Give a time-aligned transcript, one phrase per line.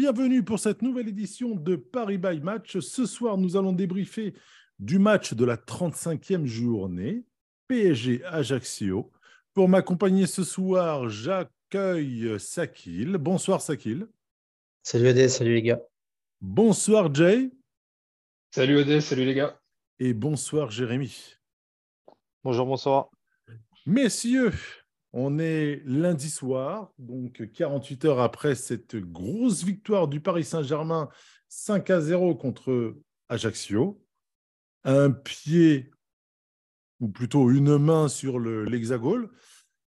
[0.00, 2.78] bienvenue pour cette nouvelle édition de Paris by Match.
[2.78, 4.32] Ce soir, nous allons débriefer
[4.78, 7.26] du match de la 35e journée,
[7.68, 9.12] PSG Ajaccio.
[9.52, 13.18] Pour m'accompagner ce soir, j'accueille Sakil.
[13.18, 14.08] Bonsoir Sakil.
[14.82, 15.82] Salut Odé, salut les gars.
[16.40, 17.50] Bonsoir Jay.
[18.52, 19.60] Salut Odé, salut les gars.
[19.98, 21.34] Et bonsoir Jérémy.
[22.42, 23.10] Bonjour, bonsoir.
[23.84, 24.54] Messieurs,
[25.12, 31.08] on est lundi soir, donc 48 heures après cette grosse victoire du Paris Saint-Germain
[31.48, 32.96] 5 à 0 contre
[33.28, 34.00] Ajaccio.
[34.84, 35.90] Un pied,
[37.00, 39.28] ou plutôt une main sur l'hexagone.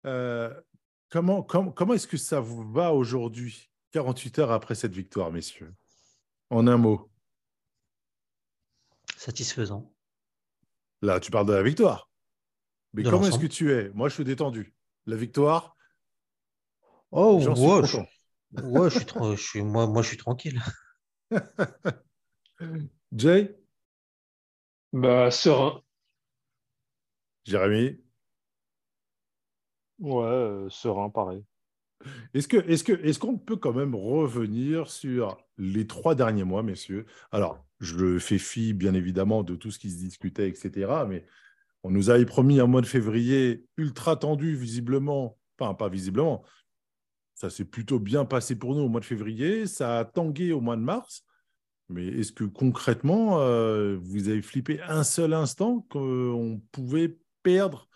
[0.06, 0.54] Euh,
[1.10, 5.74] comment comment est-ce que ça vous va aujourd'hui, 48 heures après cette victoire, messieurs?
[6.50, 7.10] En un mot.
[9.16, 9.92] Satisfaisant.
[11.02, 12.08] Là, tu parles de la victoire.
[12.94, 13.90] Mais De comment est-ce que tu es?
[13.90, 14.72] Moi, je suis détendu.
[15.08, 15.76] La victoire,
[17.12, 18.06] Oh, suis ouais, je, content.
[18.52, 20.60] ouais, je suis, tra- je suis- moi, moi, je suis tranquille.
[23.12, 23.54] Jay,
[24.92, 25.82] Bah, serein.
[27.44, 27.98] Jérémy,
[30.00, 31.44] Ouais, euh, serein, pareil.
[32.34, 36.62] est-ce que est-ce que est-ce qu'on peut quand même revenir sur les trois derniers mois,
[36.62, 37.06] messieurs?
[37.32, 41.06] Alors, je fais fi, bien évidemment, de tout ce qui se discutait, etc.
[41.06, 41.24] Mais
[41.82, 45.38] on nous avait promis un mois de février ultra tendu, visiblement.
[45.58, 46.44] Enfin, pas visiblement.
[47.34, 49.66] Ça s'est plutôt bien passé pour nous au mois de février.
[49.66, 51.24] Ça a tangué au mois de mars.
[51.88, 57.88] Mais est-ce que concrètement, euh, vous avez flippé un seul instant qu'on pouvait perdre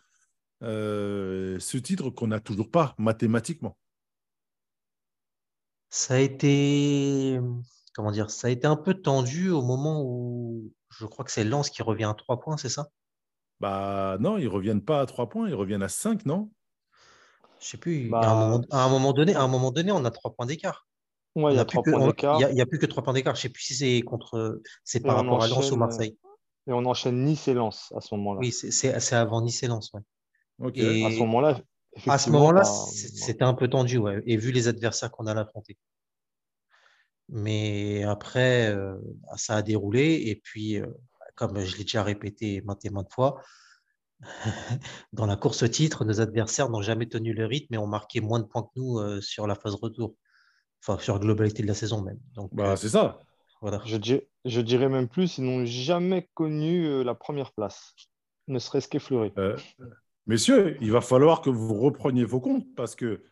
[0.62, 3.76] euh, ce titre qu'on n'a toujours pas mathématiquement?
[5.90, 7.38] Ça a été,
[7.94, 11.44] comment dire, ça a été un peu tendu au moment où je crois que c'est
[11.44, 12.88] Lens qui revient à trois points, c'est ça?
[13.62, 16.50] Bah non, ils reviennent pas à 3 points, ils reviennent à 5, non?
[17.60, 18.10] Je sais plus.
[18.10, 20.34] Bah, à un moment, à un moment donné, à un moment donné, on a trois
[20.34, 20.88] points d'écart.
[21.36, 22.40] Ouais, il y a points d'écart.
[22.50, 23.36] Il y a, plus que trois points d'écart.
[23.36, 26.18] Je sais plus si c'est contre, c'est par rapport à Lens ou Marseille.
[26.66, 28.40] Et on enchaîne Nice et Lens à ce moment-là.
[28.40, 30.00] Oui, c'est avant Nice et Lens, ouais.
[30.74, 31.60] Et- À ce moment-là,
[32.08, 35.40] À ce moment-là, bah, c'était un peu tendu, ouais, et vu les adversaires qu'on a
[35.40, 35.78] affronter.
[37.28, 38.96] Mais après, euh,
[39.36, 40.86] ça a déroulé, et puis, euh,
[41.34, 43.40] comme je l'ai déjà répété maintes et maintes fois,
[45.12, 48.20] dans la course au titre, nos adversaires n'ont jamais tenu le rythme et ont marqué
[48.20, 50.14] moins de points que nous euh, sur la phase retour,
[50.82, 52.18] enfin sur la globalité de la saison même.
[52.34, 53.18] Donc Bah, euh, c'est ça.
[53.60, 53.80] voilà.
[53.84, 57.94] je, dir- je dirais même plus, ils n'ont jamais connu euh, la première place,
[58.48, 59.32] ne serait-ce qu'effleuré.
[59.38, 59.56] Euh,
[60.26, 63.22] messieurs, il va falloir que vous repreniez vos comptes parce que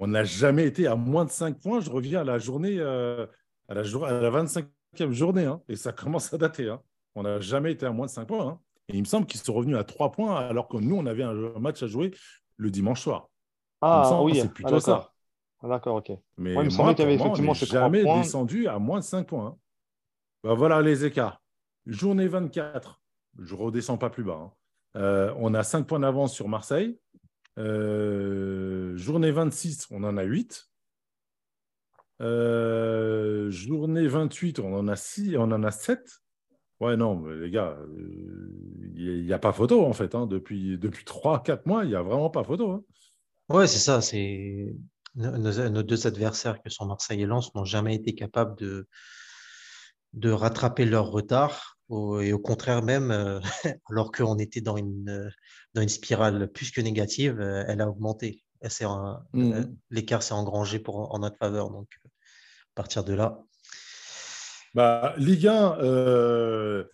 [0.00, 1.80] on n'a jamais été à moins de 5 points.
[1.80, 3.26] Je reviens à la journée, euh,
[3.68, 6.70] à, la jour- à la 25e journée, hein, et ça commence à dater.
[6.70, 6.80] hein.
[7.14, 8.46] On n'a jamais été à moins de 5 points.
[8.46, 8.60] hein.
[8.88, 11.22] Et il me semble qu'ils sont revenus à 3 points alors que nous, on avait
[11.22, 12.10] un match à jouer
[12.56, 13.28] le dimanche soir.
[13.80, 14.92] Ah semble oui, c'est ah, plutôt ça.
[14.92, 15.14] d'accord.
[15.62, 16.12] Ah, D'accord, ok.
[16.36, 18.02] Mais Ouais, il me moi, semblait qu'il y avait moi, on effectivement n'est ces jamais
[18.02, 18.20] points.
[18.20, 19.46] descendu à moins de 5 points.
[19.46, 19.56] hein.
[20.42, 21.40] Bah, voilà les écarts.
[21.86, 23.00] Journée 24,
[23.38, 24.40] je ne redescends pas plus bas.
[24.42, 24.52] hein.
[24.96, 26.98] Euh, on a 5 points d'avance sur Marseille.
[27.58, 30.68] Euh, journée 26, on en a 8.
[32.20, 36.20] Euh, journée 28, on en a 6, on en a 7.
[36.84, 40.14] Ouais, non, mais les gars, euh, il n'y a, pas photo en fait.
[40.14, 40.26] hein.
[40.26, 42.70] Depuis, depuis 3-4 mois, il n'y a vraiment pas photo.
[42.72, 42.82] hein.
[43.48, 44.02] Ouais, c'est ça.
[44.02, 44.74] C'est
[45.14, 48.86] nos, deux adversaires que sont Marseille et Lens n'ont jamais été capables de,
[50.12, 51.78] de rattraper leur retard.
[51.88, 53.40] Au- et au contraire même, euh,
[53.90, 55.30] alors qu'on était dans une, euh,
[55.74, 58.42] dans une spirale plus que négative, euh, elle a augmenté.
[58.60, 59.52] Elle s'est en- Mhm.
[59.52, 61.70] euh, L'écart s'est engrangé pour, en notre faveur.
[61.70, 63.38] Donc, euh, à partir de là,
[64.74, 66.84] Bah, Ligue 1, euh,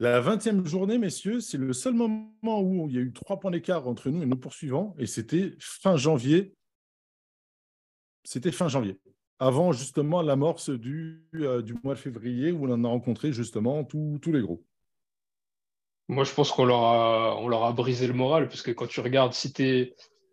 [0.00, 3.52] la 20e journée, messieurs, c'est le seul moment où il y a eu trois points
[3.52, 6.56] d'écart entre nous et nos poursuivants, et c'était fin janvier.
[8.24, 8.98] C'était fin janvier,
[9.38, 13.84] avant justement l'amorce du, euh, du mois de février où on en a rencontré justement
[13.84, 14.64] tous les gros.
[16.08, 18.98] Moi, je pense qu'on leur a, leur a brisé le moral, parce que quand tu
[18.98, 19.52] regardes, si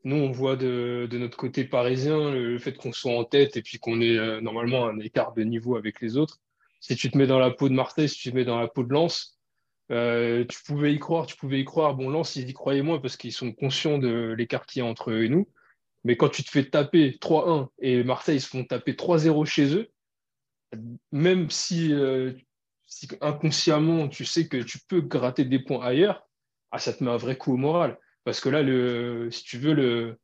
[0.05, 3.57] nous, on voit de, de notre côté parisien le, le fait qu'on soit en tête
[3.57, 6.39] et puis qu'on ait euh, normalement un écart de niveau avec les autres.
[6.79, 8.67] Si tu te mets dans la peau de Marseille, si tu te mets dans la
[8.67, 9.39] peau de Lens,
[9.91, 11.95] euh, tu pouvais y croire, tu pouvais y croire.
[11.95, 14.89] Bon, Lens, ils y croyaient moins parce qu'ils sont conscients de l'écart qu'il y a
[14.89, 15.47] entre eux et nous.
[16.03, 19.89] Mais quand tu te fais taper 3-1 et Marseille se font taper 3-0 chez eux,
[21.11, 22.33] même si, euh,
[22.85, 26.27] si inconsciemment tu sais que tu peux gratter des points ailleurs,
[26.71, 27.97] ah, ça te met un vrai coup au moral.
[28.23, 28.61] Parce que là,
[29.31, 30.19] si tu veux, le,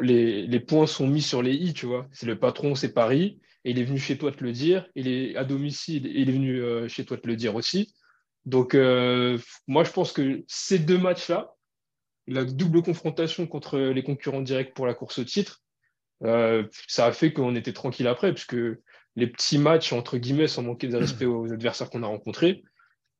[0.00, 2.06] les, les, points sont mis sur les i, tu vois.
[2.12, 4.86] C'est le patron, c'est Paris, et il est venu chez toi te le dire.
[4.94, 7.94] Il est à domicile, et il est venu euh, chez toi te le dire aussi.
[8.46, 11.54] Donc, euh, moi, je pense que ces deux matchs-là,
[12.26, 15.62] la double confrontation contre les concurrents directs pour la course au titre,
[16.22, 18.56] euh, ça a fait qu'on était tranquille après, puisque
[19.16, 22.62] les petits matchs, entre guillemets, sans manquer de respect aux adversaires qu'on a rencontrés,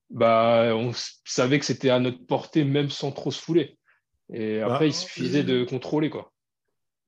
[0.09, 0.93] bah, on
[1.25, 3.77] savait que c'était à notre portée, même sans trop se fouler.
[4.33, 6.09] Et après, il bah, suffisait de contrôler.
[6.09, 6.33] Quoi.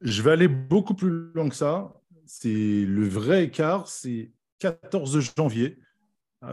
[0.01, 1.93] Je vais aller beaucoup plus loin que ça.
[2.27, 5.79] C'est le vrai écart, c'est 14 janvier,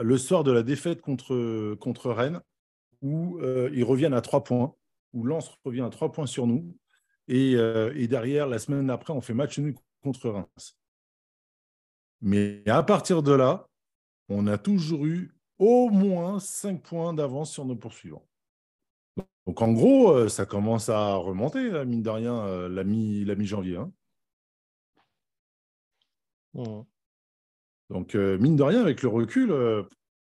[0.01, 2.41] le soir de la défaite contre, Rennes,
[3.01, 4.73] où euh, ils reviennent à 3 points,
[5.13, 6.75] où Lens revient à 3 points sur nous.
[7.27, 10.77] Et, euh, et derrière, la semaine d'après, on fait match nul contre Reims.
[12.21, 13.67] Mais à partir de là,
[14.27, 18.25] on a toujours eu au moins 5 points d'avance sur nos poursuivants.
[19.45, 23.77] Donc en gros, euh, ça commence à remonter, mine de rien, euh, la mi-janvier.
[23.77, 23.91] Hein.
[26.53, 26.81] Mmh.
[27.89, 29.53] Donc euh, mine de rien, avec le recul,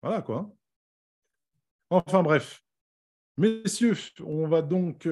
[0.03, 0.51] voilà quoi.
[1.91, 2.63] Enfin bref.
[3.37, 3.95] Messieurs,
[4.25, 5.09] on va donc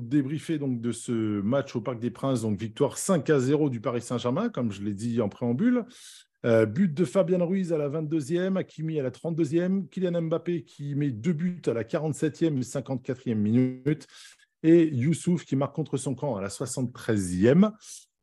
[0.00, 1.12] débriefer donc de ce
[1.42, 4.82] match au Parc des Princes, donc victoire 5 à 0 du Paris Saint-Germain, comme je
[4.82, 5.84] l'ai dit en préambule.
[6.44, 10.94] Euh, but de Fabien Ruiz à la 22e, Hakimi à la 32e, Kylian Mbappé qui
[10.94, 14.06] met deux buts à la 47e et 54e minute,
[14.62, 17.72] et Youssouf qui marque contre son camp à la 73e.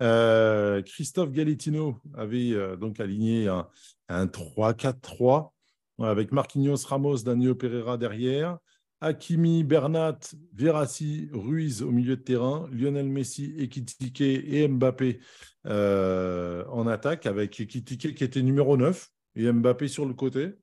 [0.01, 3.67] Euh, Christophe Galettino avait euh, donc aligné un,
[4.09, 5.51] un 3-4-3
[5.99, 8.57] avec Marquinhos, Ramos, Daniel Pereira derrière.
[9.01, 10.19] Hakimi, Bernat,
[10.53, 15.19] Verassi, Ruiz au milieu de terrain, Lionel Messi, Ekitike et Mbappé
[15.67, 20.53] euh, en attaque, avec Ekitike qui était numéro 9 et Mbappé sur le côté.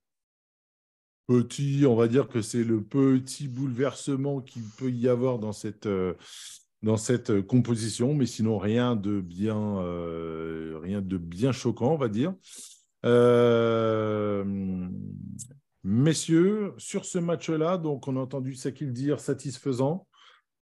[1.29, 5.87] Petit, on va dire que c'est le petit bouleversement qu'il peut y avoir dans cette,
[6.83, 12.09] dans cette composition, mais sinon rien de bien, euh, rien de bien choquant, on va
[12.09, 12.35] dire.
[15.85, 20.07] Messieurs, sur ce match-là, donc on a entendu Sakil dire satisfaisant.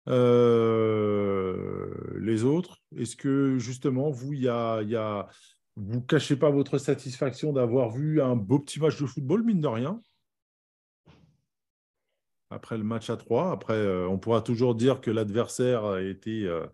[0.08, 1.88] Euh,
[2.20, 5.28] les autres, est-ce que justement, vous, il y a,
[5.76, 9.66] vous cachez pas votre satisfaction d'avoir vu un beau petit match de football, mine de
[9.66, 10.00] rien?
[12.50, 16.66] Après le match à 3, après, euh, on pourra toujours dire que l'adversaire euh,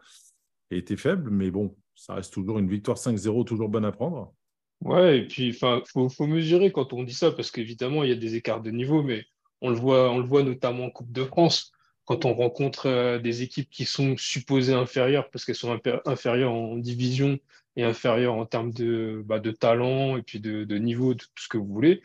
[0.71, 4.32] a été faible, mais bon, ça reste toujours une victoire 5-0, toujours bonne à prendre.
[4.81, 8.12] Ouais, et puis il faut, faut mesurer quand on dit ça, parce qu'évidemment, il y
[8.12, 9.25] a des écarts de niveau, mais
[9.61, 11.73] on le voit, on le voit notamment en Coupe de France,
[12.05, 16.76] quand on rencontre euh, des équipes qui sont supposées inférieures, parce qu'elles sont inférieures en
[16.76, 17.38] division
[17.76, 21.43] et inférieures en termes de, bah, de talent et puis de, de, niveau, de tout
[21.43, 22.03] ce que vous voulez.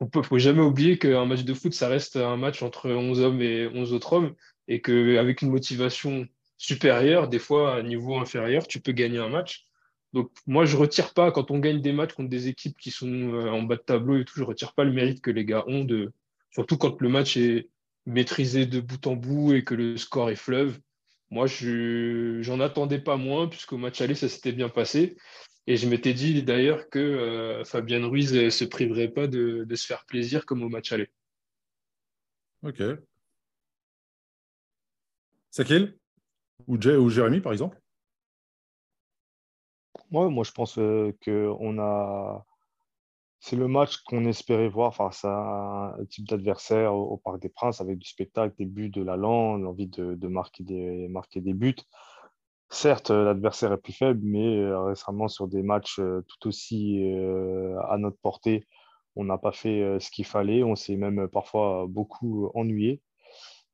[0.00, 3.40] Ne faut jamais oublier qu'un match de foot, ça reste un match entre 11 hommes
[3.40, 4.34] et 11 autres hommes,
[4.68, 6.26] et qu'avec une motivation
[6.58, 9.66] supérieure, des fois à niveau inférieur, tu peux gagner un match.
[10.12, 12.90] Donc moi, je ne retire pas, quand on gagne des matchs contre des équipes qui
[12.90, 15.30] sont euh, en bas de tableau et tout, je ne retire pas le mérite que
[15.30, 16.12] les gars ont, de,
[16.50, 17.68] surtout quand le match est
[18.06, 20.78] maîtrisé de bout en bout et que le score est fleuve.
[21.30, 25.16] Moi, je n'en attendais pas moins, puisqu'au match aller, ça s'était bien passé.
[25.66, 29.86] Et je m'étais dit d'ailleurs que euh, Fabien Ruiz ne se priverait pas de, se
[29.86, 31.10] faire plaisir comme au match aller.
[32.62, 32.82] Ok.
[35.50, 35.98] Sakil
[36.66, 37.80] ou, ou Jérémy, par exemple?
[40.10, 42.44] Moi, je pense euh, que on a.
[43.40, 47.80] C'est le match qu'on espérait voir face à un type d'adversaire au, Parc des Princes
[47.80, 51.76] avec du spectacle, des buts, de la lande, l'envie de, marquer, des, marquer des buts.
[52.68, 57.00] Certes, l'adversaire est plus faible, mais euh, récemment, sur des matchs euh, tout aussi
[57.88, 58.66] à notre portée,
[59.14, 60.62] on n'a pas fait ce qu'il fallait.
[60.62, 63.00] On s'est même parfois beaucoup ennuyé,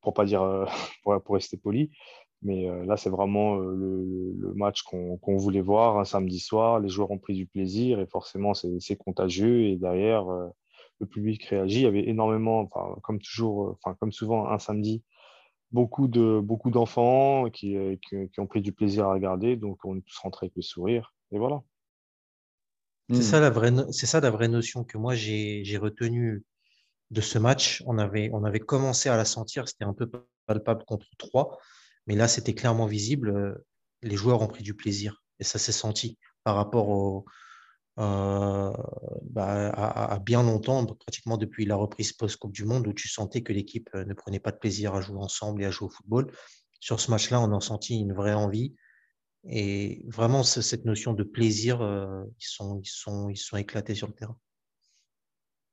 [0.01, 0.67] pour pas dire,
[1.05, 1.91] pour rester poli.
[2.43, 3.75] Mais euh, là, c'est vraiment euh,
[4.37, 6.81] le, match qu'on voulait voir un samedi soir.
[6.81, 9.67] Les joueurs ont pris du plaisir et forcément, c'est contagieux.
[9.67, 10.49] Et derrière, euh,
[11.01, 11.81] le public réagit.
[11.81, 12.67] Il y avait énormément,
[13.03, 15.03] comme toujours, enfin, comme souvent, un samedi,
[15.73, 17.77] beaucoup de beaucoup d'enfants qui,
[18.09, 19.57] qui, ont pris du plaisir à regarder.
[19.57, 21.15] Donc, on est tous rentrés avec le sourire.
[21.33, 21.63] Et voilà.
[23.11, 23.23] C'est hmm.
[23.23, 26.45] ça, la vraie, c'est ça la vraie notion que moi j'ai retenue
[27.11, 27.83] de ce match.
[27.87, 30.11] On avait, on avait commencé à la sentir, c'était un peu
[30.47, 31.59] palpable contre trois.
[32.07, 33.31] Mais là, c'était clairement visible.
[33.31, 33.67] Euh,
[34.03, 37.25] les joueurs ont pris du plaisir et ça s'est senti par rapport au,
[37.99, 38.73] euh,
[39.23, 43.53] bah, à, bien longtemps, pratiquement depuis la reprise post-Coupe du Monde, où tu sentais que
[43.53, 46.33] l'équipe euh, ne prenait pas de plaisir à jouer ensemble et à jouer au football.
[46.81, 48.75] Sur ce match-là, on a senti une vraie envie.
[49.45, 54.15] Et vraiment, cette notion de plaisir, ils, sont, ils, sont, ils sont éclatés sur le
[54.15, 54.39] terrain.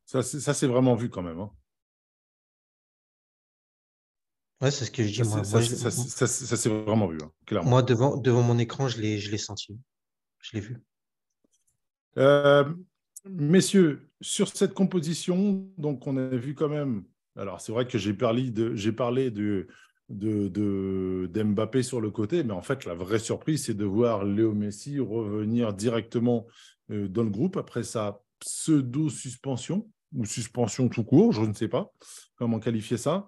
[0.05, 1.39] Ça, c'est vraiment vu quand même.
[1.39, 1.51] Hein.
[4.61, 5.17] Ouais, c'est ce que je dis.
[5.17, 7.69] Ça, Moi, ça, je- vraiment vu, hein, clairement.
[7.69, 9.79] moi, devant, devant mon écran, je l'ai, je l'ai senti.
[10.39, 10.83] Je l'ai vu.
[12.19, 12.65] Euh,
[13.25, 17.03] messieurs, sur cette composition, donc on a vu quand même.
[17.37, 19.67] Alors, c'est vrai que j'ai parlé de, j'ai parlé de,
[20.09, 24.25] de, de- d'Mbappé sur le côté, mais en fait, la vraie surprise, c'est de voir
[24.25, 26.47] Léo Messi revenir directement
[26.91, 31.93] euh, dans le groupe après sa pseudo-suspension ou suspension tout court, je ne sais pas
[32.35, 33.27] comment qualifier ça.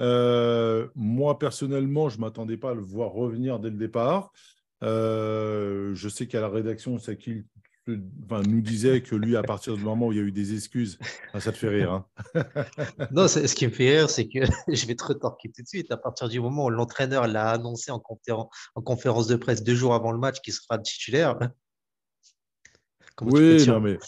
[0.00, 4.32] Euh, moi, personnellement, je ne m'attendais pas à le voir revenir dès le départ.
[4.80, 7.44] Je sais qu'à la rédaction, c'est qu'il
[7.88, 10.54] enfin, nous disait que lui, à partir du moment où il y a eu des
[10.54, 10.98] excuses,
[11.32, 11.92] ah, ça te fait rire.
[11.92, 12.06] hein.
[13.10, 15.90] Non, ce qui me fait rire, c'est que je vais te retorquer tout de suite.
[15.90, 19.74] À partir du moment où l'entraîneur l'a annoncé en, conféren- en conférence de presse deux
[19.74, 21.38] jours avant le match qu'il sera titulaire,
[23.16, 23.98] comment tu Oui, non, mais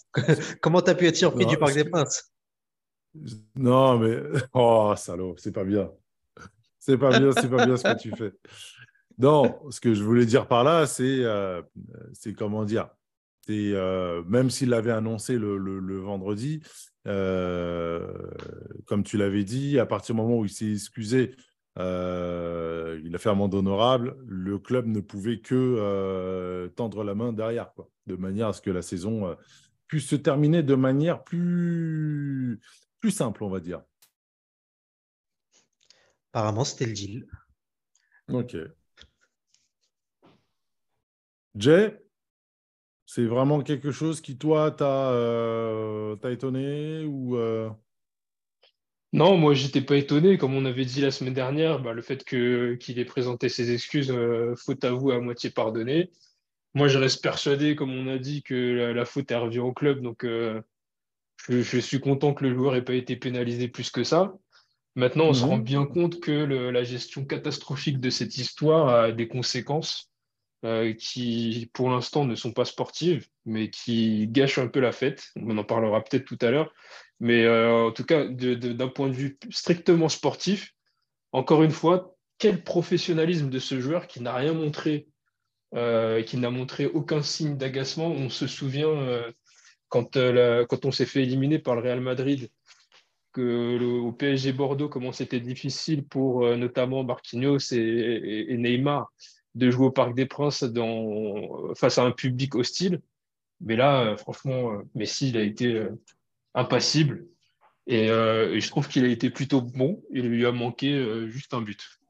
[0.60, 2.30] comment t'as pu être surpris Non, du Parc des Princes?
[3.56, 4.18] non, mais
[4.54, 5.90] oh salaud, c'est pas bien.
[6.80, 8.32] C'est pas bien, c'est pas bien ce que tu fais.
[9.16, 11.62] Non, ce que je voulais dire par là, c'est, euh,
[12.12, 12.88] c'est comment dire,
[13.46, 16.62] c'est euh, même s'il l'avait annoncé le, le- le vendredi,
[17.06, 18.06] euh,
[18.86, 21.34] comme tu l'avais dit, à partir du moment où il s'est excusé,
[21.78, 24.16] euh, il a fait amende honorable.
[24.26, 28.70] Le club ne pouvait que tendre la main derrière, quoi, de manière à ce que
[28.70, 29.36] la saison
[29.88, 32.60] puisse se terminer de manière plus
[33.00, 33.82] plus simple, on va dire.
[36.32, 37.26] Apparemment, c'était le deal.
[38.28, 38.56] Ok.
[41.56, 42.03] Jay,
[43.14, 47.70] c'est vraiment quelque chose qui, toi, t'a euh, étonné ou euh,
[49.12, 50.36] Non, moi, j'étais pas étonné.
[50.36, 54.10] Comme on avait dit la semaine dernière, bah, le fait qu'il ait présenté ses excuses,
[54.10, 56.10] euh, faute avouée à moitié pardonnée.
[56.74, 59.72] Moi, je reste persuadé, comme on a dit, que la, la faute est revenue au
[59.72, 60.00] club.
[60.00, 60.60] Donc, je,
[61.48, 64.34] je suis content que le joueur ait pas été pénalisé plus que ça.
[64.96, 65.50] Maintenant, on se Mhm.
[65.50, 70.10] rend bien compte que le- la gestion catastrophique de cette histoire a des conséquences
[70.64, 75.30] euh, qui, pour l'instant, ne sont pas sportives, mais qui gâchent un peu la fête.
[75.36, 76.72] On en parlera peut-être tout à l'heure.
[77.20, 80.74] Mais euh, en tout cas, d'un point de vue strictement sportif,
[81.32, 85.06] encore une fois, quel professionnalisme de ce joueur qui n'a rien montré,
[85.74, 88.06] euh, qui n'a montré aucun signe d'agacement?
[88.06, 89.22] On se souvient
[89.88, 92.48] quand, quand on s'est fait éliminer par le Real Madrid,
[93.32, 99.10] que au PSG Bordeaux, comment c'était difficile pour notamment Marquinhos et Neymar
[99.54, 103.00] de jouer au Parc des Princes dans, face à un public hostile.
[103.60, 105.90] Mais là, euh, franchement, euh, Messi, il a été euh,
[106.54, 107.26] impassible.
[107.86, 110.02] Et, euh, et je trouve qu'il a été plutôt bon.
[110.10, 112.00] Il lui a manqué euh, juste un but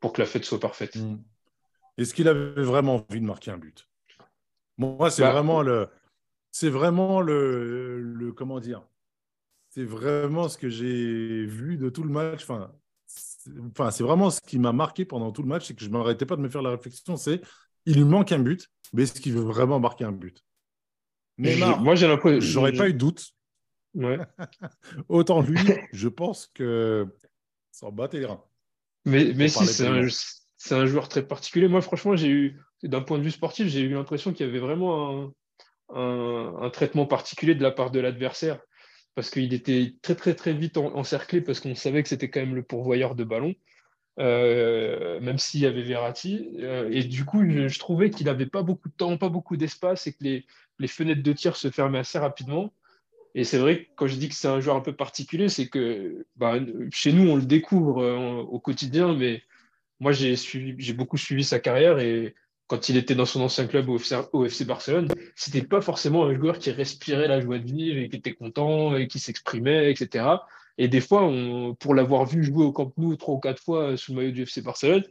[0.00, 0.96] pour que la fête soit parfaite.
[0.96, 1.18] hmm.
[1.98, 3.88] est-ce qu'il avait vraiment envie de marquer un but?
[4.78, 5.88] Moi, c'est Bah, vraiment le,
[6.52, 8.86] c'est vraiment le, le, comment dire,
[9.70, 12.42] c'est vraiment ce que j'ai vu de tout le match.
[12.44, 12.72] Enfin,
[13.70, 16.26] enfin, c'est vraiment ce qui m'a marqué pendant tout le match, c'est que je m'arrêtais
[16.26, 17.16] pas de me faire la réflexion.
[17.16, 17.40] C'est,
[17.86, 20.44] il lui manque un but, mais est-ce qu'il veut vraiment marquer un but?
[21.38, 22.40] Neymar, Je- moi, j'ai l'impression.
[22.40, 23.32] j'aurais pas eu de doute.
[23.94, 24.18] Ouais.
[25.08, 25.56] Autant lui,
[25.92, 27.06] je pense que
[27.72, 28.42] s'en battait les reins.
[29.04, 31.68] Mais, mais si, c'est un, joueur très particulier.
[31.68, 34.58] Moi, franchement, j'ai eu, d'un point de vue sportif, j'ai eu l'impression qu'il y avait
[34.58, 35.32] vraiment
[35.90, 38.60] un, un- un traitement particulier de la part de l'adversaire.
[39.18, 42.38] Parce qu'il était très, très, très vite en- encerclé, parce qu'on savait que c'était quand
[42.38, 43.52] même le pourvoyeur de ballon,
[44.20, 46.50] euh, même s'il y avait Verratti.
[46.60, 50.06] Euh, et du coup, je, trouvais qu'il n'avait pas beaucoup de temps, pas beaucoup d'espace,
[50.06, 50.46] et que les,
[50.78, 52.72] les fenêtres de tir se fermaient assez rapidement.
[53.34, 55.66] Et c'est vrai que quand je dis que c'est un joueur un peu particulier, c'est
[55.66, 56.60] que bah,
[56.92, 59.42] chez nous, on le découvre euh, au quotidien, mais
[59.98, 62.36] moi, j'ai beaucoup suivi sa carrière et
[62.68, 66.58] quand il était dans son ancien club au FC, Barcelone, c'était pas forcément un joueur
[66.58, 70.26] qui respirait la joie de vivre et qui était content et qui s'exprimait, etc.
[70.76, 71.32] Et des fois,
[71.80, 74.42] pour l'avoir vu jouer au Camp Nou trois ou quatre fois sous le maillot du
[74.42, 75.02] FC Barcelone,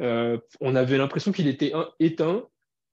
[0.00, 2.44] euh, on avait l'impression qu'il était éteint,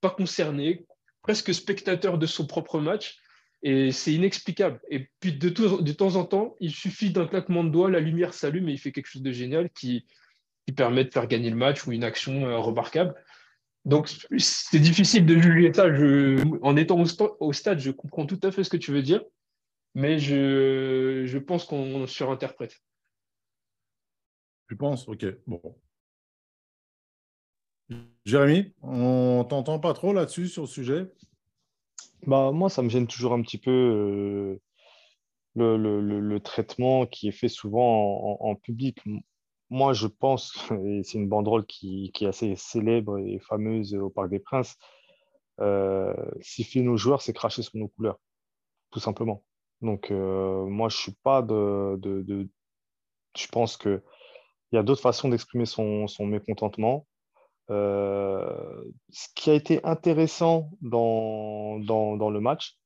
[0.02, 0.86] pas concerné,
[1.22, 3.20] presque spectateur de son propre match.
[3.64, 4.80] Et c'est inexplicable.
[4.90, 8.70] Et puis de, temps en temps, il suffit d'un claquement de doigts, la lumière s'allume
[8.70, 10.06] et il fait quelque chose de génial qui,
[10.66, 13.16] qui permet de faire gagner le match ou une action euh, remarquable.
[13.88, 15.94] Donc c'est difficile de juger ça.
[15.96, 18.92] Je, en étant au, sta- au stade, je comprends tout à fait ce que tu
[18.92, 19.24] veux dire,
[19.96, 22.76] mais je, je pense qu'on surinterprète.
[24.70, 25.08] Tu penses?
[25.08, 25.62] Ok, bon.
[28.26, 31.06] Jérémy, on t'entend pas trop là-dessus sur le sujet?
[32.26, 34.62] Bah, moi, ça me gêne toujours un petit peu euh,
[35.56, 39.00] le, le- le- le traitement qui est fait souvent en, en- en public.
[39.70, 44.30] Moi, je pense, et c'est une banderole qui, est assez célèbre et fameuse au Parc
[44.30, 44.78] des Princes,
[45.60, 48.20] euh, siffler nos joueurs, c'est cracher sur nos couleurs,
[48.92, 49.44] tout simplement.
[49.82, 52.00] Donc, euh, moi, je suis pas de,
[53.36, 54.02] Je pense que
[54.72, 57.08] il y a d'autres façons d'exprimer son, mécontentement.
[57.70, 62.78] Euh, ce qui a été intéressant dans, dans, le match,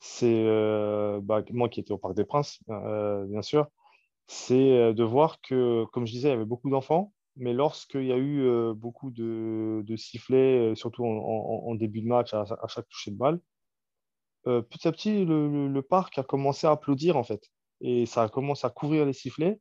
[0.00, 3.68] c'est euh, bah, moi qui étais au Parc des Princes, bien sûr,
[4.32, 8.12] c'est de voir que, comme je disais, il y avait beaucoup d'enfants, mais lorsqu'il y
[8.12, 12.88] a eu beaucoup de, de sifflets, surtout en, en, début de match, à, à chaque
[12.88, 13.40] toucher de balle,
[14.44, 17.42] petit à petit, le, le, parc a commencé à applaudir en fait.
[17.80, 19.58] Et ça a commencé à couvrir les sifflets.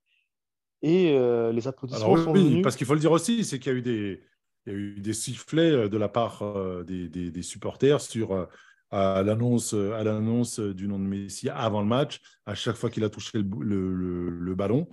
[0.84, 1.18] Et
[1.52, 2.64] les applaudissements sont oui, venus.
[2.64, 4.22] Parce qu'il faut le dire aussi, c'est qu'il y a eu des,
[4.68, 6.44] il y a eu des sifflets de la part
[6.86, 8.48] des, des, des supporters sur
[8.92, 13.04] à l'annonce à l'annonce du nom de Messi avant le match, à chaque fois qu'il
[13.04, 14.88] a touché le, ballon,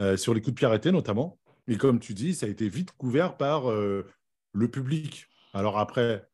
[0.00, 1.38] euh, sur les coups de pied arrêtés notamment.
[1.66, 4.06] Et comme tu dis, ça a été vite couvert par euh,
[4.52, 5.26] le public.
[5.54, 6.28] Alors après,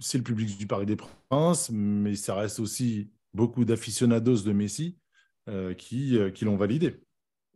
[0.00, 4.98] c'est le public du Paris des Princes, mais ça reste aussi beaucoup d'aficionados de Messi
[5.48, 7.00] euh, qui l'ont validé.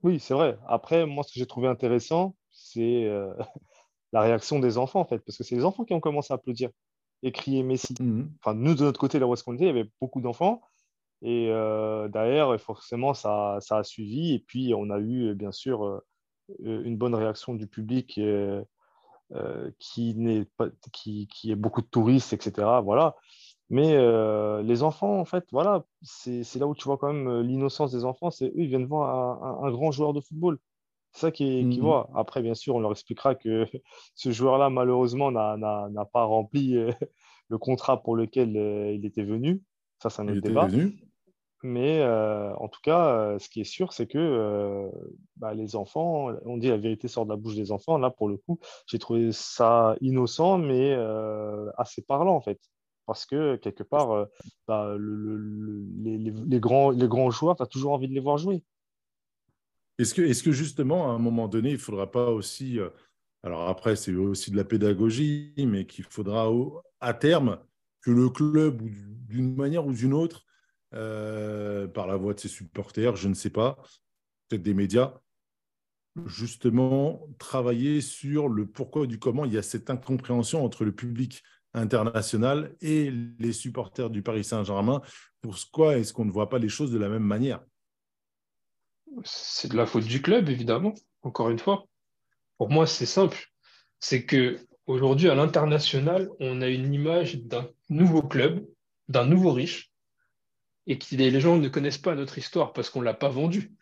[0.03, 0.57] Oui, c'est vrai.
[0.67, 3.11] Après, moi, ce que j'ai trouvé intéressant, c'est
[4.13, 6.37] la réaction des enfants, en fait, parce que c'est les enfants qui ont commencé à
[6.37, 6.71] applaudir
[7.23, 7.95] et crier Messi.
[8.01, 8.31] Mhm.
[8.41, 10.63] Enfin, nous, de notre côté, là où est-ce qu'on était, il y avait beaucoup d'enfants.
[11.23, 14.35] Et euh, derrière, forcément, ça, ça, a suivi.
[14.35, 16.01] Et puis, on a eu, bien sûr, euh,
[16.61, 22.33] une bonne réaction du public euh, qui, n'est pas, qui, qui est beaucoup de touristes,
[22.33, 22.81] etc.
[22.83, 23.17] Voilà.
[23.71, 27.93] Mais euh, les enfants, en fait, voilà, c'est là où tu vois quand même l'innocence
[27.93, 28.31] des enfants.
[28.31, 30.59] C'est eux, ils viennent voir un, un, grand joueur de football.
[31.13, 31.81] C'est ça qu'ils mmh.
[31.81, 32.11] voient.
[32.15, 33.67] Après, bien sûr, on leur expliquera que
[34.15, 36.93] ce joueur-là, malheureusement, n'a pas rempli euh,
[37.49, 39.63] le contrat pour lequel euh, il était venu.
[40.03, 40.69] Ça, c'est un autre débat.
[41.65, 44.89] Mais euh, en tout cas, ce qui est sûr, c'est que
[45.37, 47.99] bah, les enfants, on dit la vérité sort de la bouche des enfants.
[47.99, 50.97] Là, pour le coup, j'ai trouvé ça innocent, mais
[51.77, 52.61] assez parlant, en fait.
[53.07, 54.29] Parce que, quelque part,
[54.69, 58.63] bah, les, grands, les grands joueurs, tu as toujours envie de les voir jouer.
[59.99, 62.89] Est-ce que, justement, à un moment donné, il ne faudra pas aussi, euh,
[63.43, 66.49] alors après, c'est aussi de la pédagogie, mais qu'il faudra
[67.01, 67.59] à terme
[68.03, 68.83] que le club,
[69.29, 70.45] d'une manière ou d'une autre,
[70.95, 73.77] euh, par la voix de ses supporters, je ne sais pas,
[74.49, 75.21] peut-être des médias,
[76.27, 81.43] justement travailler sur le pourquoi du comment il y a cette incompréhension entre le public
[81.75, 85.03] international et les supporters du Paris Saint-Germain.
[85.41, 87.61] Pourquoi est-ce qu'on ne voit pas les choses de la même manière?
[89.25, 91.87] C'est de la faute du club, évidemment, encore une fois.
[92.59, 93.53] Pour moi, c'est simple.
[94.01, 98.67] C'est que aujourd'hui, à l'international, on a une image d'un nouveau club,
[99.09, 99.91] d'un nouveau riche,
[100.87, 103.73] et que les gens ne connaissent pas notre histoire parce qu'on ne l'a pas vendu.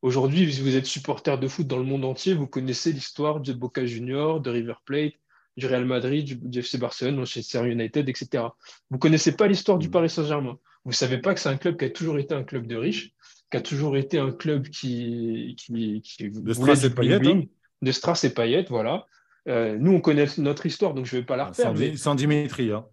[0.00, 3.52] Aujourd'hui, si vous êtes supporter de foot dans le monde entier, vous connaissez l'histoire de
[3.52, 5.14] Boca Junior, de River Plate,
[5.56, 8.44] du Real Madrid, du, FC Barcelone, Manchester United, etc.
[8.90, 9.92] Vous ne connaissez pas l'histoire du mm.
[9.92, 10.58] Paris Saint-Germain.
[10.84, 12.76] Vous ne savez pas que c'est un club qui a toujours été un club de
[12.76, 13.12] riches,
[13.52, 17.42] qui a toujours été un club qui, qui, de Strass et Payet, hein.
[17.82, 19.06] de Strass et Payet, voilà.
[19.46, 21.74] Euh, nous, on connaît notre histoire, donc je ne vais pas la refaire.
[21.96, 22.72] Sans, Dimitri.
[22.72, 22.86] Hein.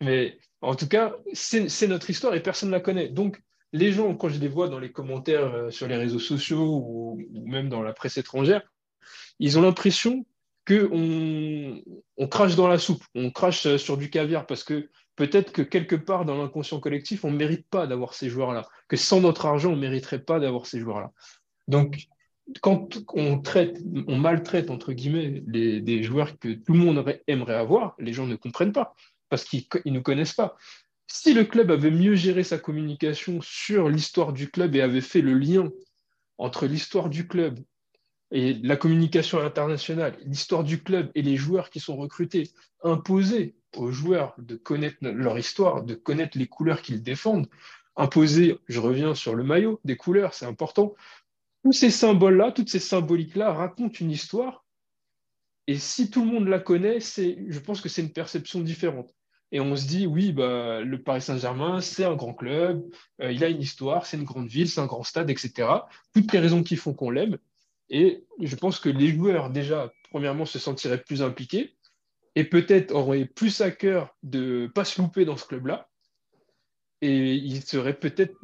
[0.00, 3.08] mais en tout cas, c'est notre histoire et personne ne la connaît.
[3.08, 6.80] Donc, les gens, quand je les vois dans les commentaires euh, sur les réseaux sociaux
[6.84, 8.62] ou, même dans la presse étrangère,
[9.40, 10.24] ils ont l'impression
[10.68, 11.82] qu'on
[12.16, 15.62] on crache dans la soupe, on crache euh, sur du caviar parce que peut-être que
[15.62, 19.46] quelque part dans l'inconscient collectif, on ne mérite pas d'avoir ces joueurs-là, que sans notre
[19.46, 21.12] argent, on ne mériterait pas d'avoir ces joueurs-là.
[21.68, 22.06] Donc,
[22.60, 27.94] quand on traite, on maltraite, entre guillemets, des joueurs que tout le monde aimerait avoir,
[27.98, 28.94] les gens ne comprennent pas,
[29.28, 30.56] parce qu'ils ne nous connaissent pas.
[31.06, 35.20] Si le club avait mieux géré sa communication sur l'histoire du club et avait fait
[35.20, 35.70] le lien
[36.38, 37.60] entre l'histoire du club
[38.30, 42.50] et la communication internationale, l'histoire du club et les joueurs qui sont recrutés,
[42.82, 47.48] imposés aux joueurs de connaître leur histoire, de connaître les couleurs qu'ils défendent,
[47.96, 50.94] imposer, je reviens sur le maillot, des couleurs, c'est important.
[51.62, 54.64] Tous ces symboles-là, toutes ces symboliques-là racontent une histoire.
[55.66, 59.14] Et si tout le monde la connaît, je pense que c'est une perception différente.
[59.52, 62.82] Et on se dit, oui, bah, le Paris Saint-Germain, c'est un grand club,
[63.22, 65.68] euh, il a une histoire, c'est une grande ville, c'est un grand stade, etc.
[66.12, 67.38] Toutes les raisons qui font qu'on l'aime.
[67.88, 71.73] Et je pense que les joueurs, déjà, premièrement, se sentiraient plus impliqués
[72.36, 75.88] et peut-être auraient plus à cœur de ne pas se louper dans ce club-là.
[77.00, 78.34] Et ils seraient peut-être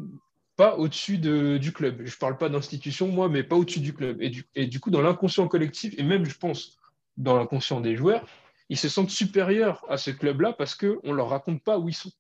[0.57, 2.03] pas au-dessus du club.
[2.05, 4.20] Je ne parle pas d'institution, moi, mais pas au-dessus du club.
[4.20, 6.79] Et du, coup, dans l'inconscient collectif, et même, je pense,
[7.16, 8.26] dans l'inconscient des joueurs,
[8.68, 11.94] ils se sentent supérieurs à ce club-là parce qu'on ne leur raconte pas où ils
[11.94, 12.12] sont.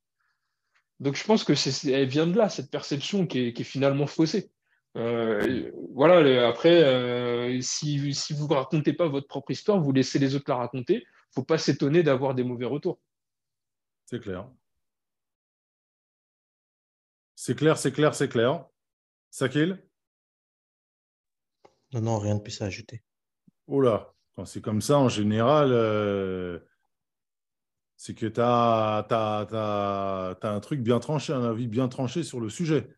[0.98, 1.52] Donc, je pense que
[1.90, 4.50] elle vient de là, cette perception qui est, finalement faussée.
[4.96, 10.34] Euh, voilà, après, euh, si vous ne racontez pas votre propre histoire, vous laissez les
[10.34, 11.04] autres la raconter.
[11.30, 13.00] Il ne faut pas s'étonner d'avoir des mauvais retours.
[14.06, 14.50] C'est clair.
[17.36, 18.66] C'est clair, c'est clair, c'est clair.
[19.30, 19.80] Sakil?
[21.92, 23.02] Non, non, rien de plus à ajouter.
[23.68, 26.58] Oh là, quand c'est comme ça, en général, euh,
[27.96, 29.06] c'est que tu as,
[30.42, 32.88] un truc bien tranché, un avis bien tranché sur le sujet.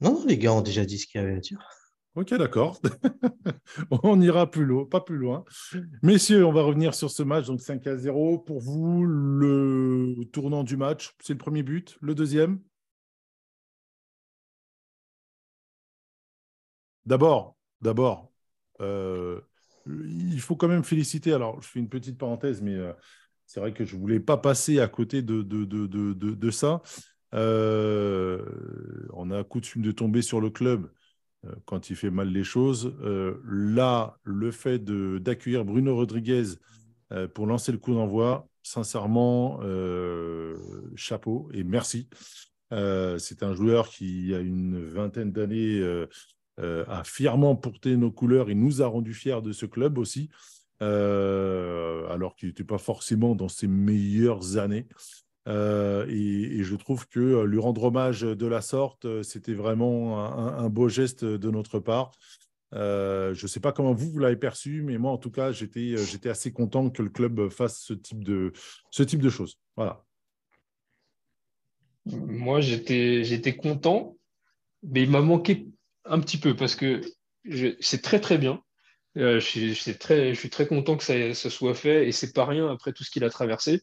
[0.00, 1.58] Non, non, les gars ont déjà dit ce qu'il y avait à dire.
[2.16, 2.80] Ok, d'accord.
[3.90, 5.44] on ira plus loin, pas plus loin.
[6.02, 7.46] Messieurs, on va revenir sur ce match.
[7.46, 8.38] Donc 5 à 0.
[8.40, 11.96] Pour vous, le tournant du match, c'est le premier but.
[12.00, 12.60] Le deuxième?
[17.06, 18.32] D'abord, d'abord,
[18.80, 19.40] euh,
[19.86, 21.32] il faut quand même féliciter.
[21.32, 22.92] Alors, je fais une petite parenthèse, mais euh,
[23.46, 26.82] c'est vrai que je ne voulais pas passer à côté de, ça.
[27.34, 28.44] Euh,
[29.12, 30.90] on a coutume de tomber sur le club
[31.64, 32.94] quand il fait mal les choses.
[33.02, 36.44] Euh, là, le fait d'accueillir Bruno Rodriguez
[37.12, 39.60] euh, pour lancer le coup d'envoi, sincèrement,
[40.96, 42.08] chapeau et merci.
[42.70, 45.82] C'est un joueur qui, a une vingtaine d'années,
[46.58, 50.28] a fièrement porté nos couleurs et nous a rendu fiers de ce club aussi,
[50.80, 54.86] alors qu'il n'était pas forcément dans ses meilleures années.
[55.48, 60.22] Euh, et, je trouve que euh, lui rendre hommage de la sorte, euh, c'était vraiment
[60.22, 62.12] un, beau geste de notre part.
[62.72, 65.94] je ne sais pas comment vous, l'avez perçu, mais moi, en tout cas, j'étais,
[66.28, 68.52] assez content que le club fasse ce type de,
[69.30, 69.58] choses.
[69.76, 70.04] Voilà.
[72.06, 74.16] Moi, j'étais, content,
[74.82, 75.66] mais il m'a manqué
[76.04, 77.00] un petit peu parce que
[77.80, 78.62] c'est très, très bien.
[79.14, 82.44] je, suis, très, je suis très content que ça, ça soit fait et c'est pas
[82.44, 83.82] rien après tout ce qu'il a traversé.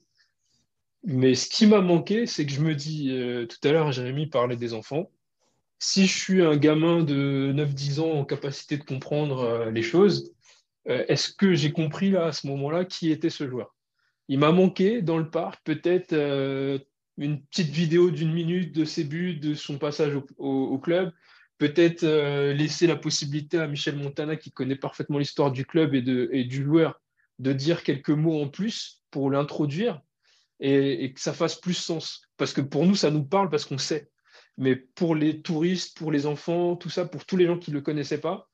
[1.03, 4.27] Mais ce qui m'a manqué, c'est que je me dis, euh, tout à l'heure, Jérémy
[4.27, 5.11] parlait des enfants.
[5.79, 10.33] Si je suis un gamin de 9-10 ans en capacité de comprendre euh, les choses,
[10.89, 13.75] euh, est-ce que j'ai compris là, à ce moment-là, qui était ce joueur?
[14.27, 16.13] Il m'a manqué dans le parc peut-être
[17.17, 21.13] une petite vidéo d'une minute de ses buts, de son passage au, club,
[21.57, 22.05] peut-être
[22.51, 26.99] laisser la possibilité à Michel Montana, qui connaît parfaitement l'histoire du club et, du joueur,
[27.39, 30.01] de dire quelques mots en plus pour l'introduire
[30.59, 32.21] et, que ça fasse plus sens.
[32.37, 34.09] Parce que pour nous, ça nous parle parce qu'on sait.
[34.57, 37.75] Mais pour les touristes, pour les enfants, tout ça, pour tous les gens qui ne
[37.75, 38.49] le connaissaient pas,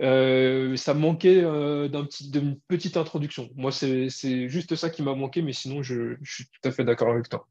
[0.00, 1.88] euh, ça manquait euh,
[2.20, 3.50] d'une petite introduction.
[3.54, 6.84] Moi, c'est juste ça qui m'a manqué, mais sinon, je, je, suis tout à fait
[6.84, 7.48] d'accord avec toi.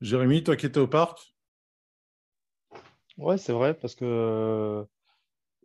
[0.00, 1.34] Jérémy, toi qui étais au parc?
[3.16, 4.86] Ouais, c'est vrai, parce que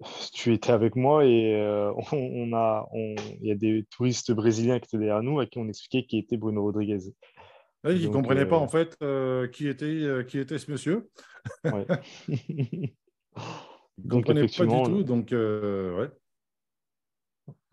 [0.33, 4.85] tu étais avec moi et euh, on, a, il y a des touristes brésiliens qui
[4.85, 7.13] étaient derrière nous à qui on expliquait qui était Bruno Rodriguez.
[7.85, 11.09] Oui, ils ne comprenaient pas euh, en fait euh, qui, était, qui était ce monsieur.
[11.65, 11.85] Ouais.
[12.29, 12.93] ils
[14.03, 16.09] ne comprenaient pas du tout, donc ouais.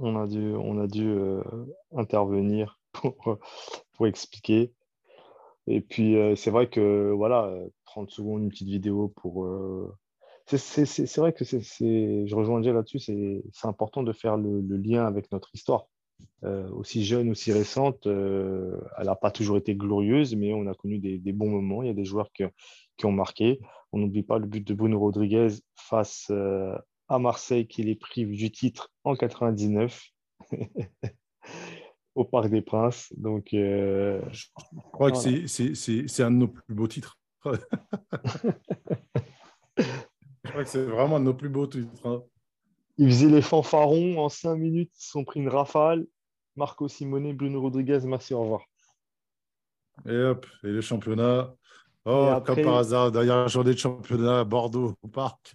[0.00, 1.14] On a dû, on a dû
[1.94, 3.38] intervenir pour,
[3.92, 4.72] pour expliquer.
[5.66, 9.46] Et puis, c'est vrai que, voilà, 30 secondes, une petite vidéo pour,
[10.46, 15.50] c'est vrai que je rejoins déjà là-dessus, c'est important de faire le, lien avec notre
[15.55, 15.87] histoire.
[16.44, 20.74] Euh, aussi jeune, aussi récente, euh, elle n'a pas toujours été glorieuse, mais on a
[20.74, 21.83] connu des, bons moments.
[21.83, 22.44] Il y a des joueurs qui,
[23.05, 23.61] ont marqué.
[23.92, 26.76] On n'oublie pas le but de Bruno Rodriguez face euh,
[27.09, 30.03] à Marseille qui les prive du titre en 99
[32.14, 33.12] au Parc des Princes.
[33.16, 34.20] Donc, je
[34.92, 37.18] crois que c'est un de nos plus beaux titres.
[40.64, 42.07] c'est vraiment un de nos plus beaux titres.
[42.07, 42.22] Hein.
[42.98, 46.07] Ils faisaient les fanfarons en cinq minutes, ils sont pris une rafale.
[46.57, 48.64] Marco Simone, Bruno Rodriguez, merci, au revoir.
[50.07, 51.55] Et hop, et le championnat.
[52.07, 55.55] Oh, comme par hasard, dernière journée de championnat à Bordeaux, au parc.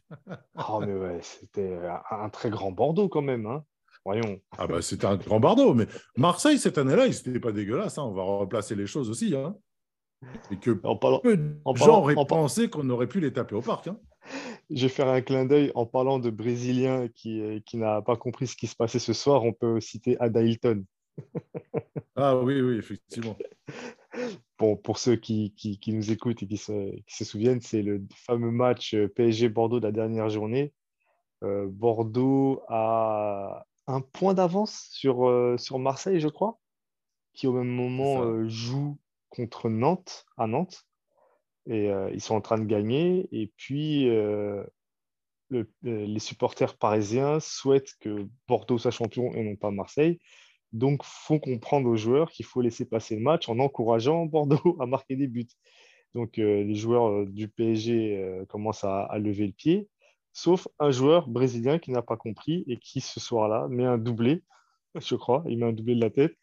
[0.69, 1.80] oh, mais ouais, c'était
[2.12, 3.45] un très grand Bordeaux quand même.
[3.48, 3.63] Hein.
[4.06, 4.39] Voyons.
[4.58, 7.98] Ah, bah, c'était un grand Bordeaux, mais Marseille, cette année-là, ils n'étaient pas dégueulasses.
[7.98, 8.04] Hein.
[8.04, 9.36] On va replacer les choses aussi.
[9.36, 9.56] Hein.
[10.52, 13.62] Et que en parlant, peu de gens auraient pensé qu'on aurait pu les taper au
[13.62, 13.88] parc.
[13.88, 13.98] Hein
[14.69, 18.15] je vais faire un clin d'œil en parlant de Brésilien qui, euh, qui n'a pas
[18.15, 19.43] compris ce qui se passait ce soir.
[19.43, 20.86] On peut citer Ada Hilton.
[22.15, 23.38] ah oui, oui, effectivement.
[24.58, 27.82] Bon, pour ceux qui, qui, qui nous écoutent et qui se, qui se souviennent, c'est
[27.82, 30.73] le fameux match euh, PSG-Bordeaux de la dernière journée.
[31.43, 36.58] Euh, Bordeaux a un point d'avance sur, sur Marseille, je crois,
[37.34, 38.97] qui au même moment joue
[39.30, 40.88] contre Nantes, à Nantes
[41.67, 43.28] et euh, ils sont en train de gagner.
[43.32, 44.63] Et puis, euh,
[45.54, 50.19] euh, les supporters parisiens souhaitent que Bordeaux soit champion et non pas Marseille.
[50.73, 54.86] Donc, font comprendre aux joueurs qu'il faut laisser passer le match en encourageant Bordeaux à
[54.86, 55.47] marquer des buts.
[56.13, 59.89] Donc, les joueurs du PSG commencent à, lever le pied,
[60.32, 64.41] sauf un joueur brésilien qui n'a pas compris et qui, ce soir-là, met un doublé,
[64.99, 65.43] je crois.
[65.47, 66.36] Il met un doublé de la tête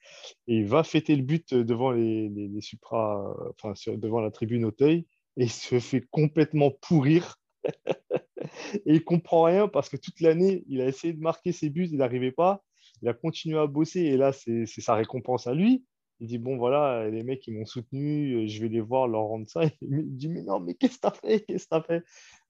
[0.48, 2.50] et il va fêter le but devant les, les,
[2.82, 7.36] enfin, devant la tribune Auteuil et il se fait complètement pourrir.
[8.86, 11.88] et il comprend rien parce que toute l'année, il a essayé de marquer ses buts,
[11.90, 12.62] il n'arrivait pas.
[13.00, 15.84] Il a continué à bosser et là, c'est sa récompense à lui.
[16.20, 19.48] Il dit Bon, voilà, les mecs, ils m'ont soutenu, je vais les voir, leur rendre
[19.48, 19.62] ça.
[19.80, 21.40] Il dit Mais non, mais qu'est-ce que tu as fait?
[21.40, 22.04] Qu'est-ce que tu as fait?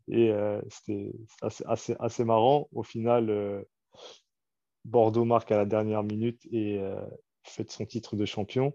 [0.08, 2.68] Et euh, c'était assez, assez, marrant.
[2.72, 3.62] Au final, euh,
[4.84, 7.00] Bordeaux marque à la dernière minute et euh,
[7.44, 8.72] fait son titre de champion.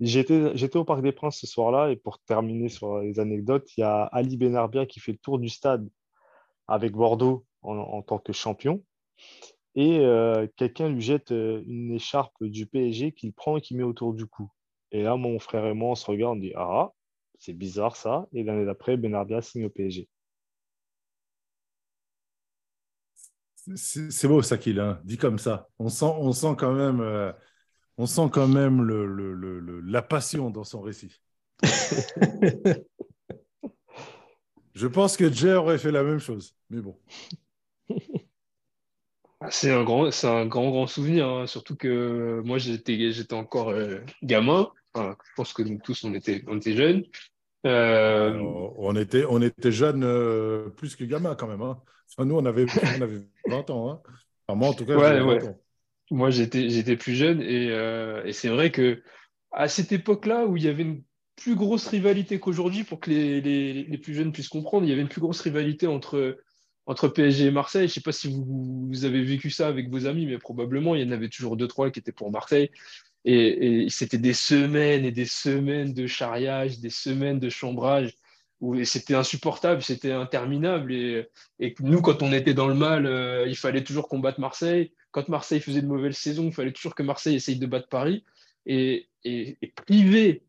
[0.00, 3.84] J'étais au Parc des Princes ce soir-là et pour terminer sur les anecdotes, il y
[3.84, 5.88] a Ali Benarbia qui fait le tour du stade
[6.66, 8.82] avec Bordeaux en, tant que champion.
[9.74, 13.84] Et euh, quelqu'un lui jette euh, une écharpe du PSG qu'il prend et qu'il met
[13.84, 14.50] autour du cou.
[14.90, 16.90] Et là, mon frère et moi, on se regarde, on dit Ah,
[17.38, 18.26] c'est bizarre ça.
[18.32, 20.08] Et l'année d'après, Benarbia signe au PSG.
[23.76, 25.68] C'est beau ça qu'il a dit comme ça.
[25.78, 27.32] On sent, on sent quand même, euh,
[27.96, 31.20] on sent quand même le, la passion dans son récit.
[34.74, 36.96] Je pense que Jay aurait fait la même chose, mais bon.
[39.40, 41.28] Ah, c'est un grand, c'est un grand, grand souvenir.
[41.28, 41.46] Hein.
[41.46, 44.70] Surtout que moi, j'étais, j'étais encore euh, gamin.
[44.96, 47.04] je pense que nous tous, on était, on était jeunes.
[47.66, 48.38] Euh,
[48.76, 51.62] on était, on était jeunes plus que gamin quand même.
[51.62, 51.78] Hein
[52.24, 52.66] nous, on avait,
[52.98, 54.02] on avait 20 ans.
[54.48, 54.54] Hein.
[54.54, 54.94] moi, en tout cas,
[56.10, 59.02] Moi, j'étais, j'étais plus jeune et, euh, et c'est vrai que
[59.52, 61.02] à cette époque-là où il y avait une
[61.36, 64.92] plus grosse rivalité qu'aujourd'hui, pour que les, les, les, plus jeunes puissent comprendre, il y
[64.92, 66.38] avait une plus grosse rivalité entre,
[66.86, 67.86] entre PSG et Marseille.
[67.86, 70.94] Je ne sais pas si vous, vous, avez vécu ça avec vos amis, mais probablement,
[70.94, 72.70] il y en avait toujours deux, trois qui étaient pour Marseille.
[73.30, 78.14] Et, c'était des semaines et des semaines de charriage, des semaines de chambrage
[78.60, 80.92] où c'était insupportable, c'était interminable.
[80.92, 81.28] Et,
[81.80, 84.92] nous, quand on était dans le mal, euh, il fallait toujours combattre Marseille.
[85.10, 88.24] Quand Marseille faisait de mauvaises saisons, il fallait toujours que Marseille essaye de battre Paris.
[88.64, 89.08] Et
[89.86, 90.42] privé,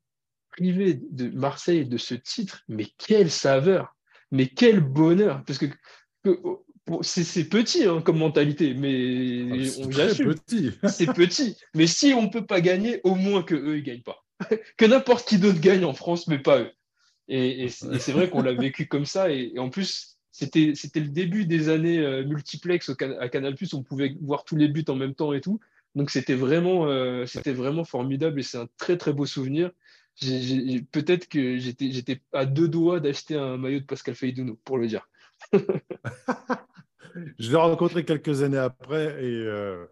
[0.51, 3.95] privé de Marseille de ce titre, mais quelle saveur,
[4.31, 5.43] mais quel bonheur.
[5.45, 5.67] Parce que,
[7.01, 10.35] c'est petit hein, comme mentalité, mais ah, on j'assume.
[10.87, 11.55] C'est petit.
[11.75, 14.23] Mais si on ne peut pas gagner, au moins que eux, ils gagnent pas.
[14.77, 16.71] que n'importe qui d'autre gagne en France, mais pas eux.
[17.27, 19.31] Et, c'est vrai qu'on l'a vécu comme ça.
[19.31, 24.45] Et, en plus, c'était le début des années euh, multiplex à Canal+, on pouvait voir
[24.45, 25.59] tous les buts en même temps et tout.
[25.95, 29.71] Donc c'était vraiment, euh, c'était vraiment formidable et c'est un très très beau souvenir.
[30.21, 35.09] Peut-être que j'étais à deux doigts d'acheter un maillot de Pascal Feydouno, pour le dire.
[37.37, 39.85] je l'ai rencontré quelques années après et euh,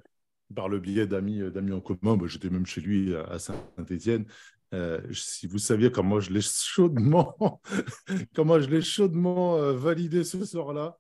[0.56, 4.26] par le biais d'amis en commun, bah, j'étais même chez lui à Saint-Étienne.
[4.74, 7.62] Euh, si vous saviez comment je l'ai chaudement,
[8.36, 10.98] comment je l'ai chaudement euh, validé ce soir-là.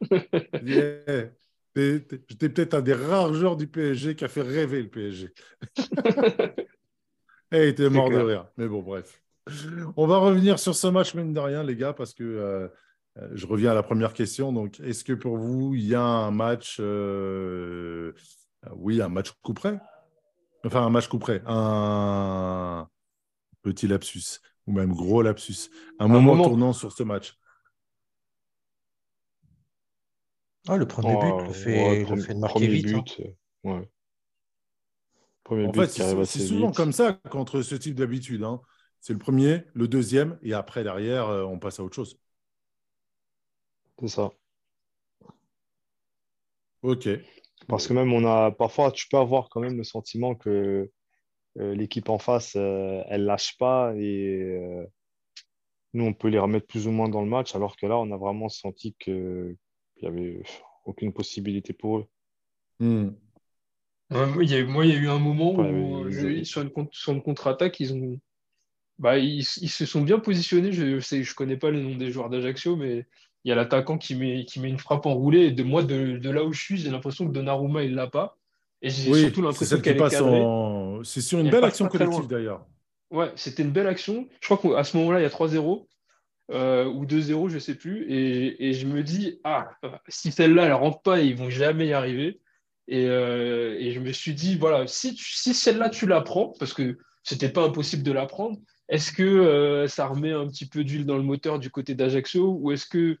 [1.76, 5.34] J'étais peut-être un des rares joueurs du PSG qui a fait rêver le PSG.
[7.52, 8.48] Et il était mort de rire.
[8.56, 9.22] Mais bon, bref.
[9.96, 12.68] On va revenir sur ce match, mine de rien, les gars, parce que euh,
[13.32, 14.52] je reviens à la première question.
[14.52, 16.80] Donc, est-ce que pour vous, il y a un match,
[18.76, 19.78] oui, un match coup près?
[20.64, 21.42] Enfin, un match coup près.
[21.46, 22.88] Un,
[23.64, 27.36] petit lapsus, ou même gros lapsus, un, moment, tournant sur ce match
[30.68, 32.94] ah, Le premier but, le fait, le fait de marquer vite.
[33.64, 33.84] Hein.
[35.50, 35.88] But, en fait,
[36.24, 38.44] c'est souvent comme ça contre ce type d'habitude.
[38.44, 38.60] Hein.
[39.00, 42.18] C'est le premier, le deuxième, et après, derrière, euh, on passe à autre chose.
[44.00, 44.30] C'est ça.
[46.82, 47.08] Ok.
[47.68, 50.90] Parce que même on a parfois, tu peux avoir quand même le sentiment que
[51.58, 54.84] euh, l'équipe en face, euh, elle lâche pas et euh,
[55.94, 58.10] nous, on peut les remettre plus ou moins dans le match, alors que là, on
[58.10, 59.56] a vraiment senti qu'il
[60.02, 60.42] n'y avait
[60.84, 62.06] aucune possibilité pour eux.
[62.80, 63.10] Hmm.
[64.10, 66.10] il y a, moi, il y a eu un moment où,
[66.44, 68.20] sur une, contre-attaque, ils, ont,
[68.98, 70.72] bah, ils, se sont bien positionnés.
[70.72, 73.06] Je ne je connais pas le nom des joueurs d'Ajaccio, mais
[73.44, 75.46] il y a l'attaquant qui met, qui met une frappe enroulée.
[75.46, 77.96] Et de moi, de, de là où je suis, j'ai l'impression que Donnarumma, il ne
[77.96, 78.38] l'a pas.
[78.80, 81.02] Et j'ai surtout l'impression qu'elle est en...
[81.04, 82.66] C'est sur une belle action collective d'ailleurs.
[83.10, 84.26] Ouais, c'était une belle action.
[84.40, 85.86] Je crois qu'à ce moment-là, il y a 3-0
[86.50, 88.04] euh, ou 2-0, je ne sais plus.
[88.10, 89.70] Et, et, je me dis, ah,
[90.08, 92.40] si celle-là, elle ne rentre pas, ils vont jamais y arriver.
[92.88, 96.74] Et, euh, et je me suis dit, voilà, si, si celle-là, tu la prends, parce
[96.74, 100.84] que c'était pas impossible de la prendre, est-ce que euh, ça remet un petit peu
[100.84, 103.16] d'huile dans le moteur du côté d'Ajaccio ou est-ce que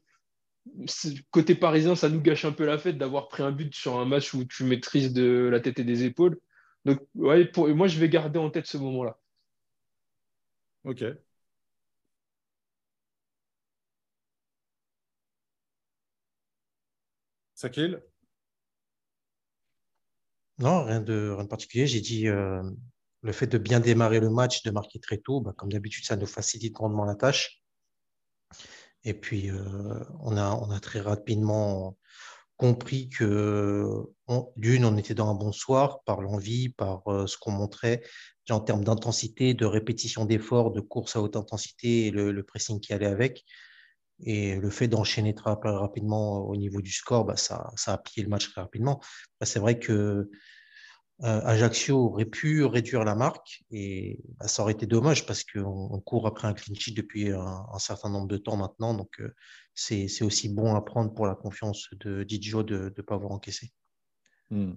[1.30, 4.04] côté parisien, ça nous gâche un peu la fête d'avoir pris un but sur un
[4.04, 6.40] match où tu maîtrises de la tête et des épaules.
[6.84, 9.18] Donc, ouais, pour, moi, je vais garder en tête ce moment-là.
[10.84, 11.24] Ok.
[17.54, 18.02] Sakil?
[20.58, 21.86] Non, rien de, rien de particulier.
[21.86, 22.62] J'ai dit euh,
[23.22, 26.16] le fait de bien démarrer le match, de marquer très tôt, bah, comme d'habitude, ça
[26.16, 27.63] nous facilite grandement la tâche.
[29.04, 29.50] Et puis,
[30.20, 31.96] on, a, on a très rapidement
[32.56, 34.06] compris que
[34.56, 38.02] d'une, on était dans un bon soir par l'envie, par ce qu'on montrait
[38.52, 42.92] en termes d'intensité, de répétition d'efforts, de course à haute intensité et le, pressing qui
[42.92, 43.44] allait avec.
[44.20, 48.30] Et le fait d'enchaîner très rapidement au niveau du score, bah, ça, a pillé le
[48.30, 49.00] match très rapidement.
[49.42, 50.30] C'est vrai que euh,
[51.20, 56.26] Ajaccio aurait pu réduire la marque et bah, ça aurait été dommage parce qu'on court
[56.26, 58.94] après un clean sheet depuis un, certain nombre de temps maintenant.
[58.94, 59.32] Donc, euh,
[59.74, 63.72] c'est aussi bon à prendre pour la confiance de Didio de ne pas avoir encaissé.
[64.50, 64.72] Hmm.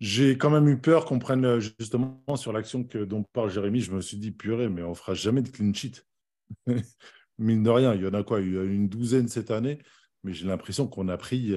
[0.00, 3.80] J'ai quand même eu peur qu'on prenne euh, justement sur l'action dont parle Jérémy.
[3.80, 6.04] Je me suis dit, purée, mais on fera jamais de clean sheet.
[7.38, 8.40] Mine de rien, il y en a quoi?
[8.40, 9.78] Il y a une douzaine cette année,
[10.24, 11.54] mais j'ai l'impression qu'on a pris.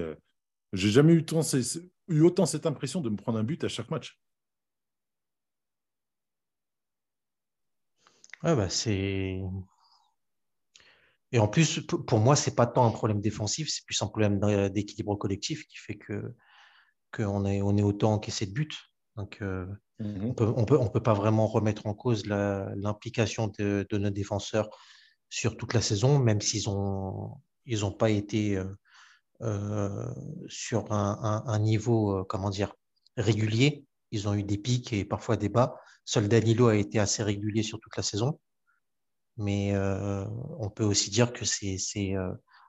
[0.73, 1.25] J'ai jamais eu,
[2.07, 4.19] eu autant cette impression de me prendre un but à chaque match.
[8.43, 9.41] Ouais, bah c'est.
[11.31, 14.39] Et en plus, pour moi, c'est pas tant un problème défensif, c'est plus un problème
[14.69, 16.33] d'équilibre collectif qui fait que
[17.11, 18.69] qu'on est, on est autant encaissé de buts.
[19.15, 19.65] Donc, euh,
[19.99, 20.25] mhm.
[20.25, 24.09] on peut, on peut, on peut pas vraiment remettre en cause l'implication de, de, nos
[24.09, 24.69] défenseurs
[25.29, 27.31] sur toute la saison, même s'ils ont,
[27.65, 28.65] ils ont pas été euh,
[30.47, 32.73] sur un, niveau, euh, comment dire,
[33.17, 33.85] régulier.
[34.11, 35.75] Ils ont eu des pics et parfois des bas.
[36.05, 38.39] Seul Danilo a été assez régulier sur toute la saison.
[39.37, 40.25] Mais euh,
[40.59, 42.13] on peut aussi dire que c'est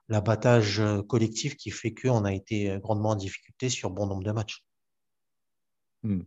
[0.09, 4.63] l'abattage collectif qui fait qu'on a été grandement en difficulté sur bon nombre de matchs.
[6.03, 6.21] Hmm.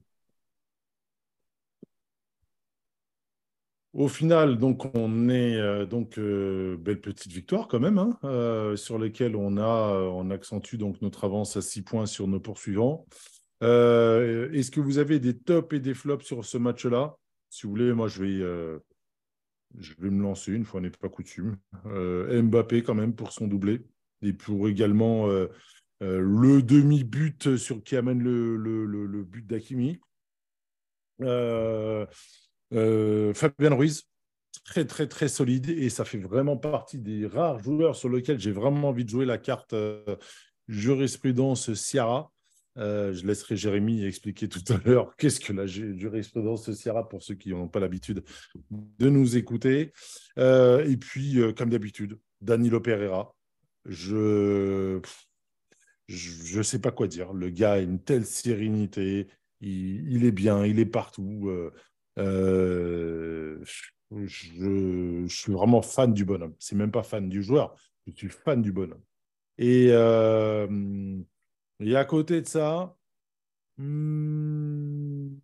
[3.92, 8.76] Au final, donc, on est euh, donc euh, belle petite victoire quand même, hein, euh,
[8.76, 13.04] sur lesquelles on a on accentue donc notre avance à six points sur nos poursuivants.
[13.60, 17.16] Est-ce que vous avez des tops et des flops sur ce match-là?
[17.50, 21.56] Si vous voulez, moi je vais me lancer une fois n'est pas coutume.
[21.84, 23.84] Mbappé quand même pour son doublé
[24.22, 25.26] et pour également
[26.00, 29.98] le demi-but sur qui amène le, le, but d'Akimi.
[32.72, 34.04] Fabien Ruiz,
[34.64, 38.52] très, très, très solide et ça fait vraiment partie des rares joueurs sur lesquels j'ai
[38.52, 40.16] vraiment envie de jouer la carte euh,
[40.68, 42.30] jurisprudence Ciara.
[42.78, 47.34] Euh, je laisserai Jérémy expliquer tout à l'heure qu'est-ce que la jurisprudence Ciara pour ceux
[47.34, 48.22] qui n'ont pas l'habitude
[48.70, 49.92] de nous écouter.
[50.36, 53.34] et puis, comme d'habitude, Danilo Pereira.
[53.86, 55.00] Je
[56.08, 57.32] ne sais pas quoi dire.
[57.32, 59.26] Le gars a une telle sérénité.
[59.60, 61.50] Il est bien, il est partout.
[62.18, 63.62] Euh,
[64.24, 66.54] je, suis vraiment fan du bonhomme.
[66.58, 67.74] C'est même pas fan du joueur,
[68.06, 69.02] je suis fan du bonhomme.
[69.58, 70.66] Et, euh,
[71.94, 72.96] à côté de ça,
[73.78, 75.36] hmm,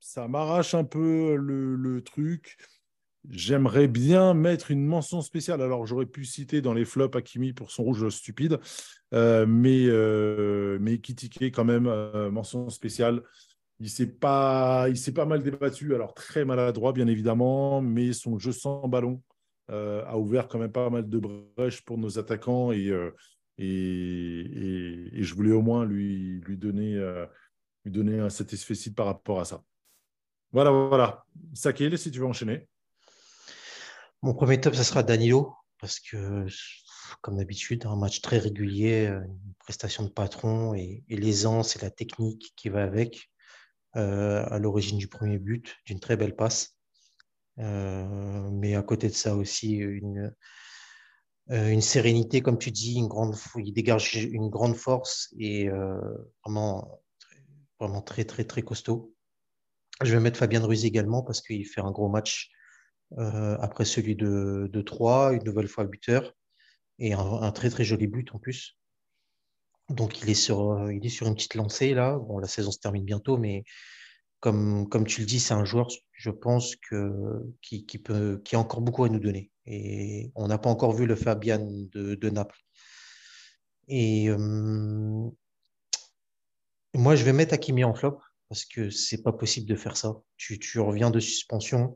[0.00, 2.56] ça m'arrache un peu le, truc.
[3.28, 5.60] J'aimerais bien mettre une mention spéciale.
[5.60, 8.58] Alors, j'aurais pu citer dans les flops Akimi pour son rouge stupide,
[9.12, 11.00] euh, mais, euh, mais
[11.52, 11.84] quand même,
[12.30, 13.22] mention spéciale.
[13.80, 18.52] Il s'est pas, s'est pas mal débattu, alors très maladroit bien évidemment, mais son jeu
[18.52, 19.22] sans ballon
[19.70, 23.14] euh, a ouvert quand même pas mal de brèches pour nos attaquants et, euh,
[23.58, 27.24] je voulais au moins lui, lui donner, euh,
[27.84, 29.62] lui donner un satisfait par rapport à ça.
[30.52, 31.24] Voilà, voilà.
[31.54, 32.68] Sakil, si tu veux enchaîner.
[34.22, 36.46] Mon premier top, ce sera Danilo, parce que,
[37.22, 41.90] comme d'habitude, un match très régulier, une prestation de patron et, et l'aisance et la
[41.90, 43.30] technique qui va avec.
[43.96, 46.76] Euh, à l'origine du premier but, d'une très belle passe.
[47.58, 50.32] Euh, mais à côté de ça aussi, une,
[51.50, 55.68] euh, sérénité, comme tu dis, une grande, il dégage une grande force et
[56.44, 57.02] vraiment,
[58.06, 59.12] très, très, très costaud.
[60.02, 62.50] Je vais mettre Fabien Ruiz également parce qu'il fait un gros match
[63.16, 66.32] après celui de, de 3, une nouvelle fois buteur
[67.00, 68.79] et un, très, très joli but en plus.
[69.90, 72.16] Donc, il est, sur, euh, il est sur une petite lancée là.
[72.16, 73.64] Bon, la saison se termine bientôt, mais
[74.40, 79.04] comme, tu le dis, c'est un joueur, je pense, qui, peut, qui a encore beaucoup
[79.04, 79.50] à nous donner.
[79.66, 82.58] Et on n'a pas encore vu le Fabian de, Naples.
[83.88, 85.28] Et euh,
[86.94, 88.18] moi, je vais mettre Akimi en flop
[88.48, 90.16] parce que c'est pas possible de faire ça.
[90.36, 91.94] Tu, reviens de suspension,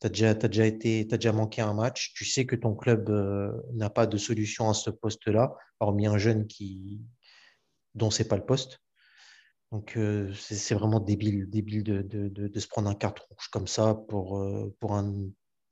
[0.00, 4.16] tu as déjà manqué un match, tu sais que ton club euh, n'a pas de
[4.16, 7.00] solution à ce poste-là, hormis un jeune qui,
[7.98, 8.80] dont c'est pas le poste.
[9.72, 13.66] Donc euh, c'est vraiment débile, débile de, de, de, se prendre un carte rouge comme
[13.66, 15.14] ça pour, euh, pour un.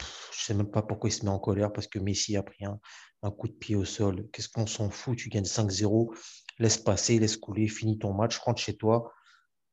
[0.00, 2.66] je sais même pas pourquoi il se met en colère parce que Messi a pris
[2.66, 2.78] un,
[3.22, 4.26] un coup de pied au sol.
[4.32, 5.16] Qu'est-ce qu'on s'en fout?
[5.16, 6.14] Tu gagnes 5-0,
[6.58, 9.12] laisse passer, laisse couler, finis ton match, rentre chez toi.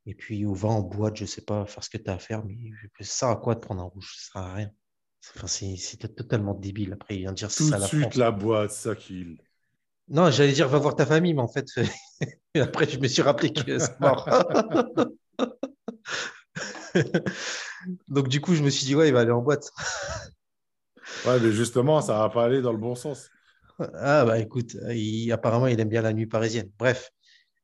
[0.06, 2.20] Et puis, ou va en boîte, je sais pas, faire ce que tu as à
[2.20, 2.44] faire.
[2.46, 2.56] Mais
[3.02, 4.16] ça à quoi de prendre un rouge?
[4.18, 4.72] Ça sert à rien.
[5.36, 6.94] Enfin, c'est- totalement débile.
[6.94, 8.16] Après, il vient de dire Tout ça à la suite, France.
[8.16, 9.38] la boîte, ça qu'il.
[10.10, 11.66] Non, j'allais dire va voir ta famille, mais en fait,
[12.56, 14.28] après, je me suis rappelé que c'est mort.
[18.08, 19.72] Donc, du coup, je me suis dit, ouais, il va aller en boîte.
[21.26, 23.30] Ouais, mais justement, ça va pas aller dans le bon sens.
[23.96, 26.70] Ah, bah écoute, il- apparemment, il aime bien la nuit parisienne.
[26.78, 27.10] Bref.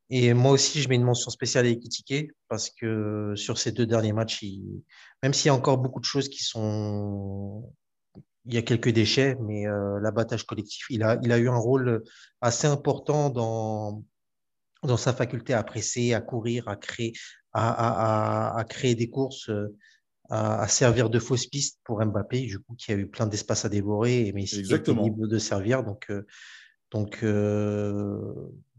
[0.09, 3.85] Et moi aussi, je mets une mention spéciale à Ekitike parce que sur ces deux
[3.85, 4.83] derniers matchs, il-
[5.21, 7.71] même s'il y a encore beaucoup de choses qui sont.
[8.49, 11.55] Il y a quelques déchets, mais euh, l'abattage collectif, il a, il a eu un
[11.57, 12.03] rôle
[12.41, 14.03] assez important dans,
[14.81, 17.13] dans sa faculté à presser, à courir, à créer,
[17.53, 19.67] à, à- à- à créer des courses, euh,
[20.31, 23.69] à, servir de fausse piste pour Mbappé, du coup, qui a eu plein d'espace à
[23.69, 25.83] dévorer, Messi qui était libre de servir.
[25.83, 26.25] Donc, euh,
[26.91, 28.19] donc euh,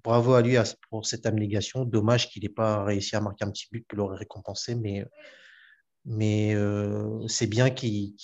[0.02, 0.56] bravo à lui
[0.88, 1.84] pour cette abnégation.
[1.84, 5.04] Dommage qu'il n'ait pas réussi à marquer un petit but qui l'aurait récompensé, mais,
[6.04, 8.14] mais euh, c'est bien qu'il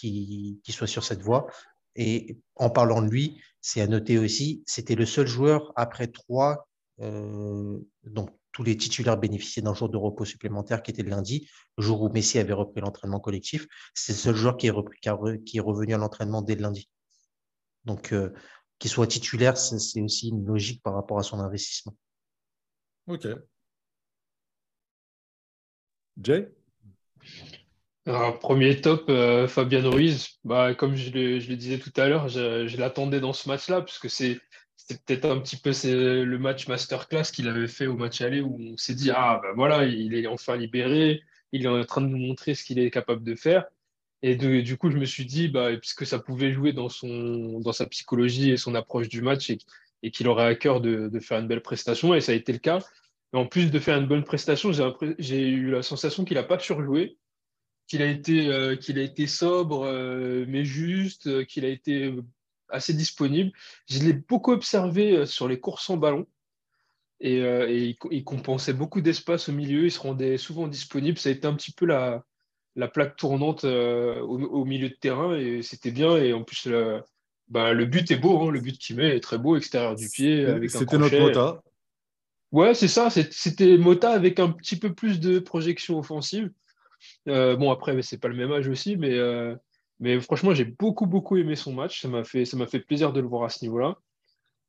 [0.68, 1.46] soit sur cette voie.
[1.94, 6.68] Et en parlant de lui, c'est à noter aussi, c'était le seul joueur après trois,
[7.00, 11.50] euh, donc tous les titulaires bénéficiaient d'un jour de repos supplémentaire qui était le lundi,
[11.76, 13.66] le jour où Messi avait repris l'entraînement collectif.
[13.94, 14.98] C'est le seul joueur qui est, repris,
[15.44, 16.88] qui revenu à l'entraînement dès le lundi.
[17.84, 18.32] Donc, euh,
[18.78, 21.94] qu'il soit titulaire, c'est aussi une logique par rapport à son investissement.
[23.06, 23.26] Ok.
[26.22, 26.50] Jay?
[28.07, 30.38] Alors, premier top, euh, Fabien Ruiz.
[30.44, 34.40] Bah, comme je le, disais tout à l'heure, je, l'attendais dans ce match-là, puisque c'est
[34.88, 35.72] peut-être un petit peu
[36.24, 39.48] le match masterclass qu'il avait fait au match aller, où on s'est dit, ah bah
[39.57, 42.92] voilà, il est enfin libéré, il est en train de nous montrer ce qu'il est
[42.92, 43.64] capable de faire.
[44.22, 47.72] Et du coup, je me suis dit, bah, puisque ça pouvait jouer dans, son, dans
[47.72, 51.40] sa psychologie et son approche du match, et, qu'il aurait à cœur de, de faire
[51.40, 52.78] une belle prestation, et ça a été le cas.
[53.32, 54.70] En plus de faire une bonne prestation,
[55.18, 57.18] j'ai eu la sensation qu'il n'a pas surjoué
[57.89, 62.14] qu'il a été, euh, qu'il a été sobre, euh, mais juste, euh, qu'il a été
[62.68, 63.53] assez disponible.
[63.89, 66.26] Je l'ai beaucoup observé sur les courses en ballon
[67.20, 69.84] et, et il, co- il compensait beaucoup d'espace au milieu.
[69.84, 71.16] Il se rendait souvent disponible.
[71.16, 72.24] Ça a été un petit peu la,
[72.74, 76.16] la plaque tournante au, au milieu de terrain et c'était bien.
[76.16, 77.03] Et en plus, le,
[77.49, 78.41] bah, le but est beau.
[78.43, 78.51] hein.
[78.51, 81.20] Le but qu'il met est très beau, extérieur du pied, avec un C'était notre.
[81.20, 81.62] Mota.
[82.53, 83.11] Ouais, c'est ça.
[83.11, 86.51] C'était Mota avec un petit peu plus de projection offensive.
[87.28, 89.55] Euh, bon, après, c'est pas le même âge aussi, mais, euh,
[90.01, 92.03] mais franchement, j'ai beaucoup, beaucoup aimé son match.
[92.03, 93.97] Ça m'a fait, fait plaisir de le voir à ce niveau-là.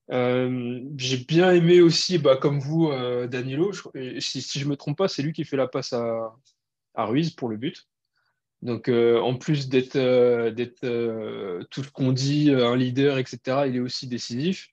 [0.10, 2.92] Euh, j'ai bien aimé aussi, bah, comme vous,
[3.28, 3.72] Danilo.
[4.20, 6.36] Si, je me trompe pas, c'est lui qui fait la passe à,
[6.96, 7.88] à Ruiz pour le but.
[8.64, 10.00] Donc, en plus d'être
[11.70, 14.70] tout ce qu'on dit, un leader, etc., il est aussi décisif.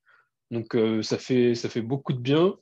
[0.50, 2.54] Donc, ça fait, ça fait beaucoup de bien.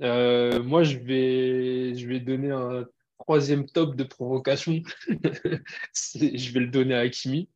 [0.00, 2.84] Moi, je vais, je vais donner un
[3.22, 4.82] troisième top de provocation.
[5.08, 7.48] Je vais le donner à Hakimi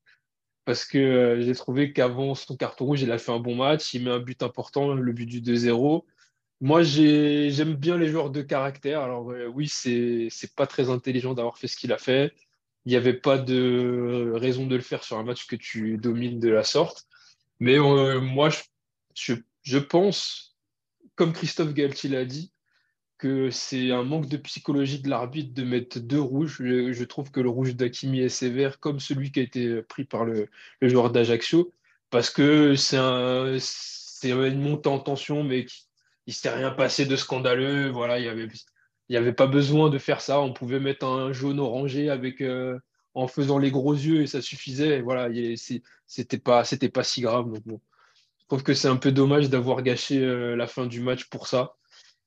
[0.64, 3.94] parce que euh, j'ai trouvé qu'avant son carton rouge, il a fait un bon match.
[3.94, 6.04] Il met un but important, le but du 2-0.
[6.60, 9.00] Moi, j'ai- j'aime bien les joueurs de caractère.
[9.02, 12.32] Alors, euh, oui, c'est, pas très intelligent d'avoir fait ce qu'il a fait.
[12.84, 16.40] Il n'y avait pas de raison de le faire sur un match que tu domines
[16.40, 17.06] de la sorte.
[17.60, 18.58] Mais euh, moi, je,
[19.14, 20.56] je, je pense,
[21.14, 22.52] comme Christophe Galtier l'a dit,
[23.18, 26.56] que c'est un manque de psychologie de l'arbitre de mettre deux rouges.
[26.60, 30.24] Je, trouve que le rouge d'Akimi est sévère, comme celui qui a été pris par
[30.24, 30.48] le,
[30.82, 31.72] joueur d'Ajaccio,
[32.10, 35.66] parce que c'est un, c'est une montée en tension, mais
[36.26, 37.88] il s'est rien passé de scandaleux.
[37.90, 38.24] Voilà, il
[39.08, 40.40] y avait, pas besoin de faire ça.
[40.40, 42.78] On pouvait mettre un jaune orangé avec, euh,
[43.14, 45.00] en faisant les gros yeux et ça suffisait.
[45.00, 45.28] Voilà,
[46.06, 46.64] c'était pas,
[47.04, 47.52] si grave.
[47.66, 51.46] Je trouve que c'est un peu dommage d'avoir gâché euh, la fin du match pour
[51.46, 51.76] ça.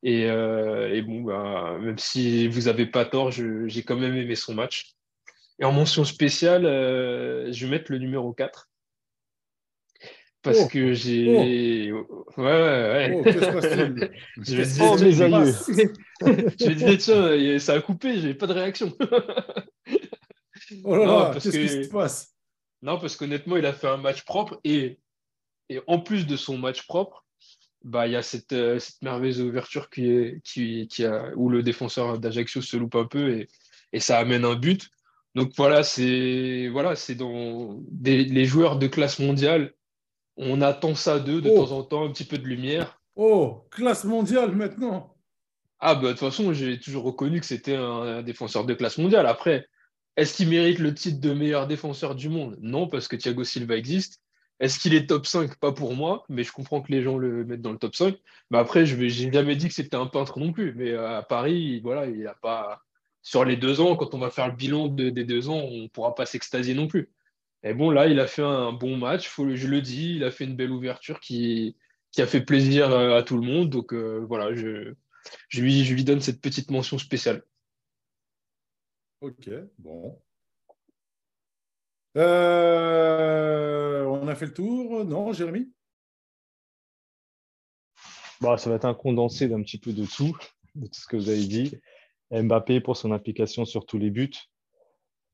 [0.03, 4.35] Et, euh, et bon, bah, même si vous n'avez pas tort, j'ai quand même aimé
[4.35, 4.93] son match.
[5.59, 8.69] Et en mention spéciale, euh, je vais mettre le numéro 4.
[10.41, 11.91] Parce Oh, que j'ai.
[11.91, 12.03] Ouais,
[12.37, 13.11] ouais, ouais.
[13.13, 13.31] Oh, que
[14.41, 15.53] Je vais dire, Oh, qui mes aïeux.
[16.59, 18.93] je vais dire, tiens, ça a coupé, j'ai pas de réaction.
[20.83, 22.35] Oh là Non, là, parce qu'est-ce qui se passe?
[22.83, 24.99] Non, parce qu'honnêtement, il a fait un match propre et,
[25.69, 27.25] et en plus de son match propre,
[27.83, 31.49] bah, il y a cette, euh, cette merveilleuse ouverture qui est, qui, qui a, où
[31.49, 33.47] le défenseur d'Ajaccio se loupe un peu et,
[33.93, 34.89] et ça amène un but.
[35.35, 39.73] Donc voilà, c'est voilà, c'est dans des, les joueurs de classe mondiale,
[40.37, 41.55] on attend ça d'eux de Oh.
[41.65, 42.99] temps en temps, un petit peu de lumière.
[43.15, 45.15] Oh, classe mondiale maintenant
[45.79, 48.97] Ah bah de toute façon, j'ai toujours reconnu que c'était un, un défenseur de classe
[48.97, 49.27] mondiale.
[49.27, 49.67] Après,
[50.17, 52.57] est-ce qu'il mérite le titre de meilleur défenseur du monde?
[52.61, 54.21] Non, parce que Thiago Silva existe.
[54.59, 55.55] Est-ce qu'il est top 5?
[55.55, 58.15] Pas pour moi, mais je comprends que les gens le mettent dans le top 5.
[58.51, 60.73] Mais après, je n'ai jamais dit que c'était un peintre non plus.
[60.75, 62.81] Mais euh, à Paris, voilà, il a pas.
[63.21, 65.83] Sur les deux ans, quand on va faire le bilan de- des deux ans, on
[65.83, 67.09] ne pourra pas s'extasier non plus.
[67.63, 70.45] Et bon, là, il a fait un bon match, je le dis, il a fait
[70.45, 71.75] une belle ouverture qui,
[72.17, 73.69] a fait plaisir euh, à tout le monde.
[73.69, 74.93] Donc euh, voilà, je,
[75.49, 77.43] je, lui, je lui donne cette petite mention spéciale.
[79.21, 80.21] Ok, bon.
[82.19, 85.71] Euh, on a fait le tour, non, Jérémy?
[88.41, 90.37] Bah, Ça va être un condensé d'un petit peu de tout,
[90.75, 91.79] de tout ce que vous avez dit.
[92.31, 94.31] Mbappé pour son application sur tous les buts.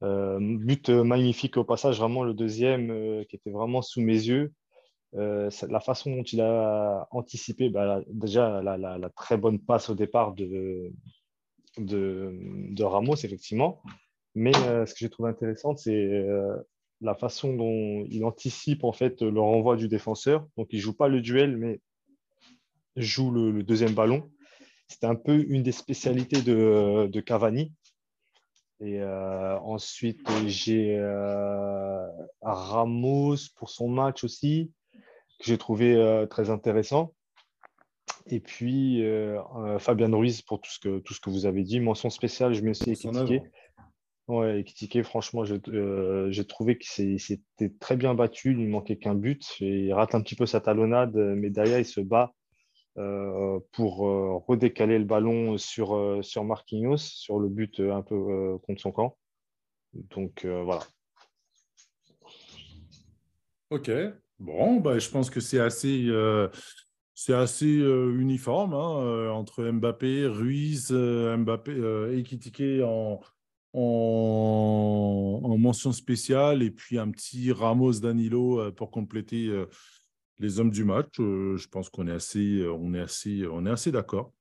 [0.03, 4.53] Euh, but magnifique au passage, vraiment le deuxième euh, qui était vraiment sous mes yeux.
[5.15, 10.33] Euh, la façon dont il a anticipé, bah, déjà la, très bonne passe au départ
[10.33, 10.91] de,
[11.77, 13.81] de, Ramos, effectivement.
[14.35, 16.25] Mais ce que j'ai trouvé intéressant, c'est
[17.05, 20.47] la façon dont il anticipe en fait le renvoi du défenseur.
[20.57, 21.79] Donc il joue pas le duel, mais
[22.95, 24.29] joue le, deuxième ballon.
[24.87, 27.71] C'était un peu une des spécialités de, de Cavani.
[28.81, 32.05] Et euh, ensuite, j'ai euh,
[32.41, 37.13] Ramos pour son match aussi, que j'ai trouvé euh, très intéressant.
[38.27, 39.03] Et puis,
[39.77, 41.79] Fabien Ruiz pour tout ce, que, tout ce que vous avez dit.
[41.79, 43.41] Mention spéciale, je me suis équitiqué.
[44.27, 48.51] Ouais, équitiqué, franchement, j'ai trouvé qu'il s'était très bien battu.
[48.51, 49.59] Il ne manquait qu'un but.
[49.59, 52.33] il rate un petit peu sa talonnade, mais derrière, il se bat
[52.97, 58.57] euh, pour euh, redécaler le ballon sur, euh, sur Marquinhos, sur le but un peu
[58.63, 59.17] contre son camp.
[59.93, 60.81] Donc voilà.
[63.69, 63.91] Ok,
[64.39, 66.09] bon, bah, je pense que c'est assez,
[67.13, 71.73] c'est assez uniforme hein, entre Mbappé, Ruiz, Mbappé
[72.13, 73.19] et Kitike en,
[73.75, 79.49] en, en, mention spéciale et puis un petit Ramos Danilo pour compléter
[80.39, 83.65] les hommes du match, euh, je pense qu'on est assez, euh, on est assez, on
[83.65, 84.33] est assez d'accord.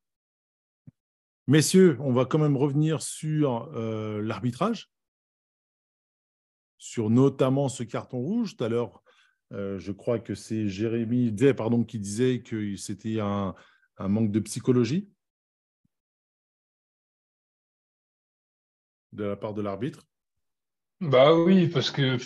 [1.46, 4.90] Messieurs, on va quand même revenir sur euh, l'arbitrage,
[6.78, 8.56] sur notamment ce carton rouge.
[8.56, 9.02] Tout à l'heure,
[9.50, 13.54] je crois que c'est Jérémy pardon, qui disait que c'était un
[14.00, 15.08] manque de psychologie
[19.14, 20.06] de la part de l'arbitre?
[21.00, 22.18] Bah oui, parce que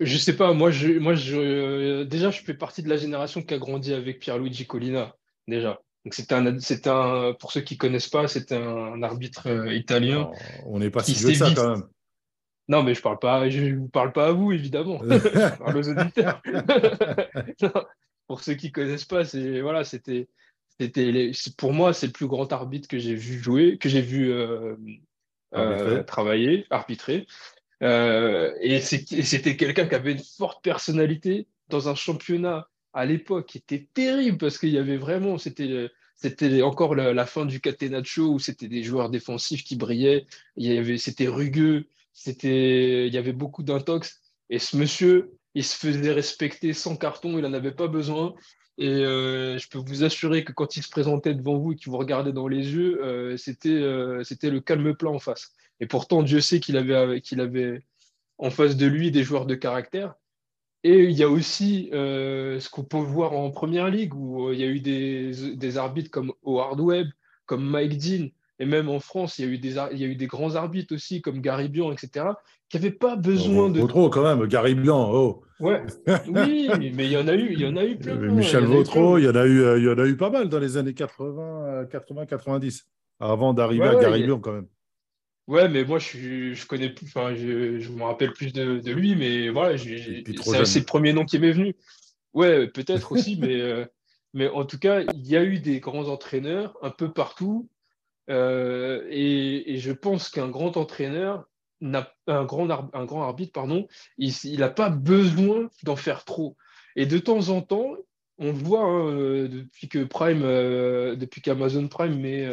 [0.00, 3.54] je sais pas, moi, je, moi je, déjà, je fais partie de la génération qui
[3.54, 5.14] a grandi avec Pierluigi Collina,
[5.46, 5.80] déjà.
[6.04, 10.30] Donc, c'est un, c'est un, pour ceux qui connaissent pas, c'est un, arbitre euh, italien.
[10.64, 11.84] on n'est pas si vieux que ça, quand même.
[12.68, 15.00] Non, mais je parle pas, je vous parle pas à vous, évidemment.
[15.02, 16.40] je parle aux auditeurs.
[18.26, 20.28] pour ceux qui connaissent pas, c'est, voilà, c'était,
[20.78, 24.32] c'était pour moi, c'est le plus grand arbitre que j'ai vu jouer, que j'ai vu
[24.32, 24.76] euh,
[25.54, 27.26] euh, travailler, arbitrer.
[27.82, 33.58] Euh, et c'était quelqu'un qui avait une forte personnalité dans un championnat à l'époque qui
[33.58, 35.90] était terrible parce qu'il y avait vraiment, c'était
[36.62, 40.26] encore la, fin du Catenaccio où c'était des joueurs défensifs qui brillaient.
[40.98, 44.20] C'était rugueux, c'était, il y avait beaucoup d'intox.
[44.50, 48.34] Et ce monsieur, il se faisait respecter sans carton, il n'en avait pas besoin.
[48.80, 51.92] Et euh, je peux vous assurer que quand il se présentait devant vous et qu'il
[51.92, 53.80] vous regardait dans les yeux, euh, c'était,
[54.24, 55.52] c'était le calme plat en face.
[55.78, 57.82] Et pourtant, Dieu sait qu'il avait, qu'il avait
[58.38, 60.14] en face de lui des joueurs de caractère.
[60.82, 64.54] Et il y a aussi euh, ce qu'on peut voir en première ligue, où euh,
[64.54, 67.08] il y a eu des, arbitres comme Howard Webb,
[67.44, 68.28] comme Mike Dean,
[68.60, 70.54] et même en France, il y a eu des, il y a eu des grands
[70.54, 72.26] arbitres aussi, comme Gary Bian, etc.,
[72.68, 73.80] qui n'avaient pas besoin de.
[73.80, 75.82] Vautreau, quand même, Gary Bian, oh Ouais,
[76.28, 78.14] oui, mais il y en a eu, il y en a eu plein.
[78.16, 80.58] Michel Vautreau, il y en a eu, il y en a eu pas mal dans
[80.58, 82.86] les années 80, 80, 90,
[83.18, 84.66] avant d'arriver à Gary Bian, quand même.
[85.50, 89.16] Ouais, mais moi, je, je connais plus, enfin, je, je me rappelle plus de, lui,
[89.16, 91.74] mais voilà, c'est le premier nom qui m'est venu.
[92.34, 93.84] Ouais, peut-être aussi, mais, euh,
[94.32, 97.68] mais en tout cas, il y a eu des grands entraîneurs un peu partout.
[98.30, 101.48] Euh, et, je pense qu'un grand entraîneur,
[101.82, 106.56] un grand, un grand arbitre, pardon, il n'a pas besoin d'en faire trop.
[106.96, 107.96] Et de temps en temps,
[108.38, 110.42] on voit hein, euh, depuis que Prime,
[111.16, 112.48] depuis qu'Amazon Prime met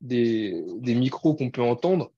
[0.00, 2.12] des, des, micros qu'on peut entendre,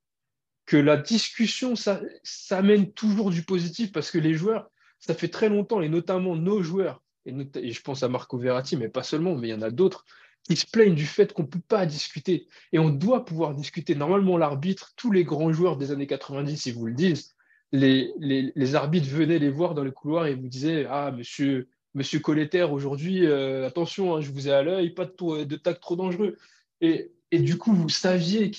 [0.67, 5.29] que la discussion, ça, ça amène toujours du positif parce que les joueurs, ça fait
[5.29, 9.35] très longtemps, et notamment nos joueurs, et, je pense à Marco Verratti, mais pas seulement,
[9.35, 10.05] mais il y en a d'autres,
[10.49, 12.49] qui se plaignent du fait qu'on ne peut pas discuter.
[12.73, 13.95] Et on doit pouvoir discuter.
[13.95, 17.35] Normalement, l'arbitre, tous les grands joueurs des années 90, ils vous le disent,
[17.73, 22.19] les, les, arbitres venaient les voir dans les couloirs et vous disaient Ah, monsieur, monsieur
[22.19, 25.97] Colletter, aujourd'hui, euh, attention, hein, je vous ai à l'œil, pas de, de tac trop
[25.97, 26.37] dangereux.
[26.81, 28.51] Et et du coup, vous saviez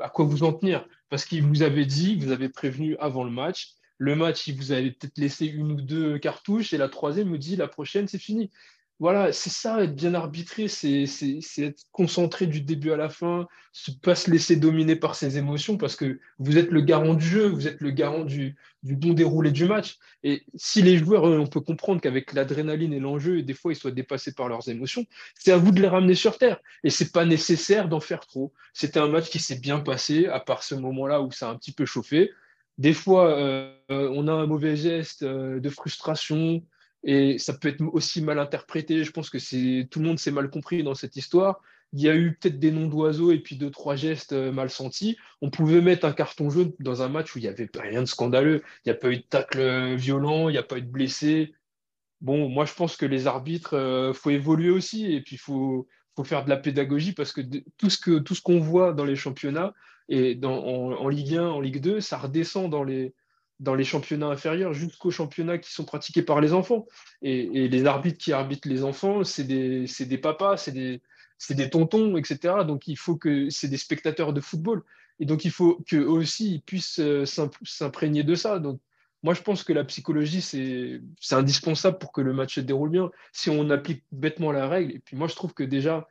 [0.00, 3.30] à quoi vous en tenir parce qu'il vous avait dit, vous avez prévenu avant le
[3.30, 3.74] match.
[3.98, 7.38] Le match, il vous avait peut-être laissé une ou deux cartouches et la troisième me
[7.38, 8.50] dit la prochaine, c'est fini.
[8.98, 11.04] Voilà, c'est ça, être bien arbitré, c'est
[11.58, 13.46] être concentré du début à la fin,
[13.88, 17.26] ne pas se laisser dominer par ses émotions, parce que vous êtes le garant du
[17.26, 19.98] jeu, vous êtes le garant du, bon déroulé du match.
[20.22, 23.90] Et si les joueurs, on peut comprendre qu'avec l'adrénaline et l'enjeu, des fois, ils soient
[23.90, 26.58] dépassés par leurs émotions, c'est à vous de les ramener sur terre.
[26.82, 28.54] Et c'est pas nécessaire d'en faire trop.
[28.72, 31.56] C'était un match qui s'est bien passé, à part ce moment-là où ça a un
[31.56, 32.30] petit peu chauffé.
[32.78, 36.62] Des fois, euh, on a un mauvais geste euh, de frustration,
[37.06, 39.04] et ça peut être aussi mal interprété.
[39.04, 39.38] Je pense que
[39.84, 41.62] tout le monde s'est mal compris dans cette histoire.
[41.92, 44.70] Il y a eu peut-être des noms d'oiseaux et puis deux, trois gestes euh, mal
[44.70, 45.16] sentis.
[45.40, 48.06] On pouvait mettre un carton jaune dans un match où il n'y avait rien de
[48.06, 48.64] scandaleux.
[48.84, 50.90] Il n'y a pas eu de tacle euh, violent, il n'y a pas eu de
[50.90, 51.54] blessés.
[52.20, 55.38] Bon, moi, je pense que les arbitres, il euh, faut évoluer aussi et puis il
[55.38, 55.86] faut,
[56.16, 57.40] faut faire de la pédagogie parce que
[57.78, 59.74] tout ce que tout ce qu'on voit dans les championnats
[60.08, 63.14] et dans, en, Ligue 1, en Ligue 2, ça redescend dans les,
[63.60, 66.86] dans les championnats inférieurs jusqu'aux championnats qui sont pratiqués par les enfants.
[67.22, 71.00] Et, les arbitres qui arbitrent les enfants, c'est des, des, papas, c'est des,
[71.50, 72.64] des, tontons, etc.
[72.66, 74.82] Donc il faut que c'est des spectateurs de football.
[75.18, 78.58] Et donc il faut qu'eux aussi ils puissent euh, s'imprégner de ça.
[78.58, 78.80] Donc
[79.22, 81.00] moi je pense que la psychologie, c'est
[81.34, 83.10] indispensable pour que le match se déroule bien.
[83.32, 86.06] Si on applique bêtement la règle, et puis moi je trouve que déjà,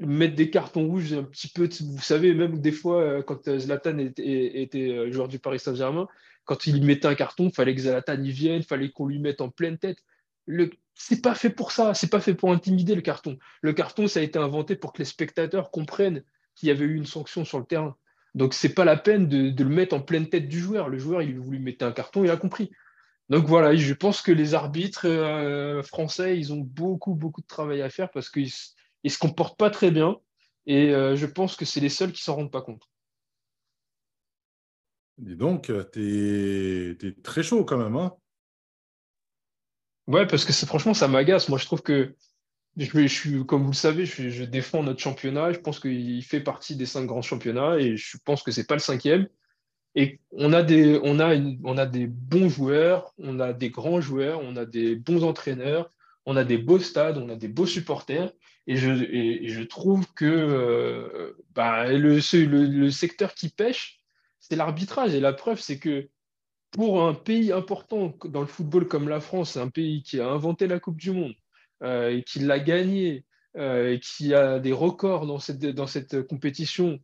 [0.00, 3.58] mettre des cartons rouges un petit peu, vous savez, même des fois, euh, quand euh,
[3.58, 6.08] Zlatan était, était joueur du Paris Saint-Germain,
[6.44, 9.18] quand il mettait un carton, il fallait que Zlatan y vienne, il fallait qu'on lui
[9.18, 9.98] mette en pleine tête.
[10.46, 10.70] Le...
[10.94, 13.38] C'est pas fait pour ça, c'est pas fait pour intimider le carton.
[13.62, 16.22] Le carton, ça a été inventé pour que les spectateurs comprennent
[16.54, 17.96] qu'il y avait eu une sanction sur le terrain.
[18.34, 20.88] Donc c'est pas la peine de, le mettre en pleine tête du joueur.
[20.88, 22.70] Le joueur, il voulu mettre un carton, il a compris.
[23.28, 27.80] Donc voilà, je pense que les arbitres euh, français, ils ont beaucoup, beaucoup de travail
[27.80, 28.50] à faire parce qu'ils
[29.04, 30.16] ne se comportent pas très bien.
[30.66, 32.82] Et euh, je pense que c'est les seuls qui s'en rendent pas compte.
[35.28, 37.96] Et donc, tu es, très chaud quand même.
[37.96, 38.12] Hein
[40.08, 41.48] ouais, parce que franchement, ça m'agace.
[41.48, 42.14] Moi, je trouve que,
[42.76, 45.52] je, suis, comme vous le savez, je, défends notre championnat.
[45.52, 48.66] Je pense qu'il fait partie des cinq grands championnats et je pense que ce n'est
[48.66, 49.28] pas le cinquième.
[49.94, 54.00] Et on a, des, on, a on a des bons joueurs, on a des grands
[54.00, 55.90] joueurs, on a des bons entraîneurs,
[56.24, 58.32] on a des beaux stades, on a des beaux supporters.
[58.66, 64.01] Et je, je trouve que euh, bah, le, le secteur qui pêche,
[64.42, 65.14] c'est l'arbitrage.
[65.14, 66.08] Et la preuve, c'est que
[66.70, 70.66] pour un pays important dans le football comme la France, un pays qui a inventé
[70.66, 71.34] la Coupe du Monde
[71.82, 73.24] euh, et qui l'a gagnée,
[73.56, 76.98] euh, qui a des records dans cette, dans cette compétition,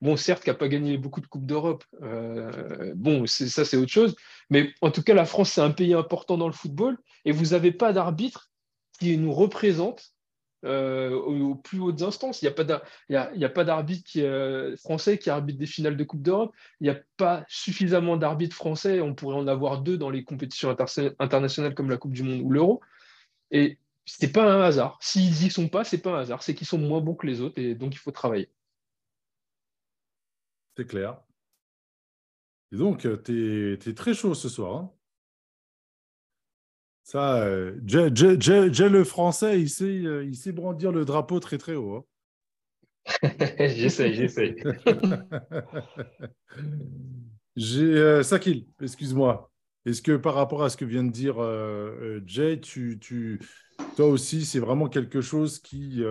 [0.00, 3.92] bon, certes, qui n'a pas gagné beaucoup de Coupes d'Europe, euh, bon, ça c'est autre
[3.92, 4.16] chose,
[4.48, 7.50] mais en tout cas, la France, c'est un pays important dans le football, et vous
[7.50, 8.50] n'avez pas d'arbitre
[8.98, 10.14] qui nous représente
[10.64, 12.42] euh, aux, plus hautes instances.
[12.42, 16.54] Il n'y a pas d'arbitre euh, français qui arbitre des finales de Coupe d'Europe.
[16.80, 19.00] Il n'y a pas suffisamment d'arbitres français.
[19.00, 20.76] On pourrait en avoir deux dans les compétitions
[21.18, 22.80] internationales comme la Coupe du Monde ou l'Euro.
[23.50, 24.98] Et ce n'est pas un hasard.
[25.00, 26.42] S'ils n'y sont pas, ce n'est pas un hasard.
[26.42, 28.50] C'est qu'ils sont moins bons que les autres et donc il faut travailler.
[30.76, 31.20] C'est clair.
[32.72, 34.76] Et donc, tu es, très chaud ce soir.
[34.76, 34.92] Hein?
[37.10, 41.74] Ça, euh, Jay, le français, il sait, euh, il sait brandir le drapeau très très
[41.74, 41.96] haut.
[41.96, 42.04] Hein.
[43.58, 44.54] j'essaie, j'essaie.
[47.56, 49.50] J'ai euh, Sakil, excuse-moi.
[49.86, 51.38] Est-ce que par rapport à ce que vient de dire
[52.26, 53.40] Jay, tu, tu,
[53.96, 56.04] toi aussi, c'est vraiment quelque chose qui,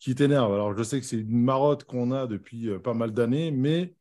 [0.00, 0.52] qui t'énerve?
[0.52, 3.94] Alors, je sais que c'est une marotte qu'on a depuis pas mal d'années, mais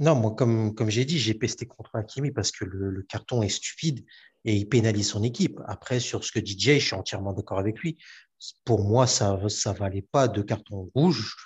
[0.00, 4.02] non, moi, comme, j'ai dit, j'ai pesté contre Hakimi parce que le, carton est stupide
[4.46, 5.60] et il pénalise son équipe.
[5.66, 7.98] Après, sur ce que dit Jay, je suis entièrement d'accord avec lui.
[8.64, 11.36] Pour moi, ça ne valait pas de carton rouge.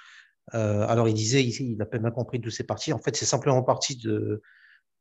[0.54, 2.92] Euh, alors, il disait, il, n'a pas bien compris d'où c'est parti.
[2.92, 4.40] En fait, c'est simplement parti de,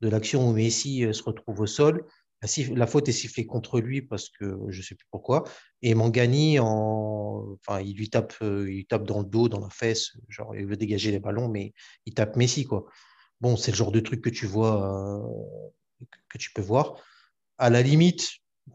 [0.02, 2.04] l'action où Messi euh, se retrouve au sol.
[2.72, 5.44] La, faute est sifflée contre lui parce que je ne sais plus pourquoi.
[5.84, 9.70] Et Mangani, en, enfin, il lui tape, euh, il tape dans le dos, dans la
[9.70, 10.14] fesse.
[10.28, 11.74] Genre, il veut dégager les ballons, mais
[12.08, 12.88] il tape Messi, quoi.
[13.44, 16.96] Bon, c'est le genre de truc que tu vois, euh, que tu peux voir.
[17.58, 18.30] À la limite,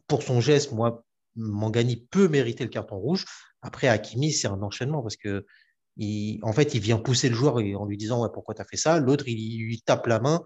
[0.09, 1.07] pour son geste, moi,
[1.37, 3.25] Mangani peut mériter le carton rouge.
[3.63, 5.47] Après, Hakimi, c'est un enchaînement parce que,
[6.43, 8.77] en fait, il vient pousser le joueur en lui disant ouais, pourquoi tu as fait
[8.77, 9.01] ça?
[9.01, 10.45] L'autre, il, lui tape la main.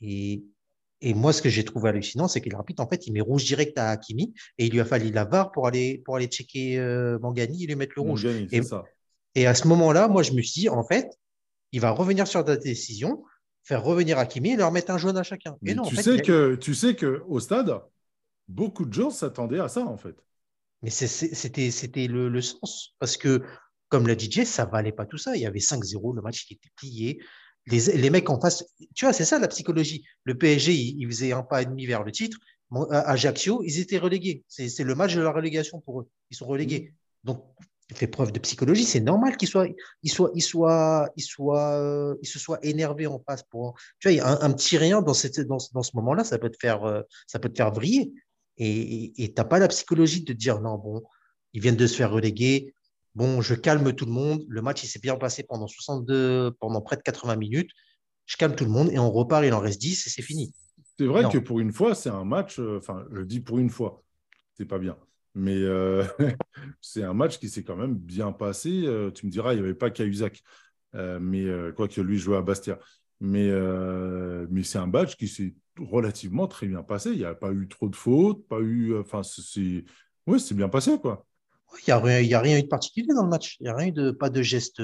[0.00, 0.42] Et,
[1.02, 3.76] moi, ce que j'ai trouvé hallucinant, c'est qu'il rapide, en fait, il met rouge direct
[3.76, 7.18] à Hakimi et il lui a fallu la VAR pour aller, pour aller checker euh,
[7.18, 8.24] Mangani et lui mettre le rouge.
[8.24, 8.62] et,
[9.34, 11.10] et à ce moment-là, moi, je me suis dit, en fait,
[11.72, 13.22] il va revenir sur ta décision
[13.62, 15.56] faire revenir Hakimi et leur mettre un jaune à chacun.
[15.62, 17.80] Mais non, tu, sais que, tu sais qu'au stade,
[18.48, 20.16] beaucoup de gens s'attendaient à ça, en fait.
[20.82, 22.94] Mais c'était le, le, sens.
[22.98, 23.42] Parce que,
[23.88, 25.36] comme l'a DJ, ça valait pas tout ça.
[25.36, 27.20] Il y avait 5-0, le match était plié.
[27.66, 30.04] Les, les, mecs en face, tu vois, c'est ça la psychologie.
[30.24, 32.38] Le PSG, il, faisait un pas et demi vers le titre.
[32.90, 34.44] Ajaccio, ils étaient relégués.
[34.48, 36.08] C'est le match de la relégation pour eux.
[36.30, 36.94] Ils sont relégués.
[37.24, 38.84] Donc, il fait preuve de psychologie.
[38.84, 39.66] C'est normal qu'il soit,
[40.02, 43.74] il soit, il soit, il soit, il se soit énervé en face pour.
[43.98, 46.58] Tu vois, un, un petit rien dans, cette, dans, dans ce moment-là, ça peut te
[46.60, 48.12] faire, euh, ça peut te faire vriller.
[48.58, 51.02] Et tu n'as pas la psychologie de dire non, bon,
[51.52, 52.74] ils viennent de se faire reléguer.
[53.14, 54.44] Bon, je calme tout le monde.
[54.48, 57.70] Le match, il s'est bien passé pendant 62, pendant près de 80 minutes.
[58.26, 60.52] Je calme tout le monde et on repart, il en reste 10 et c'est fini.
[60.98, 63.70] C'est vrai que pour une fois, c'est un match, euh, enfin, je dis pour une
[63.70, 64.02] fois,
[64.56, 64.96] c'est pas bien.
[65.38, 66.04] Mais euh,
[66.80, 68.82] c'est un match qui s'est quand même bien passé.
[68.86, 70.42] Euh, tu me diras, il n'y avait pas Cahuzac,
[70.94, 72.78] mais quoique lui jouait à Bastia.
[73.20, 73.50] Mais,
[74.50, 77.10] mais c'est un match qui s'est relativement très bien passé.
[77.10, 78.98] Il n'y a pas eu trop de fautes, pas eu.
[78.98, 79.84] Enfin, c'est.
[80.26, 81.24] Oui, c'est bien passé, quoi.
[81.80, 83.56] Il n'y a, rien, a rien eu de particulier dans le match.
[83.60, 84.10] Il n'y a rien eu de.
[84.10, 84.82] Pas de gestes.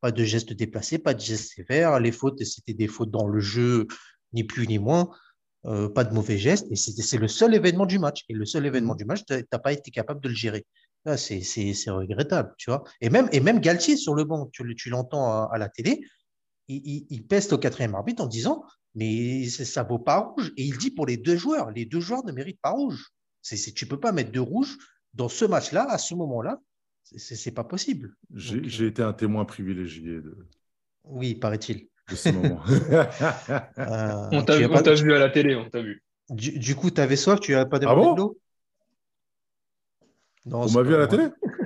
[0.00, 1.98] Pas de gestes déplacés, pas de gestes sévères.
[2.00, 3.86] Les fautes, c'était des fautes dans le jeu,
[4.34, 5.10] ni plus ni moins.
[5.66, 6.66] Euh, pas de mauvais gestes.
[6.70, 8.24] Et c'est le seul événement du match.
[8.28, 10.66] Et le seul événement du match, tu n'as pas été capable de le gérer.
[11.16, 12.84] C'est regrettable, tu vois.
[13.00, 16.00] Et même, et même Galtier sur le banc, tu, tu l'entends à, la télé,
[16.68, 20.52] il, il, peste au quatrième arbitre en disant mais ça vaut pas rouge.
[20.56, 23.10] Et il dit pour les deux joueurs, les deux joueurs ne méritent pas rouge.
[23.42, 24.78] C'est, tu peux pas mettre de rouge
[25.12, 26.60] dans ce match-là, à ce moment-là.
[27.16, 28.16] C'est, pas possible.
[28.32, 30.20] J'ai, été un témoin privilégié.
[30.20, 30.48] De...
[31.04, 31.88] Oui, paraît-il.
[32.10, 32.60] De ce moment.
[32.68, 36.02] euh, on t'a, vu à la télé, on t'a vu.
[36.28, 38.34] Du, coup, tu avais soif, tu n'as pas de ah bon
[40.46, 41.28] On m'a vu à la télé?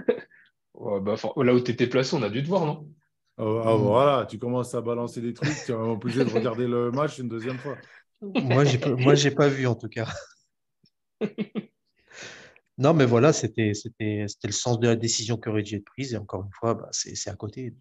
[1.02, 2.88] Bah, Là où tu étais placé, on a dû te voir, non?
[3.36, 3.80] Oh, ah, hmm.
[3.80, 7.28] voilà, tu commences à balancer des trucs, tu es obligé de regarder le match une
[7.28, 7.76] deuxième fois.
[8.20, 10.08] Moi, j'ai pas, moi, j'ai pas vu en tout cas.
[12.78, 16.14] non, mais voilà, c'était, c'était, c'était le sens de la décision aurait dû être prise.
[16.14, 17.74] Et encore une fois, bah, c'est, c'est à côté.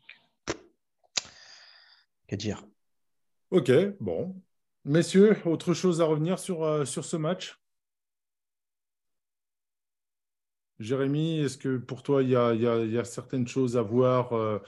[2.28, 2.64] Qu'à dire?
[3.52, 4.36] Ok, bon.
[4.84, 7.60] Messieurs, autre chose à revenir sur, euh, sur ce match?
[10.80, 13.82] Jérémy, est-ce que pour toi, il y a, y, a, y a, certaines choses à
[13.82, 14.60] voir euh,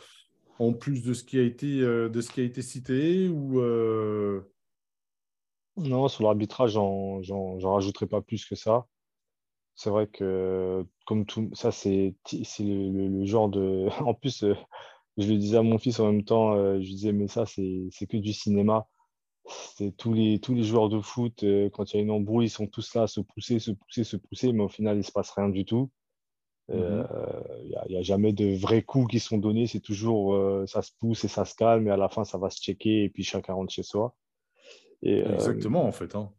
[0.57, 3.61] en plus de ce qui a été, euh, de ce qui a été cité ou
[3.61, 4.41] euh,
[5.77, 8.87] Non, sur l'arbitrage, j'en rajouterai pas plus que ça.
[9.75, 12.15] C'est vrai que, comme tout ça, c'est
[12.59, 13.87] le, le, genre de.
[14.05, 14.55] En plus, euh,
[15.19, 18.07] je le disais à mon fils en même temps, je lui disais, mais ça, c'est
[18.07, 18.87] que du cinéma.
[19.75, 21.43] C'est tous les, tous les joueurs de foot,
[21.73, 24.03] quand il y a une embrouille, ils sont tous là à se pousser, se pousser,
[24.03, 25.89] se pousser, mais au final, il ne se passe rien du tout.
[26.71, 29.65] Il n'y mmh euh, a, jamais de vrais coups qui sont donnés.
[29.65, 32.37] C'est toujours euh, ça se pousse et ça se calme, et à la fin, ça
[32.37, 34.15] va se checker et puis chacun rentre chez soi.
[35.01, 36.15] Et, euh, Exactement, en fait.
[36.15, 36.31] Hein.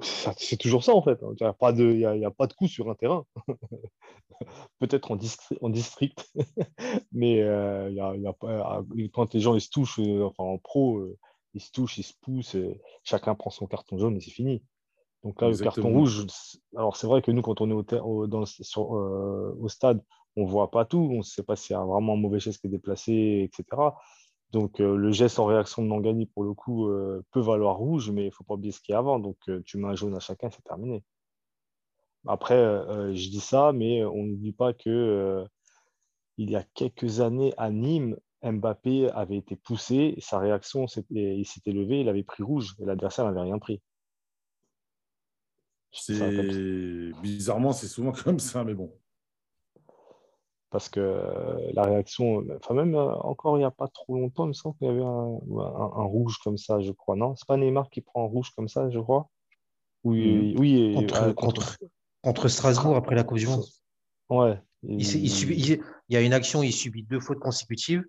[0.00, 1.22] C'est toujours ça, en fait.
[1.22, 1.34] Hein.
[1.38, 3.24] Il n'y a, pas de, il y a, pas de coup sur un terrain.
[4.80, 5.18] Peut-être en,
[5.60, 6.32] en, district,
[7.12, 8.82] mais il y a, y a pas,
[9.12, 11.06] quand les gens ils se touchent, enfin en pro,
[11.54, 12.56] ils se touchent, ils se poussent,
[13.04, 14.62] chacun prend son carton jaune et c'est fini.
[15.24, 16.26] Donc là, le carton rouge,
[16.76, 20.02] alors c'est vrai que nous, quand on est au, dans sur, euh, au stade,
[20.36, 22.40] on ne voit pas tout, on ne sait pas s'il y a vraiment un mauvais
[22.40, 23.64] geste qui est déplacé, etc.
[24.54, 28.12] Donc euh, le geste en réaction de Mangani, pour le coup, euh, peut valoir rouge,
[28.12, 29.18] mais il ne faut pas oublier ce qu'il y a avant.
[29.18, 29.36] Donc
[29.66, 31.02] tu mets un jaune à chacun, c'est terminé.
[32.26, 35.44] Après, je dis ça, mais on n'oublie pas que
[36.36, 41.72] il y a quelques années à Nîmes, Mbappé avait été poussé, sa réaction, il s'était
[41.72, 43.82] levé, il avait pris rouge, et l'adversaire n'avait rien pris.
[47.22, 48.92] Bizarrement, c'est souvent comme ça, mais bon.
[50.74, 51.22] Parce que
[51.72, 54.88] la réaction, enfin même encore il n'y a pas trop longtemps, il me semble qu'il
[54.88, 57.14] y avait un, rouge comme ça, je crois.
[57.14, 59.30] Non, c'est pas Neymar qui prend un rouge comme ça, je crois?
[60.02, 60.58] Oui, mhm.
[60.58, 61.06] oui.
[61.36, 61.78] contre,
[62.24, 63.62] contre, Strasbourg après la Coupe du Monde.
[64.30, 64.60] Ouais.
[64.82, 68.04] Il, il, y a une action, il subit deux fautes consécutives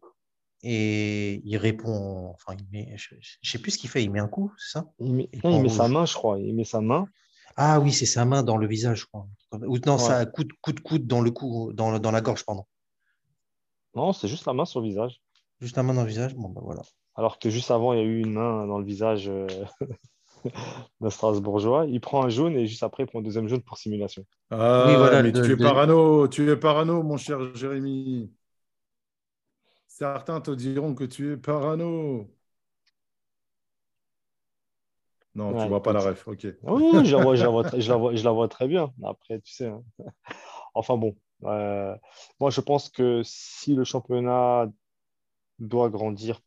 [0.63, 2.31] et il répond.
[2.33, 4.03] Enfin, je ne sais plus ce qu'il fait.
[4.03, 4.87] Il met un coup, c'est ça?
[4.97, 6.39] Il met, il met sa main, je crois.
[6.39, 7.07] Il met sa main.
[7.55, 9.27] Ah oui, c'est sa main dans le visage, je crois.
[9.53, 12.45] Ou non, ça coup de, coup de coude dans le cou, dans, dans la gorge,
[12.45, 12.65] pardon.
[13.95, 15.21] Non, c'est juste la main sur le visage.
[15.61, 16.81] Juste la main dans le visage Bon, ben voilà.
[17.15, 19.47] Alors que juste avant, il y a eu une main dans le visage euh,
[20.99, 21.85] d'un Strasbourgeois.
[21.85, 24.25] Il prend un jaune et juste après, il prend un deuxième jaune pour simulation.
[24.51, 28.33] Ah, oui, voilà, mais tu es parano, tu es parano, mon cher Jérémy.
[29.87, 32.29] Certains te diront que tu es parano.
[35.35, 36.47] Non, tu ne vois pas la ref, ok.
[36.63, 38.93] Oui, je, la vois, je, la vois, je, la vois, je la vois très bien.
[39.03, 39.67] Après, tu sais.
[39.67, 39.83] Hein.
[40.73, 41.95] Enfin bon, euh,
[42.39, 44.69] moi je pense que si le championnat
[45.59, 46.41] doit grandir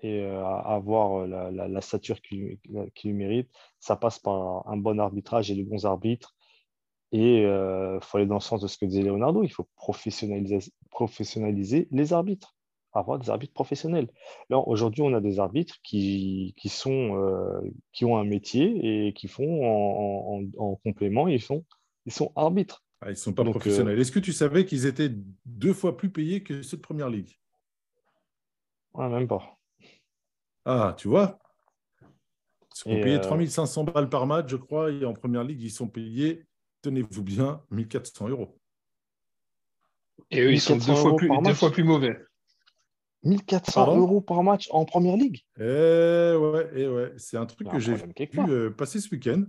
[0.00, 2.58] et euh, avoir la, la, stature qu'il
[3.04, 3.50] lui mérite,
[3.80, 6.34] ça passe par un bon arbitrage et de bons arbitres.
[7.12, 9.68] Et il euh, faut aller dans le sens de ce que disait Leonardo, il faut
[9.74, 10.58] professionnaliser,
[10.90, 12.54] professionnaliser les arbitres.
[12.92, 14.08] Avoir des arbitres professionnels.
[14.48, 17.60] Là, aujourd'hui, on a des arbitres qui, qui, sont, euh,
[17.92, 21.64] qui ont un métier et qui font en, en, complément, ils sont,
[22.06, 22.84] ils sont arbitres.
[23.00, 23.98] Ah, ils ne sont pas professionnels.
[23.98, 25.10] Est-ce que tu savais qu'ils étaient
[25.46, 27.38] deux fois plus payés que ceux de Première Ligue?
[28.92, 29.58] Ouais, même pas.
[30.64, 31.38] Ah, tu vois?
[32.02, 35.88] Ils sont payés 3500 balles par match, je crois, et en Première Ligue, ils sont
[35.88, 36.46] payés,
[36.82, 38.58] tenez-vous bien, 1400 euros.
[40.30, 42.16] Et eux, ils sont deux fois, plus, deux fois plus mauvais.
[43.22, 45.44] 1400 euros par match en première ligue.
[45.58, 47.12] Eh ouais, eh ouais.
[47.16, 48.12] c'est un truc que j'ai vu
[48.48, 49.44] euh, passer ce week-end.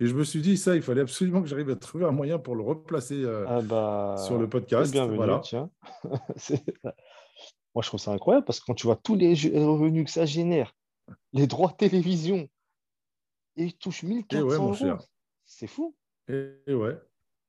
[0.00, 2.38] Et je me suis dit, ça, il fallait absolument que j'arrive à trouver un moyen
[2.38, 4.90] pour le replacer euh, ah bah, sur le podcast.
[4.90, 5.40] Bienvenue, voilà.
[5.44, 5.70] tiens.
[6.04, 10.26] Moi, je trouve ça incroyable parce que quand tu vois tous les revenus que ça
[10.26, 10.74] génère,
[11.32, 12.48] les droits de télévision,
[13.56, 14.98] et ils touchent 1400 eh euros.
[15.44, 15.94] C'est fou.
[16.28, 16.98] Et, eh ouais.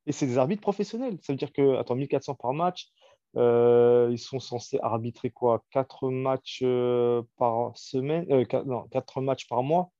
[0.06, 1.18] Et c'est des arbitres professionnels.
[1.22, 2.92] Ça veut dire que, attends, 1400 par match,
[3.36, 5.64] euh, ils sont censés arbitrer quoi?
[5.70, 9.90] Quatre matchs euh, par semaine euh, Non, quatre matchs par mois?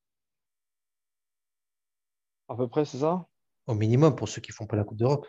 [2.48, 3.26] À peu près, c'est ça?
[3.66, 5.26] Au minimum pour ceux qui font pas la Coupe d'Europe.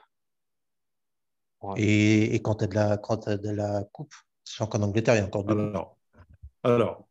[1.77, 2.97] Et, quand tu as, de la,
[3.37, 5.57] de la Coupe, sachant qu'en Angleterre, il y a encore deux.
[5.57, 5.97] Alors,
[6.63, 7.07] alors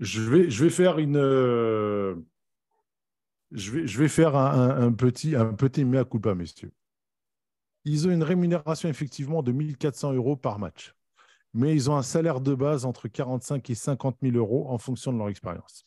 [0.00, 1.18] je, vais, je vais faire une.
[3.50, 6.72] Je vais, je vais faire un, un petit, un petit mea culpa, messieurs.
[7.88, 10.94] Ils ont une rémunération effectivement de 1400 euros par match.
[11.54, 15.12] Mais ils ont un salaire de base entre 45 et 50 000 euros en fonction
[15.12, 15.86] de leur expérience.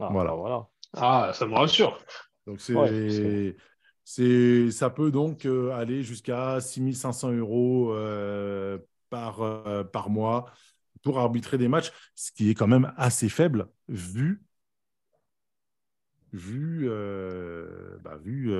[0.00, 0.30] Ah, voilà.
[0.30, 0.68] Bah voilà.
[0.92, 1.98] Ah, ça me rassure.
[2.46, 3.56] Donc, c'est,
[4.70, 8.78] ça peut donc euh, aller jusqu'à 6500 euros euh,
[9.10, 10.46] par, euh, par mois
[11.02, 14.44] pour arbitrer des matchs, ce qui est quand même assez faible vu,
[16.32, 16.88] vu,
[18.02, 18.54] bah, vu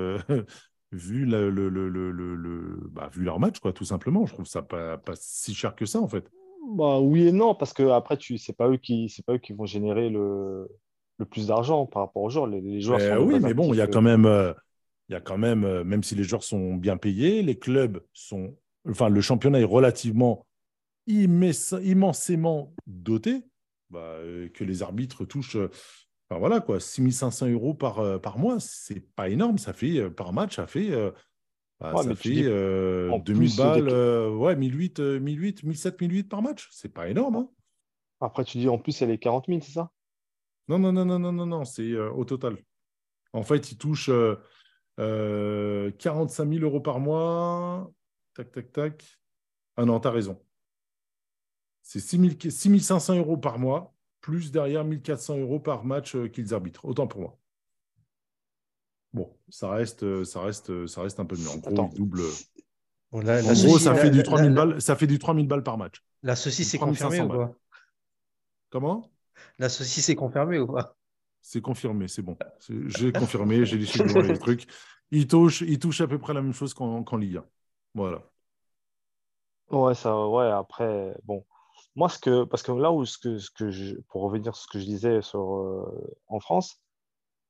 [0.95, 4.25] vu, le, le, le, bah, vu leur match, quoi, tout simplement.
[4.25, 6.29] Je trouve ça pas, pas si cher que ça, en fait.
[6.73, 9.37] Bah, oui et non, parce que après, tu, c'est pas eux qui, c'est pas eux
[9.37, 10.67] qui vont générer le,
[11.17, 12.47] le plus d'argent par rapport aux joueurs.
[12.47, 14.53] Les, joueurs eh oui, mais bon, il y a quand même, euh,
[15.09, 18.01] il y a quand même, euh, même si les joueurs sont bien payés, les clubs
[18.13, 18.55] sont,
[18.89, 20.45] enfin, le championnat est relativement
[21.07, 23.43] immensément doté,
[23.91, 25.57] bah, euh, que les arbitres touchent
[26.29, 29.57] Enfin, voilà, quoi, 6500 euros par, euh, par mois, c'est pas énorme.
[29.59, 31.11] Ça fait, euh, par match, ça fait, euh,
[31.79, 33.89] bah, ça fait 2000 balles,
[34.29, 36.67] ouais, 1008, 1008, 1700, 1008 par match.
[36.71, 37.35] C'est pas énorme.
[37.35, 37.49] Hein.
[38.21, 39.91] Après, tu dis en plus, elle est 40 000, c'est ça?
[40.67, 42.57] Non, non, non, non, non, non, non, c'est au total.
[43.33, 44.09] En fait, il touche
[44.97, 47.91] 45 000 euros par mois.
[48.33, 49.19] Tac, tac, tac.
[49.77, 50.41] Ah non, tu as raison.
[51.83, 53.94] C'est 6500 euros par mois
[54.25, 56.83] plus derrière 1400 euros par match euh, qu'ils arbitrent.
[56.83, 57.37] Autant pour moi.
[59.13, 61.47] Bon, ça reste, euh, ça reste, euh, ça reste un peu mieux.
[61.47, 62.21] En gros, double.
[63.11, 66.03] en gros, ça, fait du 3000 balles, ça fait du 3000 balles par match.
[66.23, 67.53] La saucisse est confirmée ou pas?
[68.71, 69.11] Comment?
[69.59, 70.97] La saucisse est confirmée ou pas?
[71.41, 72.35] C'est confirmé, c'est bon.
[72.67, 73.91] J'ai confirmé, j'ai dit
[74.23, 74.65] les trucs.
[75.11, 77.45] Il touche, il touche à peu près la même chose qu'en Ligue 1.
[77.93, 78.23] Voilà.
[79.69, 81.45] Ouais, ça, ouais, après, bon,
[81.95, 82.09] moi,
[82.49, 83.05] parce que là où,
[84.09, 85.83] pour revenir sur ce que je disais euh,
[86.27, 86.81] en France,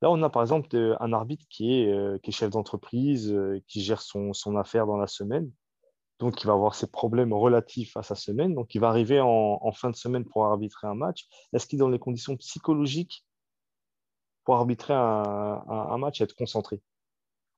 [0.02, 3.36] là, on a par exemple euh, un arbitre qui est, euh, chef d'entreprise,
[3.68, 5.52] qui gère son, affaire dans la semaine.
[6.20, 8.54] Donc, il va avoir ses problèmes relatifs à sa semaine.
[8.54, 11.28] Donc, il va arriver en, fin de semaine pour arbitrer un match.
[11.52, 13.26] Est-ce qu'il est dans les conditions psychologiques
[14.46, 16.82] pour arbitrer un, match et être concentré?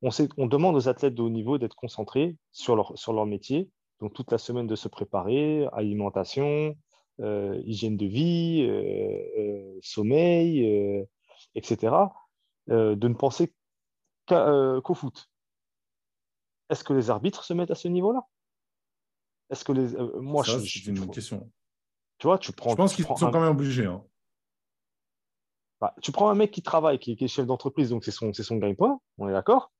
[0.02, 3.70] On, demande aux athlètes de haut niveau d'être concentrés sur leur métier
[4.00, 6.76] donc toute la semaine de se préparer, alimentation,
[7.20, 11.08] euh, hygiène de vie, euh, euh, sommeil,
[11.56, 11.96] etc.
[12.68, 13.54] de ne penser
[14.28, 15.30] qu'au foot.
[16.70, 18.22] Est-ce que les arbitres se mettent à ce niveau-là?
[19.50, 21.50] Est-ce que les moi c'est une question.
[22.20, 22.72] Tu vois, tu prends.
[22.72, 23.86] Je pense qu'ils sont quand même obligés.
[23.86, 24.04] Hein.
[25.80, 28.58] Bah, tu prends un mec qui travaille, qui, est chef d'entreprise, donc c'est son, son
[28.58, 29.72] gagne-pain, on est d'accord?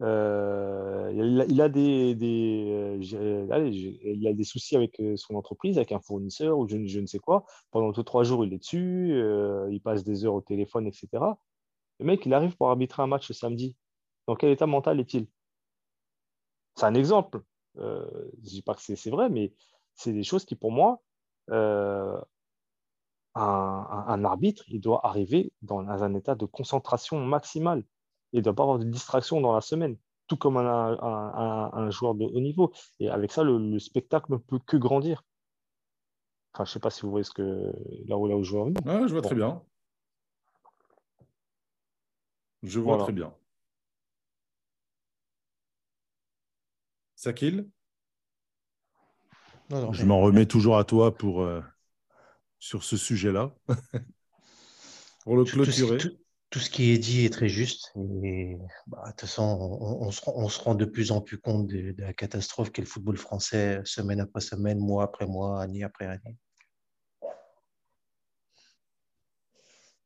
[0.00, 6.00] Euh, il, a, des, euh, il a des soucis avec euh, son entreprise, avec un
[6.00, 7.44] fournisseur ou je, ne sais quoi.
[7.70, 9.14] Pendant deux, trois jours, il est dessus,
[9.70, 11.08] il passe des heures au téléphone, etc.
[12.00, 13.76] Le mec, il arrive pour arbitrer un match le samedi.
[14.26, 15.26] Dans quel état mental est-il?
[16.76, 17.42] C'est un exemple.
[17.76, 19.52] je ne dis pas que c'est vrai, mais
[19.94, 21.02] c'est des choses qui, pour moi,
[21.48, 22.24] un,
[23.34, 27.84] un, arbitre, il doit arriver dans un état de concentration maximale
[28.32, 32.24] il ne doit pas avoir de distraction dans la semaine, tout comme un, joueur de
[32.24, 32.72] haut niveau.
[33.00, 35.24] Et avec ça, le, spectacle ne peut que grandir.
[36.54, 37.72] Enfin, je ne sais pas si vous voyez ce que
[38.06, 38.68] là où, là où je vois.
[38.86, 39.62] Ah, je vois très bien.
[42.62, 43.32] Je vois très bien.
[47.16, 47.68] Sakil?
[49.92, 51.62] Je m'en remets toujours à toi pour, euh,
[52.58, 53.54] sur ce sujet-là
[55.24, 55.98] Pour le tout clôturer.
[55.98, 56.18] tout-
[56.52, 57.92] tout ce qui est dit est très juste.
[58.22, 61.22] Et bah, de toute façon, on, on se, rend- on se rend de plus en
[61.22, 65.26] plus compte de, de la catastrophe qu'est le football français, semaine après semaine, mois après
[65.26, 66.36] mois, année après année.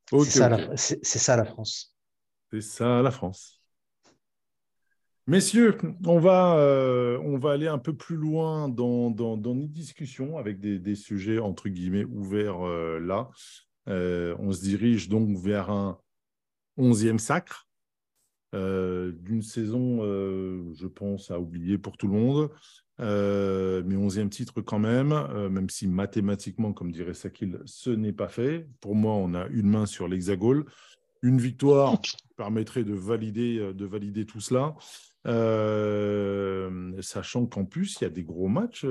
[0.09, 1.95] C'est ça, la- ça France.
[2.53, 3.61] C'est ça la France.
[5.27, 5.77] Messieurs,
[6.07, 10.39] on va, euh, on va aller un peu plus loin dans, dans, dans nos discussions
[10.39, 13.31] avec des, des sujets entre guillemets ouverts euh, là.
[13.89, 15.99] Euh, on se dirige donc vers un
[16.77, 17.69] onzième sacre
[18.55, 22.51] euh, d'une saison, euh, je pense, à oublier pour tout le monde.
[23.01, 25.09] Euh, mais onzième titre quand même,
[25.51, 28.67] même si mathématiquement, comme dirait Sakil, ce n'est pas fait.
[28.81, 30.65] Pour moi, on a une main sur l'hexagone.
[31.23, 32.01] Une victoire
[32.37, 34.75] permettrait de valider, de valider tout cela.
[37.03, 38.87] Sachant qu'en plus, il y a des gros matchs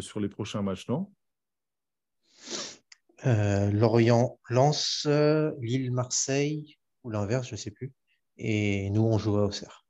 [0.00, 1.12] sur les prochains matchs, non?
[3.24, 6.76] Lorient lance euh, Lille, Marseille,
[7.06, 7.92] ou l'inverse, je ne sais plus.
[8.38, 9.86] Et nous, on joue à Auxerre.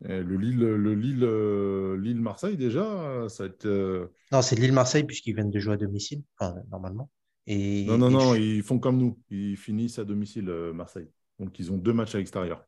[0.00, 3.64] Le Lille, le Lille, euh, Lille Marseille déjà, ça va être.
[3.66, 7.10] euh, Non, c'est Lille-Marseille, puisqu'ils viennent de jouer à domicile, enfin, normalement.
[7.46, 9.18] Et, Non, non, et non, je- ils font comme nous.
[9.30, 11.08] Ils finissent à domicile, euh, Marseille.
[11.38, 12.66] Donc, ils ont deux matchs à l'extérieur.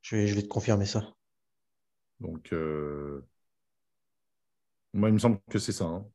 [0.00, 1.04] je, vais, je vais te confirmer ça.
[2.20, 3.26] Donc, euh,
[4.92, 5.84] moi, il me semble que c'est ça.
[5.84, 6.06] hein.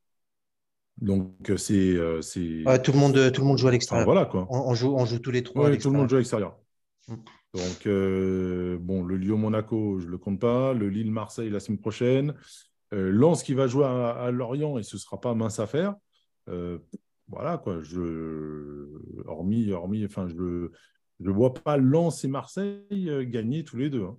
[1.00, 1.96] Donc, euh, c'est.
[1.96, 4.06] euh, c'est- Ouais, tout, le monde, tout le monde joue à Enfin, l'extérieur.
[4.06, 4.46] voilà, quoi.
[4.50, 6.58] on, on joue, on joue tous les trois à tout le monde joue à l'extérieur.
[7.08, 7.16] Mm.
[7.54, 10.74] Donc, euh, bon, le Lyon-Monaco, je ne le compte pas.
[10.74, 12.34] Le Lille-Marseille la semaine prochaine.
[12.94, 15.96] Euh, Lens qui va jouer à, à Lorient et ce ne sera pas mince affaire.
[16.50, 16.78] Euh,
[17.28, 17.82] voilà, quoi.
[17.82, 18.88] Je,
[19.26, 20.70] hormis, hormis, enfin, je
[21.20, 22.86] ne vois pas Lens et Marseille
[23.28, 24.04] gagner tous les deux.
[24.04, 24.18] hein.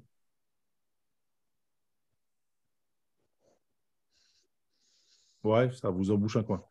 [5.45, 6.65] Ouais, ça vous embouche un coin.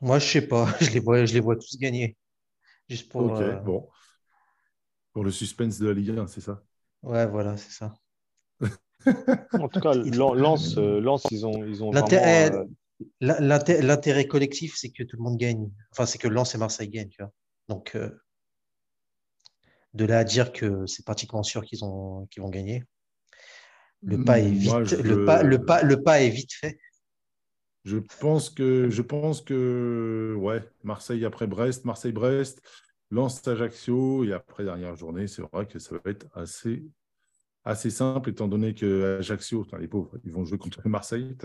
[0.00, 0.66] Moi, je sais pas.
[0.80, 2.16] Je les vois, je les vois tous gagner.
[2.88, 3.22] Juste pour.
[3.24, 3.88] Ok, euh, bon.
[5.12, 6.62] Pour le suspense de la Ligue 1, c'est ça?
[7.02, 7.94] Ouais, voilà, c'est ça.
[9.58, 12.60] En tout cas, Lan- Lens, euh, Lens, ils ont, ils ont L'intérêt- vraiment.
[12.60, 12.64] euh,
[13.20, 15.70] L'in- l'inté- L'intérêt collectif, c'est que tout le monde gagne.
[15.92, 17.32] Enfin, c'est que Lens et Marseille gagnent, tu vois.
[17.68, 18.10] Donc, euh,
[19.94, 22.84] de là à dire que c'est pratiquement sûr qu'ils ont, qu'ils vont gagner.
[24.06, 26.78] Le pas est vite, Moi, je- le pas, le pas, le pas est vite fait.
[27.84, 32.62] Je pense que, je pense que ouais, Marseille après Brest, Marseille-Brest,
[33.10, 36.82] Lens Ajaccio et après dernière journée, c'est vrai que ça va être assez,
[37.64, 41.36] assez simple étant donné que Ajaccio, les pauvres, ils vont jouer contre Marseille.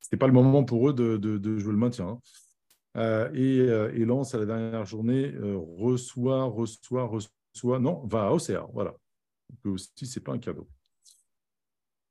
[0.00, 2.08] C'était pas le moment pour eux de, de- jouer le maintien.
[2.08, 2.20] hein.
[2.96, 8.30] Euh, et, euh, et à la dernière journée euh, reçoit, reçoit, reçoit, non, va à
[8.32, 8.96] Auxerre, voilà.
[9.64, 10.68] Aussi, c'est pas un cadeau.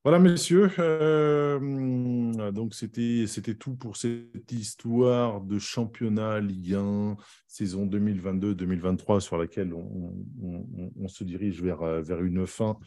[0.06, 0.72] Voilà, messieurs.
[0.80, 9.74] euh, donc, c'était tout pour cette histoire de championnat Ligue 1, saison 2022-2023, sur laquelle
[9.74, 12.78] on, se dirige vers, euh, vers une fin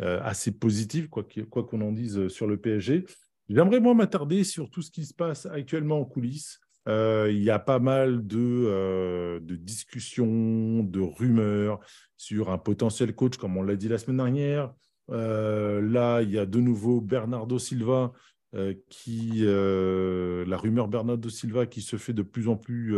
[0.00, 3.04] euh, assez positive, quoi qu'on en dise sur le PSG.
[3.50, 6.58] J'aimerais, moi, m'attarder sur tout ce qui se passe actuellement en coulisses.
[6.86, 11.80] Il y a pas mal de, de discussions, de rumeurs
[12.16, 14.72] sur un potentiel coach, comme on l'a dit la semaine dernière.
[15.12, 18.12] Euh, là, il y a de nouveau Bernardo Silva
[18.54, 22.96] euh, qui, euh, la rumeur Bernardo Silva qui se fait de plus en plus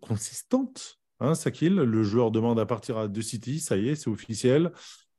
[0.00, 0.98] consistante.
[1.20, 4.72] Hein, le joueur demande à partir à De City, ça y est, c'est officiel.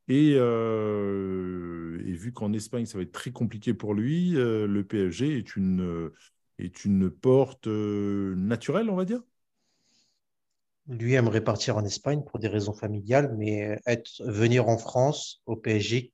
[0.07, 0.33] Et,
[2.13, 7.67] vu qu'en Espagne, ça va être très compliqué pour lui, le PSG est une, porte
[7.67, 9.21] naturelle, on va dire.
[10.91, 15.55] Lui aimerait partir en Espagne pour des raisons familiales, mais être, venir en France, au
[15.55, 16.11] PSG,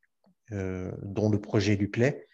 [0.51, 2.28] euh, dont le projet lui plaît,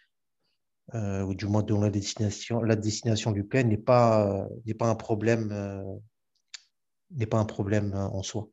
[0.93, 4.95] euh, ou du moins dont la destination, la lui plaît, n'est pas, n'est pas un
[4.95, 5.83] problème, euh,
[7.11, 8.49] n'est pas un problème euh, en soi.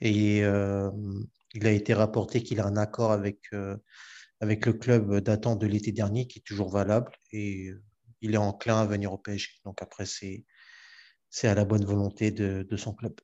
[0.00, 0.90] Et euh,
[1.54, 3.76] il a été rapporté qu'il a un accord avec, euh,
[4.40, 7.82] avec le club datant de l'été dernier qui est toujours valable et euh,
[8.20, 9.48] il est enclin à venir au PSG.
[9.64, 10.44] Donc après, c'est
[11.32, 13.14] c'est à la bonne volonté de, son club.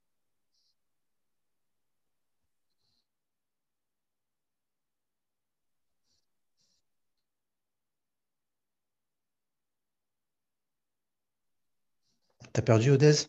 [12.53, 13.29] T'as perdu Odez?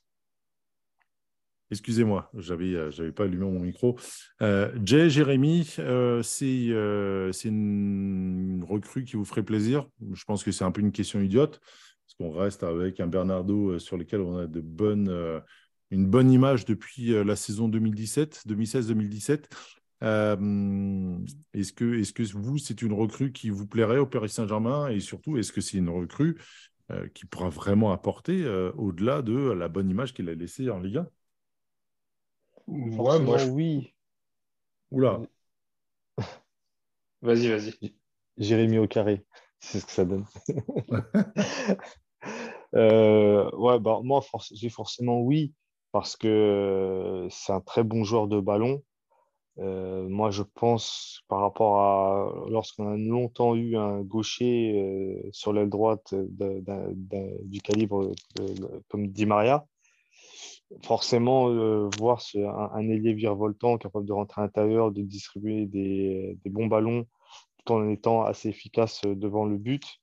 [1.72, 3.96] Excusez-moi, j'avais euh, j'avais pas allumé mon micro.
[4.42, 9.88] Euh, Jay Jérémy, euh, euh, c'est une recrue qui vous ferait plaisir?
[10.14, 11.62] Je pense que c'est un peu une question idiote
[12.10, 15.40] parce qu'on reste avec un Bernardo euh, sur lequel on a de bonnes, euh,
[15.92, 19.46] une bonne image depuis euh, la saison 2017, 2016-2017.
[20.02, 21.18] Euh,
[21.54, 24.90] est-ce que, est que vous, c'est une recrue qui vous plairait au Paris Saint-Germain?
[24.90, 26.40] Et surtout, est-ce que c'est une recrue
[26.90, 30.80] euh, qui pourra vraiment apporter euh, au-delà de la bonne image qu'il a laissée en
[30.80, 31.08] Ligue 1
[32.68, 33.94] Ouais, moi, oui.
[34.90, 35.22] Oula.
[37.22, 37.94] Vas-y, vas-y.
[38.38, 39.26] Jérémy au carré,
[39.60, 40.26] c'est ce que ça donne.
[42.74, 45.54] ouais, bah, moi, j'ai forcément oui,
[45.92, 48.82] parce que c'est un très bon joueur de ballon.
[49.60, 55.52] Euh, moi, je pense par rapport à lorsqu'on a longtemps eu un gaucher euh, sur
[55.52, 58.12] l'aile droite du calibre
[58.88, 59.66] comme Di Maria,
[60.84, 66.68] forcément, euh, voir un, ailier virevoltant capable de rentrer à l'intérieur, de distribuer des, bons
[66.68, 67.06] ballons
[67.70, 70.02] tout en étant assez efficace devant le but,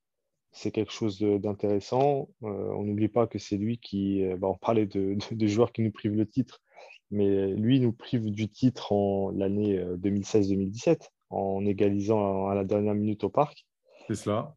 [0.52, 2.28] c'est quelque chose d'intéressant.
[2.40, 5.90] on n'oublie pas que c'est lui qui, bah, on parlait de, de, joueurs qui nous
[5.90, 6.62] privent le titre,
[7.10, 10.96] mais lui nous prive du titre en l'année 2016-2017 euh,
[11.30, 13.66] en égalisant à la dernière minute au parc.
[14.06, 14.54] C'est cela.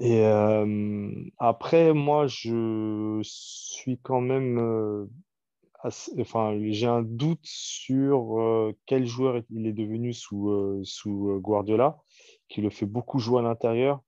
[0.00, 5.08] Et euh, après, moi, je suis quand même.
[5.84, 11.98] Euh, enfin, j'ai un doute sur quel joueur il est devenu sous, sous Guardiola,
[12.48, 14.00] qui le fait beaucoup jouer à l'intérieur.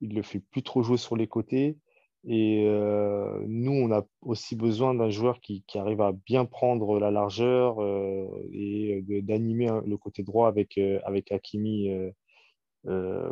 [0.00, 1.78] Il le fait plus trop jouer sur les côtés.
[2.26, 7.10] Et euh, nous, on a aussi besoin d'un joueur qui, arrive à bien prendre la
[7.10, 11.90] largeur euh, et d'animer le côté droit avec, euh, avec Hakimi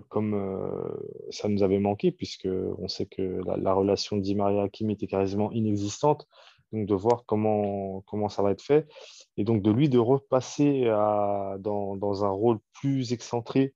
[0.08, 0.98] comme
[1.30, 6.26] ça nous avait manqué, puisque on sait que la, relation Di Maria-Hakimi était quasiment inexistante.
[6.72, 8.88] De voir comment, comment ça va être fait.
[9.36, 13.74] Et donc, de lui, de repasser dans, dans un rôle plus excentré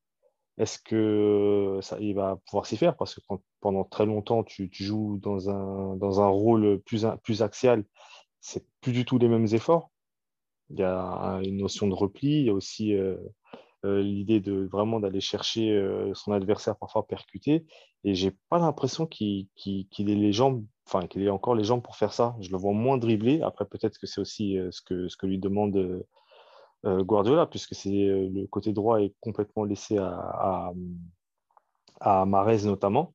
[0.58, 2.96] est-ce que ça, il va pouvoir s'y faire?
[2.96, 3.20] Parce que
[3.60, 7.84] pendant très longtemps, tu, joues dans un, dans un rôle plus, plus axial,
[8.40, 9.90] c'est plus du tout les mêmes efforts.
[10.70, 13.16] Il y a une notion de repli, il y a aussi euh,
[13.84, 17.66] euh, l'idée de vraiment d'aller chercher euh, son adversaire parfois percuté.
[18.04, 21.96] Et j'ai pas l'impression qu'il ait les jambes, enfin qu'il ait encore les jambes pour
[21.96, 22.36] faire ça.
[22.40, 23.42] Je le vois moins dribbler.
[23.42, 26.04] Après, peut-être que c'est aussi ce, que, ce que lui demande
[26.86, 30.72] euh, Guardiola, puisque c'est euh, le côté droit est complètement laissé à,
[32.00, 33.14] à, Marez notamment.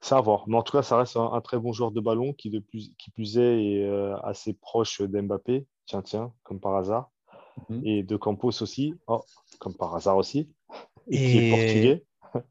[0.00, 0.48] Ça à voir.
[0.48, 2.92] Mais en tout cas, ça reste un, très bon joueur de ballon qui, de plus,
[2.98, 5.66] qui plus est, est euh, assez proche d'Mbappé.
[5.86, 7.10] Tiens, tiens, comme par hasard.
[7.68, 7.82] Mhm.
[7.84, 8.94] Et de Campos aussi.
[9.06, 9.22] Oh,
[9.58, 10.50] comme par hasard aussi.
[11.08, 12.04] Et, qui est portugais.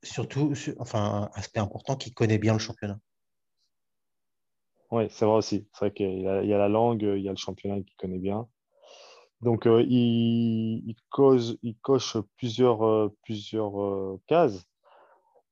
[0.04, 3.00] Surtout, enfin, aspect important, qui connaît bien le championnat.
[4.96, 5.68] Oui, c'est vrai aussi.
[5.74, 8.48] C'est vrai qu'il y, a la langue, il y a le championnat qu'il connaît bien.
[9.42, 13.14] Donc, euh, il, coche plusieurs, euh,
[13.56, 14.64] euh, cases.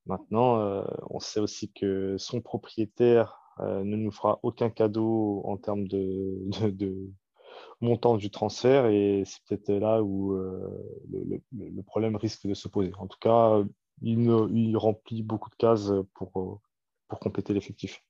[0.05, 6.39] Maintenant, on sait aussi que son propriétaire ne nous fera aucun cadeau en termes de,
[7.81, 10.35] montant du transfert et c'est peut-être là où
[11.11, 12.93] le, problème risque de se poser.
[12.97, 13.61] En tout cas,
[14.01, 16.61] il, remplit beaucoup de cases pour
[17.19, 18.01] compléter l'effectif.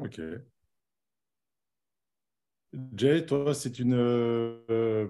[0.00, 0.18] Ok.
[2.96, 5.08] Jay, toi, c'est une, euh,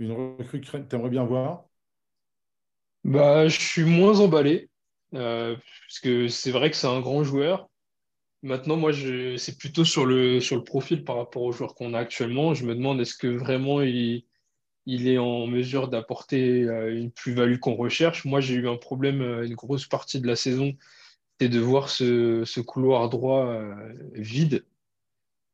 [0.00, 1.68] une recrue que tu aimerais bien voir?
[3.04, 4.70] Bah, Je suis moins emballé,
[5.14, 7.68] euh, parce que c'est vrai que c'est un grand joueur.
[8.42, 8.92] Maintenant, moi,
[9.38, 12.54] c'est plutôt sur le, sur le profil par rapport aux joueurs qu'on a actuellement.
[12.54, 14.24] Je me demande est-ce que vraiment il,
[14.86, 18.24] il est en mesure d'apporter euh, une plus-value qu'on recherche?
[18.26, 20.74] Moi, j'ai eu un problème une grosse partie de la saison,
[21.40, 23.64] c'est de voir ce, couloir droit
[24.12, 24.64] vide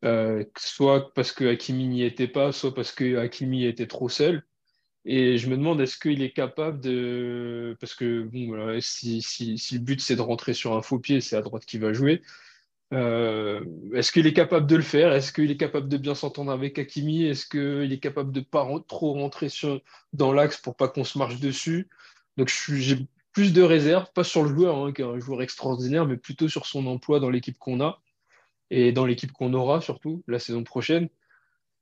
[0.04, 4.44] euh, soit parce que Hakimi n'y était pas, soit parce que Hakimi était trop seul.
[5.04, 7.76] Et je me demande, est-ce qu'il est capable de.
[7.80, 9.20] Parce que bon, si,
[9.72, 12.22] le but c'est de rentrer sur un faux pied, c'est à droite qui va jouer.
[12.92, 15.12] Euh, est-ce qu'il est capable de le faire?
[15.12, 17.24] Est-ce qu'il est capable de bien s'entendre avec Hakimi?
[17.24, 19.80] Est-ce qu'il est capable de pas trop rentrer sur,
[20.12, 21.88] dans l'axe pour pas qu'on se marche dessus?
[22.36, 23.06] Donc j'ai
[23.36, 26.48] plus de réserves, pas sur le joueur, hein, qui est un joueur extraordinaire, mais plutôt
[26.48, 28.00] sur son emploi dans l'équipe qu'on a
[28.70, 31.10] et dans l'équipe qu'on aura surtout la saison prochaine.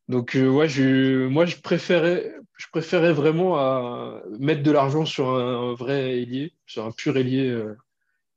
[0.08, 3.56] Donc euh, je, moi je préférais, je préférais vraiment
[4.40, 7.76] mettre de l'argent sur un, vrai ailier, sur un pur ailier euh,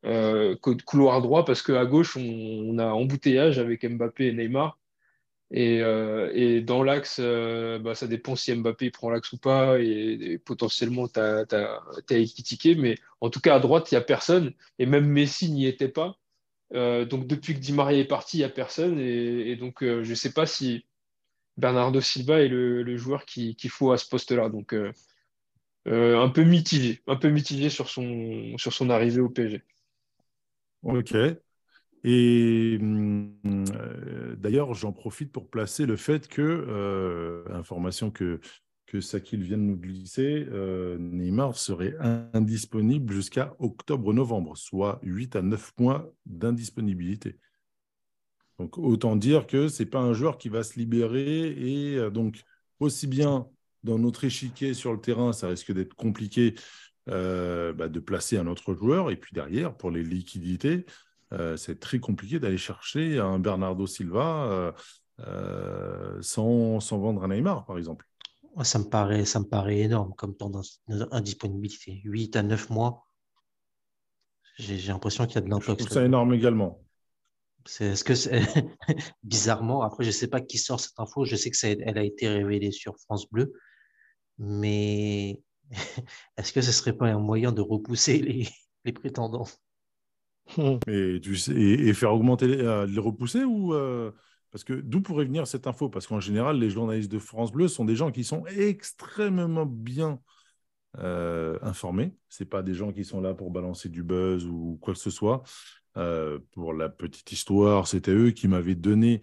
[0.05, 4.77] euh couloir droit, parce qu'à gauche on, a embouteillage avec Mbappé et Neymar.
[5.51, 10.39] Et, euh, et dans l'axe, bah, ça dépend si Mbappé prend l'axe ou pas, et,
[10.43, 14.85] potentiellement tu as, as, mais en tout cas à droite il n'y a personne, et
[14.85, 16.17] même Messi n'y était pas.
[16.73, 18.99] Euh, donc depuis que Di Maria est parti, il n'y a personne.
[18.99, 20.85] Et, donc euh, je ne sais pas si
[21.57, 24.49] Bernardo Silva est le, joueur qu'il faut à ce poste-là.
[24.49, 24.91] Donc euh,
[25.85, 29.63] un peu mitigé, un peu mitigé sur son, sur son arrivée au PSG.
[30.83, 31.15] Ok.
[32.09, 33.33] Et hum,
[34.37, 38.39] d'ailleurs, j'en profite pour placer le fait que, information que
[38.87, 41.95] que Sakil vient de nous glisser, euh, Neymar serait
[42.33, 47.37] indisponible jusqu'à octobre-novembre, soit 8 à 9 mois d'indisponibilité.
[48.59, 52.09] Donc autant dire que ce n'est pas un joueur qui va se libérer et euh,
[52.09, 52.41] donc
[52.79, 53.47] aussi bien
[53.83, 56.55] dans notre échiquier sur le terrain, ça risque d'être compliqué
[57.09, 59.11] euh, bah, de placer un autre joueur.
[59.11, 60.85] Et puis derrière, pour les liquidités,
[61.55, 64.73] c'est très compliqué d'aller chercher un Bernardo Silva
[66.21, 68.05] sans, sans, vendre un Neymar, par exemple.
[68.63, 70.51] Ça me paraît, ça me paraît énorme comme temps
[70.87, 72.01] d'indisponibilité.
[72.03, 73.07] 8 à 9 mois.
[74.57, 75.87] J'ai l'impression qu'il y a de l'intox.
[75.87, 76.81] Ça énorme également.
[77.79, 78.41] Est-ce que c'est
[79.23, 81.97] bizarrement, après je ne sais pas qui sort cette info, je sais que ça, elle
[81.97, 83.53] a été révélée sur France Bleu,
[84.37, 85.41] mais
[86.37, 88.47] est-ce que ce serait pas un moyen de repousser les,
[88.85, 89.47] les prétendants?
[91.35, 94.11] Sais, et, faire augmenter les, euh, repousser ou euh,
[94.51, 95.89] parce que d'où pourrait venir cette info?
[95.89, 100.19] Parce qu'en général, les journalistes de France Bleu sont des gens qui sont extrêmement bien
[100.99, 102.15] euh, informés.
[102.29, 105.09] Ce pas des gens qui sont là pour balancer du buzz ou quoi que ce
[105.09, 105.43] soit.
[105.97, 109.21] Euh, pour la petite histoire, c'était eux qui m'avaient donné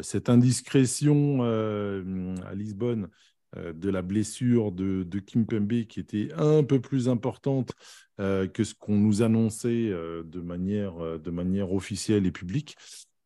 [0.00, 3.10] cette indiscrétion à Lisbonne
[3.56, 7.72] de la blessure de, de Kim Pembe qui était un peu plus importante
[8.18, 12.76] que ce qu'on nous annonçait de, manière, de manière officielle et publique.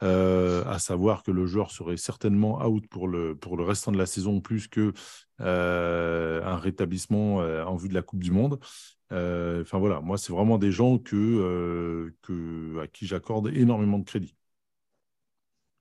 [0.04, 3.98] Euh, à savoir que le joueur serait certainement out pour le, pour le restant de
[3.98, 4.92] la saison, plus que
[5.40, 8.60] euh, un rétablissement euh, en vue de la Coupe du Monde.
[9.10, 14.36] Enfin voilà, moi, c'est vraiment des gens que, que, à qui j'accorde énormément de crédit.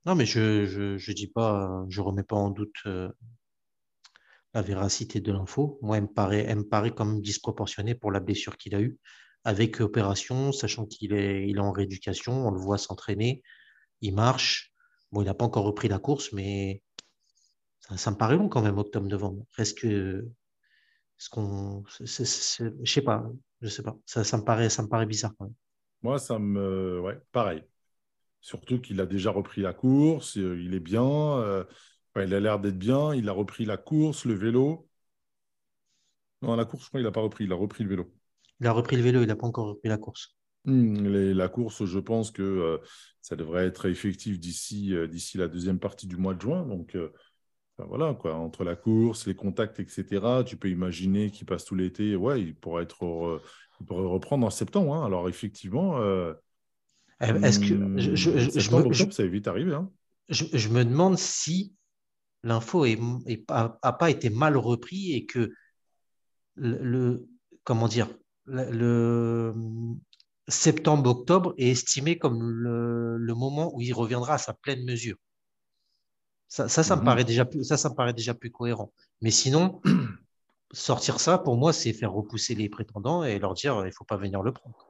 [0.06, 2.86] Non, mais je je, je dis pas, je remets pas en doute
[4.58, 5.78] la véracité de l'info.
[5.82, 8.98] Moi, elle me paraît, elle me paraît même disproportionnée pour la blessure qu'il a eue
[9.44, 13.42] avec opération, sachant qu'il est, il est en rééducation, on le voit s'entraîner
[14.00, 14.72] il marche.
[15.12, 16.82] Bon, il n'a pas encore repris la course, mais
[17.80, 19.44] ça, me paraît long quand même, octobre-novembre.
[19.52, 19.86] Presque.
[21.20, 23.26] Ce qu'on, je sais pas,
[23.60, 23.96] je sais pas.
[24.06, 25.54] Ça, me paraît, ça me paraît bizarre quand même.
[26.02, 27.64] Moi, ça me, ouais, pareil.
[28.40, 31.64] Surtout qu'il a déjà repris la course, euh, il est bien, euh,
[32.24, 34.88] il a l'air d'être bien, il a repris la course, le vélo.
[36.42, 38.12] Non, la course, je crois qu'il n'a pas repris, il a repris le vélo.
[38.60, 40.36] Il a repris le vélo, il n'a pas encore repris la course.
[40.64, 42.78] Hmm, la course, je pense que euh,
[43.20, 46.66] ça devrait être effectif d'ici euh, d'ici la deuxième partie du mois de juin.
[46.66, 47.12] Donc euh,
[47.78, 52.16] voilà, quoi, entre la course, les contacts, etc., tu peux imaginer qu'il passe tout l'été.
[52.16, 53.40] Ouais, il pourrait, être,
[53.80, 54.94] il pourrait reprendre en septembre.
[54.94, 55.06] Hein.
[55.06, 55.98] Alors effectivement,
[57.20, 59.74] est-ce que hmm, je, je, ça va vite arriver.
[59.74, 59.90] Hein.
[60.28, 61.72] Je, me demande si
[62.42, 65.52] l'info n'a pas été mal repris et que
[66.54, 67.28] le, le
[67.64, 68.08] comment dire
[68.48, 69.54] le,
[70.48, 75.16] septembre-octobre est estimé comme le, moment où il reviendra à sa pleine mesure.
[76.48, 77.04] Ça, ça, me mhm.
[77.04, 78.90] paraît déjà plus, ça, ça me paraît déjà plus cohérent.
[79.20, 79.82] Mais sinon,
[80.72, 84.04] sortir ça, pour moi, c'est faire repousser les prétendants et leur dire il ne faut
[84.04, 84.88] pas venir le prendre.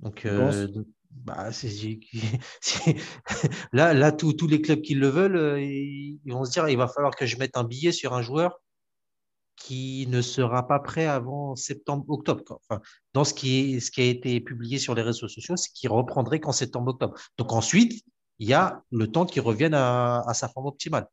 [0.00, 0.66] Donc, euh,
[1.10, 1.50] bah,
[3.72, 6.88] là, là tous les clubs qui le veulent, euh, ils vont se dire il va
[6.88, 8.60] falloir que je mette un billet sur un joueur
[9.56, 12.60] qui ne sera pas prêt avant septembre-octobre.
[13.12, 15.90] Dans ce qui, est, ce qui a été publié sur les réseaux sociaux, c'est qu'il
[15.90, 17.18] reprendrait qu'en septembre-octobre.
[17.36, 18.04] Donc ensuite,
[18.38, 21.08] il y a le temps qu'il revienne à, sa forme optimale.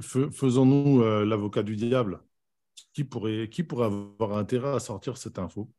[0.00, 2.20] Faisons-nous euh, l'avocat du diable.
[2.92, 5.70] Qui pourrait, qui pourrait avoir intérêt à sortir cette info?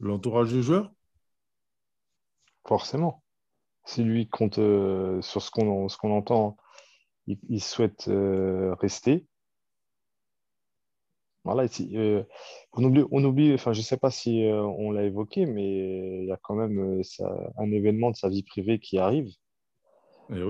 [0.00, 0.92] L'entourage du joueur?
[2.68, 3.22] Forcément.
[3.86, 6.58] Si lui compte euh, sur ce qu'on qu'on entend,
[7.26, 9.26] il, souhaite euh, rester,
[11.44, 12.22] voilà, euh,
[12.74, 16.26] on oublie, on oublie, enfin, je ne sais pas si on l'a évoqué, mais il
[16.26, 17.02] y a quand même
[17.56, 19.32] un événement de sa vie privée qui arrive.
[20.28, 20.42] Eh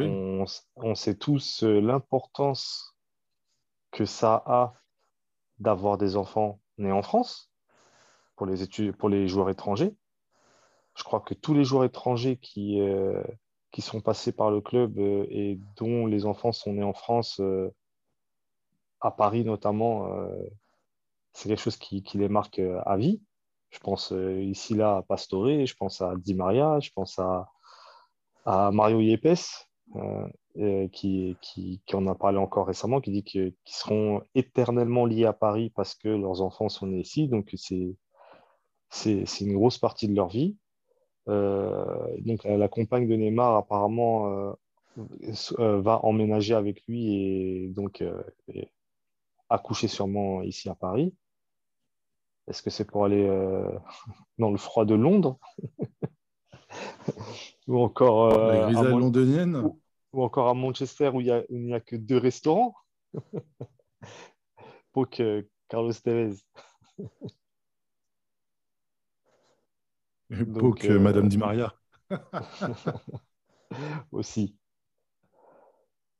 [0.74, 2.97] on, sait tous l'importance
[3.93, 4.74] que ça a
[5.61, 7.53] d'avoir des enfants nés en France
[8.35, 9.95] pour les, études, pour les joueurs étrangers.
[10.98, 12.80] Je crois que tous les joueurs étrangers qui,
[13.70, 17.40] qui sont passés par le club et dont les enfants sont nés en France,
[19.00, 20.10] à Paris notamment,
[21.38, 23.20] c'est quelque chose qui, les marque euh, à vie.
[23.70, 27.48] Je pense euh, ici là à Pastore, je pense à Di Maria, je pense à,
[28.44, 33.54] à Mario Yepes, euh, qui, qui, qui, en a parlé encore récemment, qui dit qu'ils
[33.66, 37.28] seront éternellement liés à Paris parce que leurs enfants sont nés ici.
[37.28, 40.56] Donc c'est une grosse partie de leur vie.
[41.28, 44.55] Donc la compagne de Neymar apparemment
[45.59, 48.02] va emménager avec lui et donc
[49.48, 51.14] accoucher sûrement ici à Paris.
[52.48, 53.70] Est-ce que c'est pour aller euh,
[54.38, 55.38] dans le froid de Londres
[57.66, 59.70] ou encore euh, londonienne
[60.12, 62.74] ou, encore à Manchester où il n'y a, a, que deux restaurants?
[64.92, 66.36] Poke euh, Carlos Tevez.
[70.59, 71.74] Poke euh, Madame Di Maria.
[74.12, 74.56] aussi.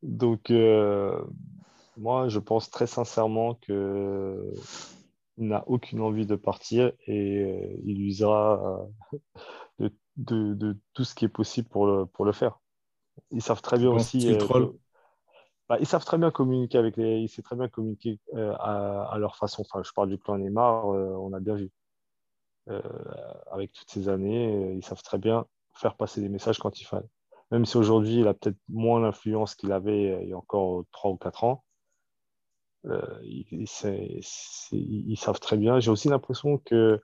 [0.03, 1.21] Donc, euh,
[1.97, 4.53] moi, je pense très sincèrement que
[5.37, 8.87] n'a aucune envie de partir et euh, il usera
[9.79, 12.59] de, de, de, tout ce qui est possible pour le, pour le faire.
[13.31, 14.33] Ils savent très bien aussi.
[14.33, 14.67] Euh.
[15.69, 17.21] Bah, ils savent très bien communiquer avec les.
[17.21, 19.63] Ils savent très bien communiquer à, à, leur façon.
[19.63, 21.71] Enfin, je parle du clan Neymar, on a bien vu.
[23.51, 27.09] Avec toutes ces années, ils savent très bien faire passer des messages quand il fallait
[27.51, 30.85] même si aujourd'hui, il a peut-être moins l'influence qu'il avait euh, il y a encore
[30.93, 31.65] 3 ou 4 ans.
[32.87, 33.67] Euh, ils,
[35.17, 35.81] savent très bien.
[35.81, 37.01] J'ai aussi l'impression que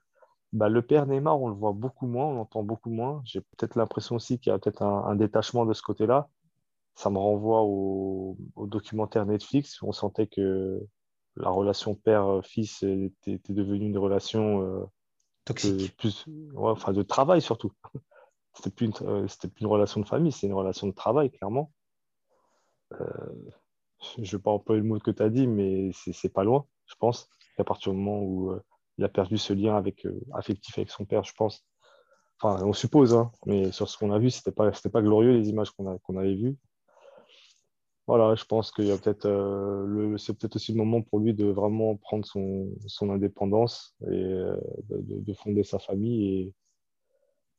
[0.53, 3.21] bah, le père Neymar, on le voit beaucoup moins, on l'entend beaucoup moins.
[3.25, 6.29] J'ai peut-être l'impression aussi qu'il y a peut-être un, détachement de ce côté-là.
[6.95, 10.81] Ça me renvoie au, documentaire Netflix où on sentait que
[11.35, 14.85] la relation père-fils était, devenue une relation euh,
[15.45, 15.95] toxique.
[15.97, 17.71] plus, enfin, de travail surtout
[18.55, 21.71] c'était plus, une, euh, plus une relation de famille, c'est une relation de travail, clairement.
[22.93, 23.51] Euh,
[24.15, 26.65] je ne vais pas employer le mot que tu as dit, mais c'est pas loin,
[26.85, 28.61] je pense, à partir du moment où euh,
[28.97, 31.65] il a perdu ce lien avec, affectif avec son père, je pense.
[32.39, 35.31] Enfin, on suppose, hein, mais sur ce qu'on a vu, ce n'était pas, pas glorieux
[35.31, 36.57] les images qu'on qu'on avait vues.
[38.07, 41.33] Voilà, je pense qu'il y a peut-être le c'est peut-être aussi le moment pour lui
[41.33, 46.53] de vraiment prendre son, son indépendance et de, de, fonder sa famille et,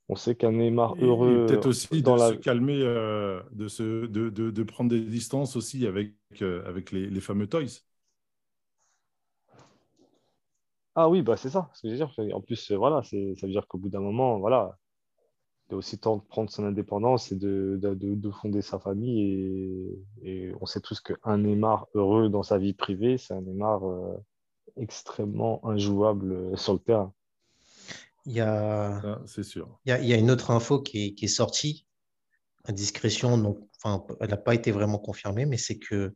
[0.08, 1.46] on sait qu'un Neymar heureux.
[1.46, 6.12] Peut-être aussi de se calmer, euh, de, se, de, de, prendre des distances aussi avec,
[6.42, 7.82] euh, avec les, les, fameux toys.
[10.94, 11.70] Ah oui, bah c'est ça.
[11.74, 12.36] Ce que je veux dire.
[12.36, 14.78] En plus, euh, voilà, ça veut dire qu'au bout d'un moment, voilà,
[15.68, 19.20] il a aussi temps de prendre son indépendance et de, de fonder sa famille.
[19.20, 23.82] Et, et, on sait tous qu'un Neymar heureux dans sa vie privée, c'est un Neymar
[24.76, 27.12] extrêmement injouable sur le terrain.
[28.26, 29.78] Il y a, c'est sûr.
[29.84, 31.86] Il y, a, il y, a, une autre info qui est, qui est sortie
[32.64, 36.12] à discrétion, donc enfin, elle n'a pas été vraiment confirmée, mais c'est que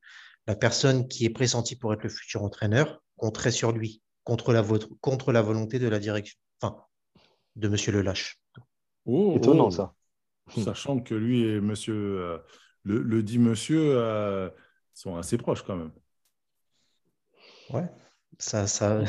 [0.49, 4.65] la personne qui est pressentie pour être le futur entraîneur compterait sur lui contre la,
[5.01, 6.77] contre la volonté de la direction, enfin,
[7.55, 8.40] de Monsieur Lelâche.
[9.13, 9.71] Oh, Étonnant oh.
[9.71, 9.95] ça.
[10.57, 12.39] Sachant que lui et Monsieur, euh,
[12.85, 14.49] le, le, dit Monsieur euh,
[14.95, 15.93] sont assez proches quand même.
[17.71, 17.89] Ouais.
[18.39, 19.03] Ça, ça...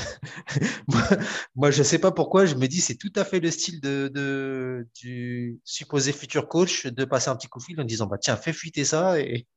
[1.55, 3.79] moi, je ne sais pas pourquoi, je me dis c'est tout à fait le style
[3.79, 8.07] de, de, du supposé futur coach de passer un petit coup de fil en disant
[8.07, 9.47] bah, tiens, fais fuiter ça et,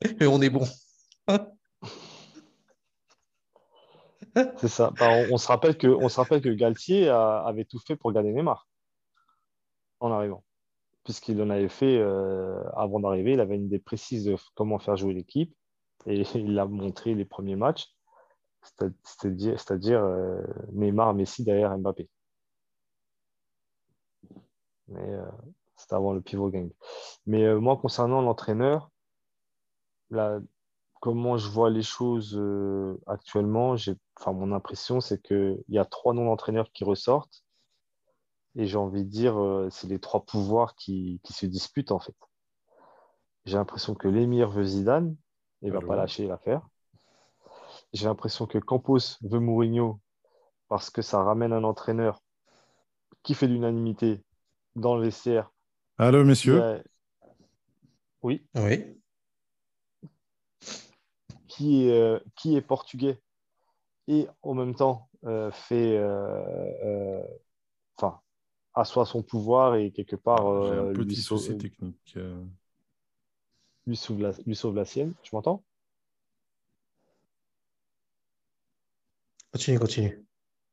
[0.20, 0.66] et on est bon.
[4.58, 4.92] c'est ça.
[4.98, 8.32] Bah, on, se rappelle que, on se rappelle que Galtier avait tout fait pour gagner
[8.32, 8.68] Neymar
[10.00, 10.44] en arrivant.
[11.04, 14.96] Puisqu'il en avait fait euh, avant d'arriver, il avait une idée précise de comment faire
[14.96, 15.54] jouer l'équipe
[16.06, 17.92] et il a montré les premiers matchs
[19.04, 20.42] c'est-à-dire euh,
[20.72, 22.08] Neymar, Messi derrière Mbappé.
[24.88, 25.24] Mais euh,
[25.76, 26.70] c'est avant le pivot gang.
[27.26, 28.90] Mais moi, concernant l'entraîneur,
[31.00, 32.40] comment je vois les choses
[33.06, 33.76] actuellement,
[34.26, 37.45] mon impression, c'est qu'il y a trois noms d'entraîneurs qui ressortent.
[38.56, 39.36] Et j'ai envie de dire,
[39.70, 42.16] c'est les trois pouvoirs qui, qui, se disputent, en fait.
[43.44, 45.14] J'ai l'impression que l'émir veut Zidane,
[45.62, 46.66] il ne va pas lâcher l'affaire.
[47.92, 50.00] J'ai l'impression que Campos veut Mourinho
[50.68, 52.22] parce que ça ramène un entraîneur
[53.22, 54.22] qui fait l'unanimité
[54.74, 55.50] dans le vestiaire.
[55.98, 56.82] Allô, messieurs
[58.22, 58.46] Oui.
[58.54, 59.00] Oui.
[61.48, 63.20] Qui est, euh, qui est portugais
[64.08, 65.96] et en même temps euh, fait.
[65.96, 67.22] Euh,
[68.76, 70.46] assoit son pouvoir et quelque part.
[70.46, 72.18] un petit lui sauve, technique.
[73.86, 75.14] Lui sauve, la, lui sauve la sienne.
[75.22, 75.64] Tu m'entends?
[79.52, 80.26] Continue, continue.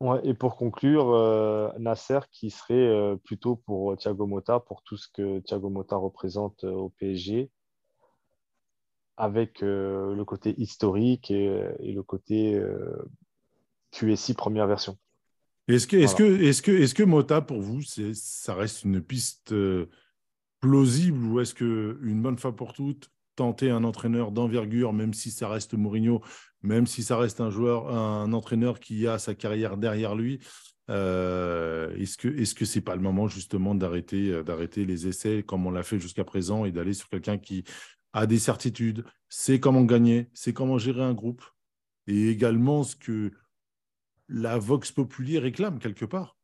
[0.04, 4.98] Ouais, et pour conclure, euh, Nasser qui serait euh, plutôt pour Thiago Motta, pour tout
[4.98, 7.50] ce que Thiago Motta représente euh, au PSG,
[9.16, 12.60] avec le côté historique et, le côté
[13.92, 14.98] QSI première version.
[15.68, 17.81] Est-ce que, est que, est que, est que Mota, pour vous,
[18.14, 19.53] ça reste une piste
[20.60, 25.48] plausible ou est-ce qu'une bonne fois pour toutes, tenter un entraîneur d'envergure, même si ça
[25.49, 26.22] reste Mourinho,
[26.61, 30.40] même si ça reste un joueur, un entraîneur qui a sa carrière derrière lui.
[30.90, 35.41] Euh, est-ce que est-ce que c'est pas le moment justement d'arrêter euh, d'arrêter les essais
[35.41, 37.64] comme on l'a fait jusqu'à présent et d'aller sur quelqu'un qui
[38.11, 41.44] a des certitudes, sait comment gagner, sait comment gérer un groupe
[42.07, 43.31] et également ce que
[44.30, 46.38] la vox populi réclame quelque part.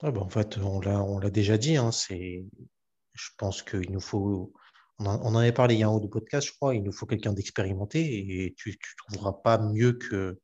[0.00, 1.76] Ah bah, en fait, on l'a, déjà dit.
[1.76, 4.52] Hein, je pense qu'il nous faut
[5.00, 6.74] on en, avait parlé il y a un ou deux je crois.
[6.74, 8.00] Il nous faut quelqu'un d'expérimenté
[8.44, 8.74] et tu ne
[9.14, 10.40] trouveras pas mieux que,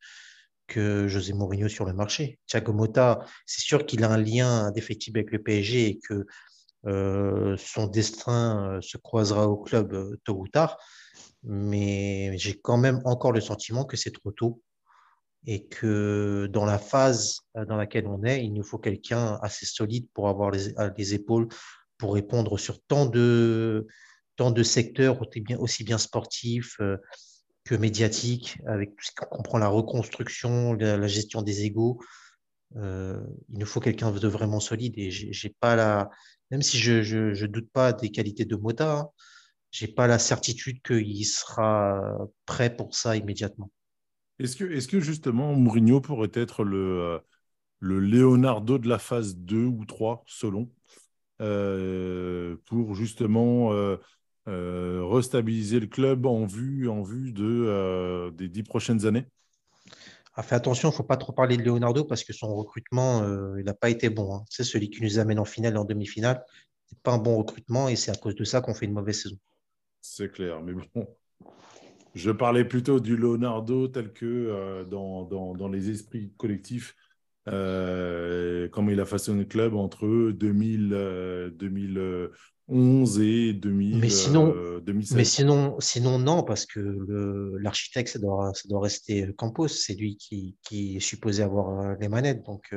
[0.68, 2.38] que José Mourinho sur le marché.
[2.46, 6.26] Thiago Motta, c'est sûr qu'il a un lien indéfectible avec le PSG et que
[6.86, 10.78] euh, son destin euh, se croisera au club euh, tôt ou tard.
[11.44, 14.62] Mais j'ai quand même encore le sentiment que c'est trop tôt
[15.46, 20.08] et que dans la phase dans laquelle on est, il nous faut quelqu'un assez solide
[20.14, 21.48] pour avoir les, épaules
[21.98, 23.86] pour répondre sur tant de,
[24.36, 25.20] tant de secteurs
[25.58, 26.80] aussi bien, sportifs
[27.64, 32.00] que médiatiques, avec tout ce qu'on comprend la reconstruction, la, gestion des égaux.
[32.74, 36.08] il nous faut quelqu'un de vraiment solide et j'ai pas la,
[36.50, 39.08] même si je ne doute pas des qualités de Mota, hein,
[39.74, 42.00] je n'ai pas la certitude qu'il sera
[42.46, 43.72] prêt pour ça immédiatement.
[44.38, 47.18] Est-ce que, est que justement Mourinho pourrait être le, euh,
[47.80, 50.70] le Leonardo de la phase 2 ou 3, selon,
[51.40, 53.96] euh, pour justement euh,
[54.46, 59.26] restabiliser le club en vue, en vue de, des dix prochaines années?
[60.36, 63.24] Ah, Fais attention, il ne faut pas trop parler de Leonardo parce que son recrutement,
[63.56, 64.36] il n'a pas été bon.
[64.36, 64.44] Hein.
[64.50, 66.44] C'est celui qui nous amène en finale et en demi-finale.
[66.86, 68.92] Ce n'est pas un bon recrutement et c'est à cause de ça qu'on fait une
[68.92, 69.36] mauvaise saison.
[70.06, 71.06] C'est clair, mais bon,
[72.14, 76.94] je parlais plutôt du Leonardo tel que euh, dans, dans, les esprits collectifs,
[77.48, 84.54] euh, comment il a façonné le club entre 2000, 2011 euh, et 2000, mais sinon,
[84.82, 85.16] 2016.
[85.16, 89.68] Mais sinon, sinon, non, parce que l'architecte, ça doit, ça doit rester Campos.
[89.68, 92.42] C'est lui qui, qui, est supposé avoir les manettes.
[92.44, 92.74] Donc,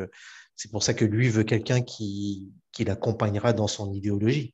[0.56, 4.54] c'est pour ça que lui veut quelqu'un qui, qui l'accompagnera dans son idéologie.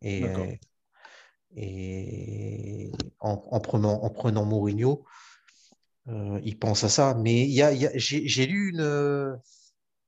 [0.00, 0.22] Et,
[1.56, 2.90] et
[3.20, 5.04] en, prenant, en prenant Mourinho,
[6.08, 7.14] euh, il pense à ça.
[7.14, 8.82] Mais il y a, j'ai lu une.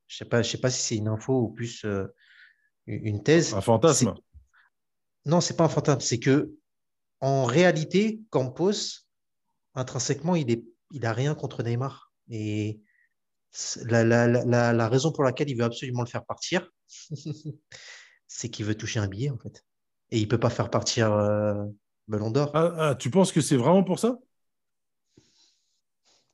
[0.09, 2.06] Je ne sais, pas, je sais pas si c'est une info ou plus euh,
[2.86, 3.55] une thèse.
[3.55, 4.14] Un fantasme
[5.24, 6.01] Non, c'est pas un fantasme.
[6.01, 6.52] C'est que
[7.20, 9.06] en réalité, Campos,
[9.74, 10.62] intrinsèquement, il n'a
[10.93, 12.12] il a rien contre Neymar.
[12.28, 12.81] Et
[13.85, 16.70] la, la, la, la, raison pour laquelle il veut absolument le faire partir,
[18.27, 19.66] c'est qu'il veut toucher un billet, en fait
[20.11, 21.65] et il ne peut pas faire partir euh,
[22.09, 22.51] Ballon d'Or.
[22.55, 24.19] Ah, ah, tu penses que c'est vraiment pour ça?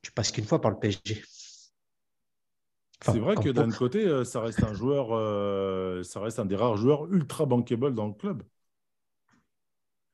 [0.02, 1.22] Tu passes qu'une fois par le PSG.
[3.02, 6.56] c'est vrai que d'un côté, euh, ça reste un joueur, euh, ça reste un des
[6.56, 8.42] rares joueurs ultra bankable dans le club.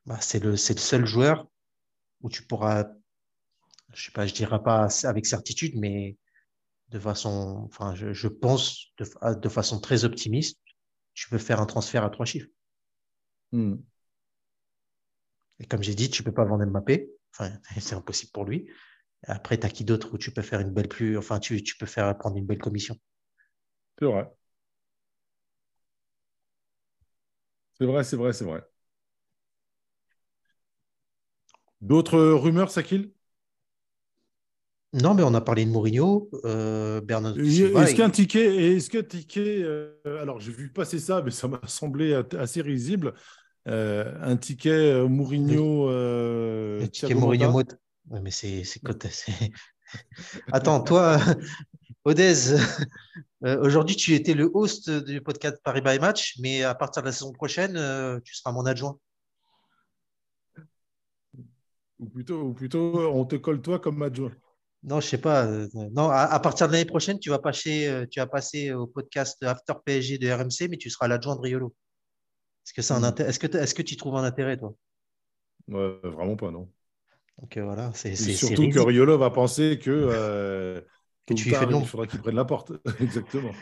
[0.07, 1.47] Bah, c'est le, le seul joueur
[2.21, 2.85] où tu pourras,
[3.93, 6.17] je sais pas, je dirais pas avec certitude, mais
[6.91, 10.59] de façon, enfin, je, pense de, de, façon très optimiste,
[11.15, 12.49] tu peux faire un transfert à trois chiffres.
[13.53, 13.83] Hmm.
[15.61, 17.11] Et comme j'ai dit, tu ne peux pas vendre Mbappé.
[17.33, 17.51] Enfin,
[17.81, 18.69] c'est impossible pour lui.
[19.27, 21.19] Après, tu as qui d'autre où tu peux faire une belle plus.
[21.19, 22.97] Enfin, tu, tu peux faire prendre une belle commission?
[23.99, 24.29] C'est vrai.
[27.79, 28.63] C'est vrai, c'est vrai, c'est vrai.
[31.81, 33.11] D'autres rumeurs, Sakil?
[34.95, 37.01] Non, mais on a parlé de Mourinho, euh,
[37.37, 41.61] Est-ce qu'un ticket, est-ce qu'un ticket, euh, alors j'ai vu passer ça, mais ça m'a
[41.67, 43.15] semblé assez risible.
[43.69, 45.89] Euh, un ticket euh, Mourinho.
[45.91, 47.63] le ticket Mourinho
[48.11, 49.11] mais c'est côté.
[50.53, 51.19] Attends, toi,
[52.05, 52.57] Odez,
[53.43, 57.13] aujourd'hui tu étais le host du podcast Paris by Match, mais à partir de la
[57.13, 57.75] saison prochaine,
[58.25, 58.99] tu seras mon adjoint.
[61.99, 64.33] Ou plutôt, ou plutôt, on te colle toi comme adjoint.
[64.85, 65.47] Non, je sais pas.
[65.47, 68.87] Euh, non, à, partir de l'année prochaine, tu vas passer, euh, tu vas passer au
[68.87, 71.75] podcast After PSG de RMC, mais tu seras l'adjoint de Riolo.
[72.77, 73.15] Est-ce que, un hmm.
[73.21, 74.75] est-ce que, est-ce que tu trouves un intérêt, toi?
[75.69, 76.71] Ouais, Vraiment pas, non.
[77.39, 80.85] Donc euh, voilà, c'est, surtout que Riolo va penser que,
[81.35, 82.73] tu tard, il faudra qu'il prenne la porte.
[83.01, 83.53] Exactement.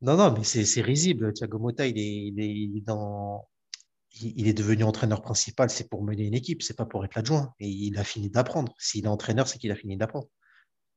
[0.00, 1.32] Non, non, mais c'est, risible.
[1.32, 3.48] Thiago Motta, il est, il est, dans,
[4.20, 7.54] il est devenu entraîneur principal, c'est pour mener une équipe, c'est pas pour être l'adjoint.
[7.60, 8.74] Et il a fini d'apprendre.
[8.78, 10.28] S'il est entraîneur, c'est qu'il a fini d'apprendre.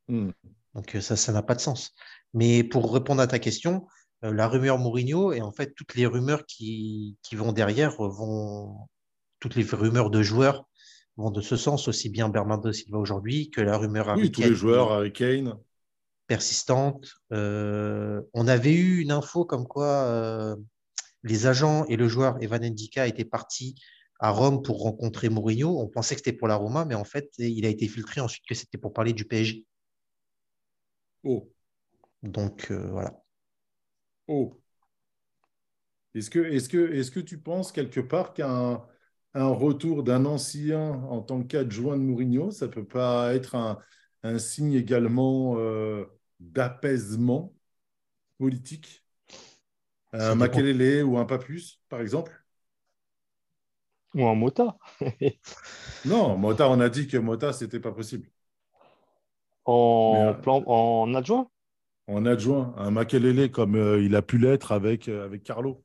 [0.07, 0.31] Hmm.
[0.75, 1.93] Donc euh, ça, ça n'a pas de sens.
[2.33, 6.05] Mais pour répondre à ta question, euh, la rumeur Mourinho et en fait toutes les
[6.05, 8.75] rumeurs qui, vont derrière vont,
[9.39, 10.67] toutes les rumeurs de joueurs
[11.17, 14.55] vont de ce sens, aussi bien Bernardo Silva aujourd'hui que la rumeur oui, tous les
[14.55, 15.55] joueurs Harry Kane
[16.27, 17.15] persistante.
[17.33, 20.55] Euh, on avait eu une info comme quoi
[21.23, 23.75] les agents et le joueur Evan Ndika étaient partis
[24.19, 25.79] à Rome pour rencontrer Mourinho.
[25.79, 28.45] On pensait que c'était pour la Roma, mais en fait, il a été filtré ensuite
[28.47, 29.65] que c'était pour parler du PSG.
[31.23, 31.49] Oh.
[32.23, 33.21] Donc euh, voilà.
[34.29, 34.61] Oh.
[36.13, 38.85] Est-ce que, est que, est que tu penses quelque part qu'un
[39.33, 43.79] un retour d'un ancien en tant qu'adjoint de Mourinho, ça ne peut pas être un,
[44.37, 46.05] signe également euh,
[46.39, 47.55] d'apaisement
[48.37, 49.03] politique?
[50.13, 52.43] Un Makelele ou un Papus, par exemple?
[54.13, 54.77] Ou un Mota.
[56.05, 58.29] Non, Mota, on a dit que Mota, c'était pas possible.
[59.65, 61.49] En, euh, plan, en adjoint?
[62.09, 65.83] En adjoint, un Makelele comme euh, il a pu l'être avec, euh, avec Carlo.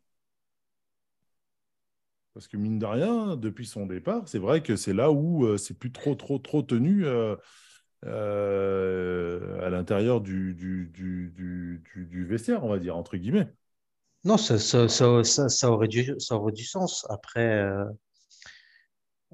[2.32, 5.58] Parce que mine de rien, depuis son départ, c'est vrai que c'est là où euh,
[5.58, 7.36] c'est plus trop, trop, trop tenu euh,
[8.04, 13.52] à l'intérieur du, du, du, du, vestiaire, on va dire, entre guillemets.
[14.24, 17.06] Non, ça, ça, ça, ça, aurait du, ça aurait du sens.
[17.10, 17.70] Après,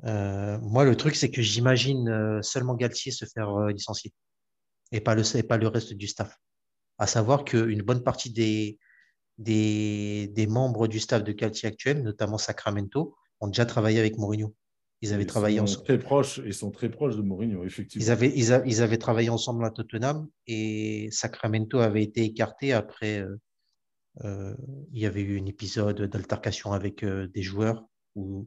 [0.03, 4.12] moi, le truc, c'est que j'imagine seulement Galtier se faire licencier
[4.91, 6.37] et pas le, et pas le reste du staff.
[7.01, 8.79] À savoir qu'une bonne partie des,
[9.39, 14.55] des, des membres du staff de Galtier actuel, notamment Sacramento, ont déjà travaillé avec Mourinho.
[15.01, 15.85] Ils avaient Ils travaillé sont ensemble.
[15.87, 18.05] très proches, ils sont très proches de Mourinho, effectivement.
[18.05, 22.75] Ils avaient, ils, a- ils avaient travaillé ensemble à Tottenham et Sacramento avait été écarté
[22.75, 23.21] après.
[23.21, 23.35] euh,
[24.25, 24.55] euh,
[24.93, 28.47] il y avait eu un épisode d'altercation avec euh, des joueurs où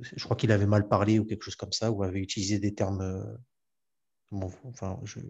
[0.00, 2.74] je crois qu'il avait mal parlé ou quelque chose comme ça, ou avait utilisé des
[2.74, 3.38] termes
[4.28, 5.20] comment- enfin, je-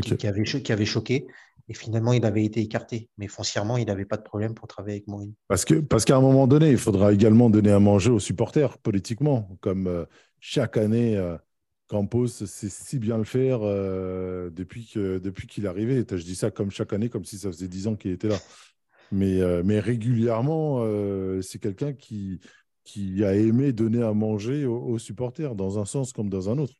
[0.00, 0.26] Qui,
[0.72, 1.26] avaient choqué.
[1.68, 3.08] Et finalement, il avait été écarté.
[3.18, 5.34] Mais foncièrement, il n'avait pas de problème pour travailler avec Mourinho.
[5.48, 8.78] Parce que parce qu'à un moment donné, il faudra également donner à manger aux supporters
[8.78, 10.04] politiquement, comme euh,
[10.40, 11.36] chaque année, euh,
[11.88, 16.04] Campos sait si bien le faire euh, depuis que depuis qu'il est arrivé.
[16.08, 18.38] Je dis ça comme chaque année, comme si ça faisait dix ans qu'il était là.
[19.12, 20.84] Mais mais régulièrement,
[21.42, 22.40] c'est quelqu'un qui
[22.84, 26.58] qui a aimé donner à manger aux, aux supporters dans un sens comme dans un
[26.58, 26.74] autre.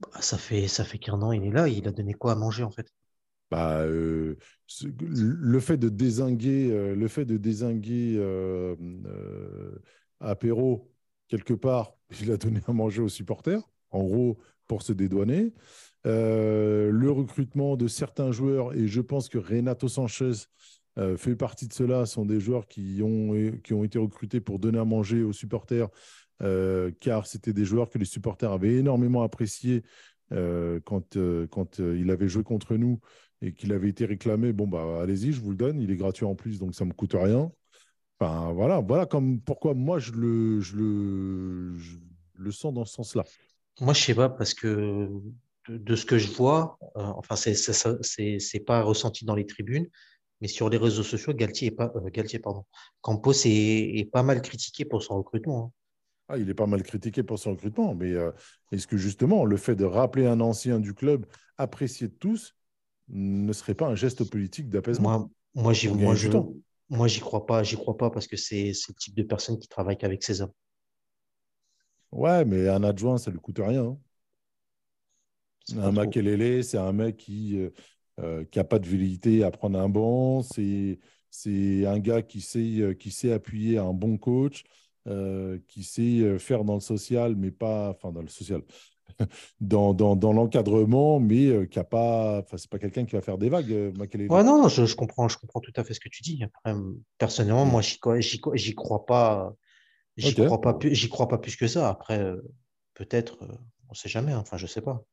[0.00, 1.68] Bah, ça fait, ça fait qu'un an, il est là.
[1.68, 2.88] Il a donné quoi à manger, en fait?
[3.50, 4.36] Bah, euh,
[5.00, 8.74] le fait de désinguer, euh, le fait de désinguer euh,
[9.06, 9.78] euh,
[10.20, 10.90] Apéro
[11.28, 15.52] quelque part, il a donné à manger aux supporters, en gros pour se dédouaner.
[16.04, 20.32] Le recrutement de certains joueurs, et je pense que Renato Sanchez
[21.16, 24.78] fait partie de cela, sont des joueurs qui ont, qui ont été recrutés pour donner
[24.78, 25.88] à manger aux supporters,
[26.40, 29.82] car c'était des joueurs que les supporters avaient énormément appréciés
[30.32, 32.98] euh, quand, euh, quand euh, il avait joué contre nous
[33.42, 35.80] et qu'il avait été réclamé, bon, bah, allez-y, je vous le donne.
[35.80, 37.52] Il est gratuit en plus, donc ça ne me coûte rien.
[38.18, 41.74] Enfin, voilà, voilà comme pourquoi moi je le, je le,
[42.38, 43.24] le sens dans ce sens-là.
[43.80, 45.08] Moi, je sais pas, parce que
[45.68, 49.88] de, ce que je vois, euh, enfin, c'est c'est pas ressenti dans les tribunes,
[50.40, 52.64] mais sur les réseaux sociaux, Galtier est pas, euh, Galtier, pardon,
[53.02, 55.64] Campos est, est pas mal critiqué pour son recrutement.
[55.66, 55.70] hein.
[56.28, 58.30] Ah, il est pas mal critiqué pour son recrutement, mais euh,
[58.72, 61.26] est-ce que justement le fait de rappeler un ancien du club
[61.58, 62.54] apprécié de tous
[63.08, 65.10] ne serait pas un geste politique d'apaisement?
[65.18, 66.30] Moi, moi, j'y, moi, je,
[66.88, 69.98] moi, crois pas, j'y crois pas parce que c'est le type de personne qui travaille
[69.98, 70.52] qu'avec ses hommes.
[72.10, 73.84] Ouais, mais un adjoint, ça ne lui coûte rien.
[73.84, 73.98] hein.
[75.76, 75.92] Un.
[75.92, 77.58] Makelele, c'est un mec qui
[78.18, 80.42] n'a pas de velléité à prendre un banc.
[80.42, 80.98] C'est
[81.86, 84.62] un gars qui sait, euh, qui sait appuyer un bon coach,
[85.06, 87.90] euh, qui sait euh, faire dans le social, mais pas.
[87.90, 88.62] Enfin, dans le social.
[89.60, 92.38] Dans, dans, dans l'encadrement, mais euh, qui a pas.
[92.40, 93.92] Enfin, c'est pas quelqu'un qui va faire des vagues, euh.
[94.30, 96.42] Ouais, non, je, je comprends, je comprends tout à fait ce que tu dis.
[96.42, 96.74] Après,
[97.18, 97.70] personnellement, Mm.
[97.70, 99.54] moi, j'y crois, j'y crois- j'y crois pas,
[100.16, 100.46] j'y Ok.
[100.46, 101.88] crois pas, plus- j'y crois pas plus que ça.
[101.90, 102.24] Après,
[102.94, 103.38] peut-être,
[103.90, 104.32] on sait jamais.
[104.32, 104.38] hein.
[104.40, 105.04] Enfin, je sais pas.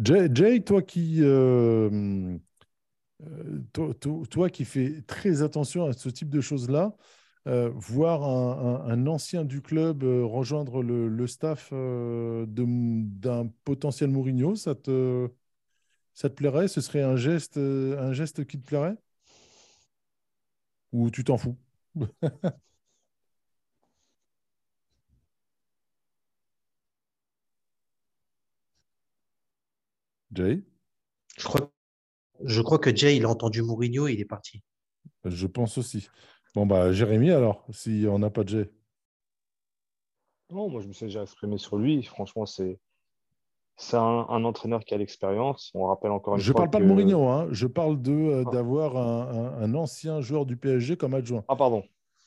[0.00, 1.20] Jay, Jay, toi qui,
[3.72, 6.96] toi, toi- toi qui fais très attention à ce type de choses-là,
[7.46, 13.48] euh, voir un, un- un ancien du club euh, rejoindre le, le staff euh, d'un
[13.64, 15.28] potentiel Mourinho, ça te,
[16.14, 16.68] ça te plairait?
[16.68, 18.96] Ce serait un geste, un geste qui te plairait?
[20.92, 21.56] Ou tu t'en fous?
[30.32, 30.62] Jay?
[31.38, 31.72] Je crois,
[32.44, 34.62] je crois que Jay, il a entendu Mourinho et il est parti.
[35.24, 36.08] Je pense aussi.
[36.54, 38.70] Bon, bah, Jérémy, alors, si on n'a pas de Jay.
[40.50, 42.02] Non, moi je me suis déjà exprimé sur lui.
[42.02, 42.78] Franchement, c'est
[43.76, 45.70] c'est un, un entraîneur qui a l'expérience.
[45.74, 47.48] On rappelle encore une Je fois parle pas de Mourinho, hein.
[47.52, 48.50] je parle de, euh, Ah.
[48.50, 51.84] d'avoir un, ancien joueur du PSG comme adjoint, Ah, pardon.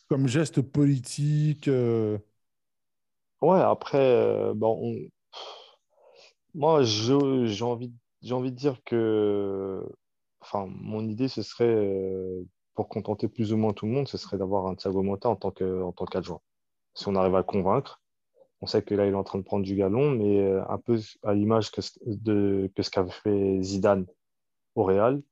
[0.10, 1.68] comme geste politique.
[1.70, 2.18] euh,
[3.41, 5.10] Ouais, après, euh, bon, on-
[6.54, 9.84] moi, je- j'ai envie, j'ai envie de dire que,
[10.41, 11.66] enfin, mon idée, ce serait,
[12.78, 15.36] pour contenter plus ou moins tout le monde, ce serait d'avoir un Thiago Motta en
[15.36, 16.41] tant que, en tant qu'adjoint.
[16.94, 18.04] Si on arrive à le convaincre,
[18.62, 20.78] on sait que là, il est en train de prendre du galon, mais euh, un
[20.78, 21.72] peu à l'image
[22.06, 24.06] de, que ce qu'avait fait Zidane
[24.76, 25.24] au Real,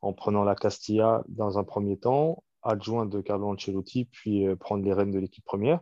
[0.00, 4.84] en prenant la Castilla dans un premier temps, adjoint de Carlo Ancelotti, puis euh, prendre
[4.84, 5.80] les rênes de l'équipe première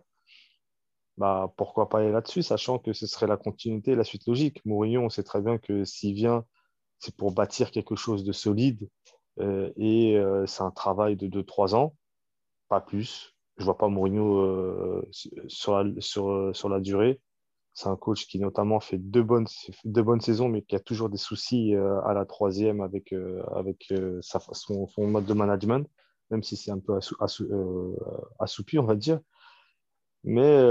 [1.19, 4.65] bah, pourquoi pas aller là-dessus, sachant que ce serait la continuité, la suite logique.
[4.65, 6.47] Mourinho, on sait très bien que s'il vient,
[6.99, 8.89] c'est pour bâtir quelque chose de solide
[9.77, 11.95] et euh, c'est un travail de 2-3 ans,
[12.69, 13.35] pas plus.
[13.59, 15.09] je vois pas Mourinho euh,
[15.49, 17.21] sur, la, sur, sur la durée.
[17.75, 19.47] C'est un coach qui notamment fait deux bonnes,
[19.85, 23.43] deux bonnes saisons, mais qui a toujours des soucis euh, à la troisième avec, euh,
[23.55, 25.89] avec son, mode de management,
[26.31, 27.97] même si c'est un peu assou, assou,
[28.39, 29.21] assoupi, on va dire.
[30.25, 30.63] Mais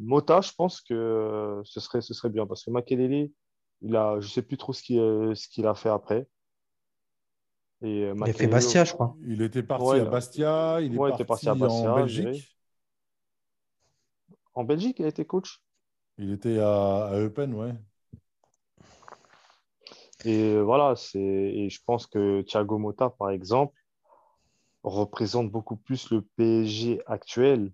[0.00, 3.30] Mota, je pense que ce serait, ce serait bien parce que Makelele,
[3.80, 6.26] il a, je ne sais plus trop ce qu'il ce qu'il a fait après.
[7.82, 9.16] Et il a fait Bastia, je crois.
[9.24, 12.56] Il était parti ouais, à Bastia, il est ouais, parti, parti à Bastia, en Belgique.
[14.54, 15.62] En Belgique, il a été coach?
[16.18, 17.74] Il était à, à Eupen, ouais.
[20.24, 23.78] Et voilà, c'est et je pense que Thiago Motta, par exemple,
[24.82, 27.72] représente beaucoup plus le PSG actuel.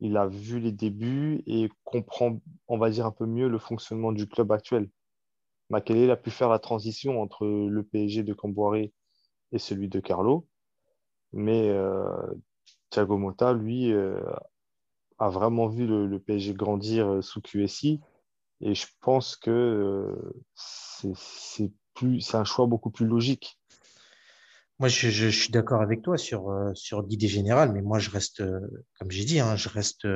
[0.00, 2.38] Il a vu les débuts et comprend,
[2.68, 4.88] on va dire, un peu mieux le fonctionnement du club actuel.
[5.68, 8.92] Makelele a pu faire la transition entre le PSG de Camboiré
[9.52, 10.46] et celui de Carlo.
[11.32, 12.04] Mais euh,
[12.90, 14.20] Thiago Motta, lui, euh,
[15.18, 18.00] a vraiment vu le, PSG grandir euh, sous QSI.
[18.60, 20.14] Et je pense que
[20.54, 23.58] c'est un choix beaucoup plus logique.
[24.78, 28.42] Moi, je, je, suis d'accord avec toi sur, sur l'idée générale, mais moi, je reste,
[28.98, 30.06] comme j'ai dit, hein, je, reste,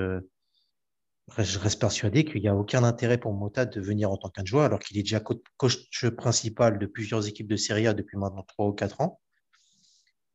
[1.39, 4.65] je reste persuadé qu'il n'y a aucun intérêt pour Mota de venir en tant qu'adjoint,
[4.65, 8.67] alors qu'il est déjà coach principal de plusieurs équipes de Serie A depuis maintenant 3
[8.67, 9.21] ou 4 ans,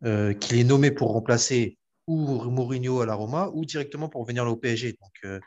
[0.04, 4.46] euh, qu'il est nommé pour remplacer ou Mourinho à la Roma ou directement pour venir
[4.46, 4.98] au PSG.
[5.02, 5.40] Donc, euh,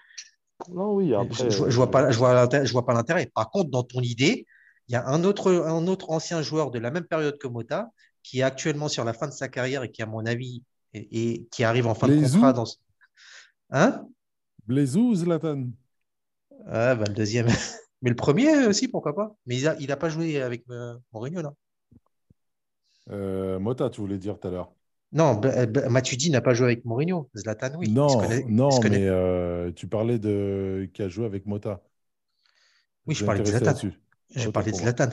[0.70, 3.31] non, oui, après, je ne vois pas, je vois, je vois pas l'intérêt.
[3.32, 4.44] Par contre, dans ton idée,
[4.89, 7.90] il y a un autre, un autre ancien joueur de la même période que Mota
[8.23, 10.62] qui est actuellement sur la fin de sa carrière et qui, à mon avis,
[10.93, 12.65] et, et qui arrive en fin de contrat dans.
[13.70, 14.06] Hein?
[14.69, 15.70] Blaisou ou Zlatan
[16.66, 17.47] ah, bah, Le deuxième.
[18.03, 20.97] Mais le premier aussi, pourquoi pas Mais il n'a il a pas joué avec euh,
[21.12, 21.55] Mourinho, là.
[23.11, 24.73] Euh, Mota, tu voulais dire tout à l'heure.
[25.11, 25.40] Non,
[25.89, 27.31] Matuidi n'a pas joué avec Mourinho.
[27.35, 27.90] Zlatan, oui.
[27.90, 31.82] Non, connaît, non mais euh, tu parlais de qui a joué avec Mota.
[33.07, 33.89] Oui, je, parlais de Zlatan.
[34.36, 35.09] Je parlais de Zlatan.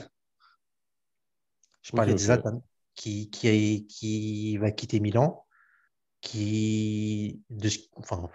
[1.81, 2.63] Je parlais okay, de Zlatan, okay.
[2.95, 5.45] qui, qui, a, qui va quitter Milan,
[6.19, 8.29] qui, de, enfin,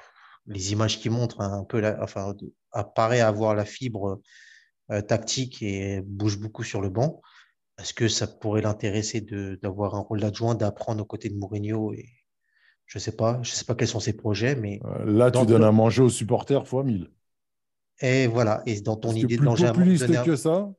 [0.46, 2.34] les images qui montrent un peu, la, enfin,
[2.72, 4.20] apparaît avoir la fibre
[4.90, 7.20] euh, tactique et bouge beaucoup sur le banc.
[7.78, 9.20] Est-ce que ça pourrait l'intéresser
[9.62, 12.08] d'avoir un rôle d'adjoint, d'apprendre aux côtés de Mourinho et
[12.86, 13.38] Je ne sais pas.
[13.42, 15.68] Je sais pas quels sont ses projets, mais là, tu donnes le...
[15.68, 17.10] à manger aux supporters fois 1000.
[18.00, 18.62] Et voilà.
[18.66, 20.24] Et dans ton Parce idée de donner...
[20.24, 20.70] que ça.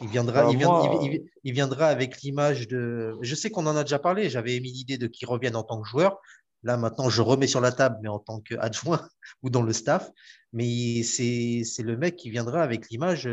[0.00, 3.16] Il viendra, il, il, il, il, viendra avec l'image de.
[3.22, 4.30] Je sais qu'on en a déjà parlé.
[4.30, 6.20] J'avais émis l'idée de qu'il revienne en tant que joueur.
[6.62, 9.08] Là, maintenant, je remets sur la table, mais en tant qu'adjoint
[9.42, 10.10] ou dans le staff.
[10.52, 13.28] Mais c'est le mec qui viendra avec l'image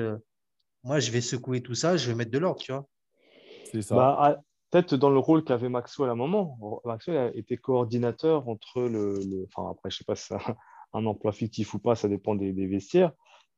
[0.88, 2.88] moi, je vais secouer tout ça, je vais mettre de l'ordre, tu vois.
[3.72, 3.95] C'est ça.
[3.95, 6.82] Bah, Peut-être dans le rôle qu'avait Maxwell à un moment.
[6.84, 9.20] Maxwell a été coordinateur entre le.
[9.20, 9.48] le...
[9.48, 10.56] Enfin, après, je ne sais pas si c'est un,
[10.94, 13.12] un, emploi fictif ou pas, ça dépend des, des vestiaires.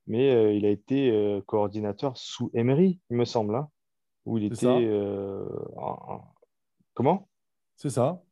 [0.06, 3.68] Mais euh, il a été euh, coordinateur sous Emery, il me semble, hein,
[4.24, 4.66] où il était.
[4.66, 5.48] Euh,
[5.80, 6.20] un...
[6.94, 7.28] Comment?
[7.76, 8.22] C'est ça.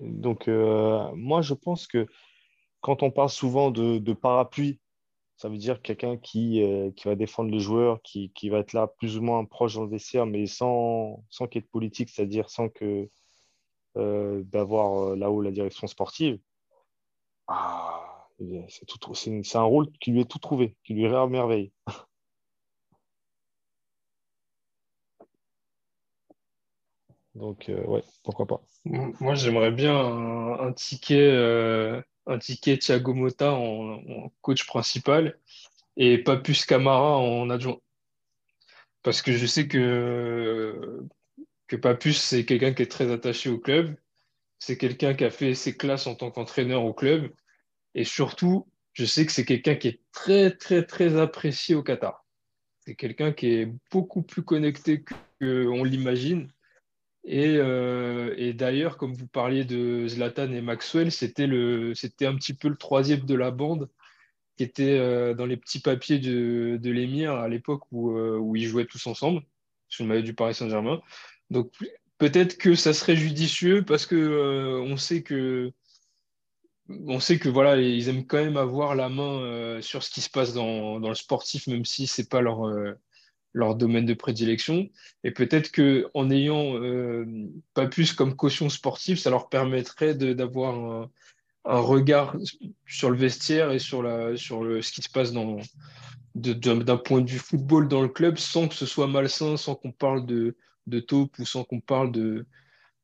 [0.00, 2.06] Donc, euh, moi, je pense que
[2.80, 4.80] quand on parle souvent de, parapluie
[5.36, 8.74] ça veut dire quelqu'un qui, euh, qui va défendre les joueurs, qui, qui, va être
[8.74, 11.70] là plus ou moins proche dans le vestiaire, mais sans, sans qu'il y ait de
[11.70, 13.08] politique, c'est-à-dire sans que
[13.96, 16.38] euh, d'avoir là-haut la direction sportive.
[17.46, 21.72] Ah, c'est un rôle qui lui est tout trouvé, qui lui est.
[27.40, 28.62] Donc, euh, ouais, pourquoi pas.
[28.84, 35.38] Moi, j'aimerais bien un, ticket un ticket Thiago Motta en, en, coach principal
[35.96, 37.80] et Papus Camara en adjoint.
[39.02, 41.02] Parce que je sais que,
[41.66, 43.96] que Papus, c'est quelqu'un qui est très attaché au club.
[44.58, 47.32] C'est quelqu'un qui a fait ses classes en tant qu'entraîneur au club.
[47.94, 52.26] Et surtout, je sais que c'est quelqu'un qui est très, très, très apprécié au Qatar.
[52.80, 55.02] C'est quelqu'un qui est beaucoup plus connecté
[55.40, 56.50] qu'on l'imagine.
[57.24, 62.68] Et, euh, et d'ailleurs, comme vous parliez de Zlatan et Maxwell, c'était un petit peu
[62.68, 63.88] le troisième de la bande
[64.56, 68.56] qui était euh, dans les petits papiers de, de l'émir à l'époque où, euh, où
[68.56, 69.42] ils jouaient tous ensemble
[69.88, 71.00] sur le maillot du Paris Saint-Germain.
[71.50, 71.72] Donc
[72.18, 75.72] peut-être que ça serait judicieux parce que on sait que
[77.06, 80.30] on sait que voilà, ils aiment quand même avoir la main sur ce qui se
[80.30, 82.64] passe dans, dans le sportif, même si c'est pas leur
[83.52, 84.88] leur domaine de prédilection.
[85.24, 87.26] Et peut-être qu'en ayant euh,
[87.74, 91.08] pas plus comme caution sportive, ça leur permettrait d'avoir
[91.64, 92.36] un, regard
[92.86, 95.58] sur le vestiaire et sur, la, sur le, ce qui se passe dans,
[96.34, 99.92] d'un point de vue football dans le club sans que ce soit malsain, sans qu'on
[99.92, 100.56] parle de,
[100.86, 102.46] de taupe ou sans qu'on parle de,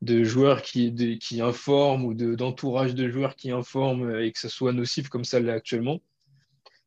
[0.02, 4.73] de joueurs qui, qui informent ou d'entourage de, joueurs qui informent et que ça soit
[4.73, 6.01] nocif comme ça l'est actuellement.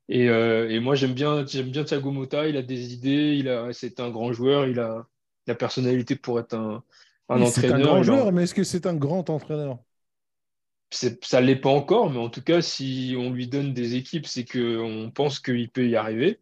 [0.10, 2.48] Et, et moi, j'aime bien, j'aime bien Thiago Motta.
[2.48, 3.36] Il a des idées.
[3.38, 4.68] Il a, c'est un grand joueur.
[4.68, 5.08] Il a
[5.48, 6.84] la personnalité pour être un,
[7.30, 7.52] un entraîneur.
[7.52, 9.78] C'est un grand joueur, mais est-ce que c'est un grand entraîneur?
[10.92, 14.26] Ça ne l'est pas encore, mais en tout cas, si on lui donne des équipes,
[14.26, 16.40] c'est qu'on pense qu'il peut y arriver.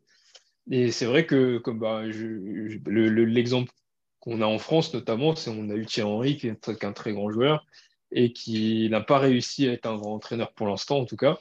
[0.71, 3.71] Et c'est vrai que comme bah, l'exemple
[4.19, 7.13] qu'on a en France, notamment, c'est on a eu Thierry Henry, qui est un très
[7.13, 7.65] grand joueur
[8.11, 11.37] et qui n'a pas réussi à être un grand entraîneur pour l'instant, en tout cas.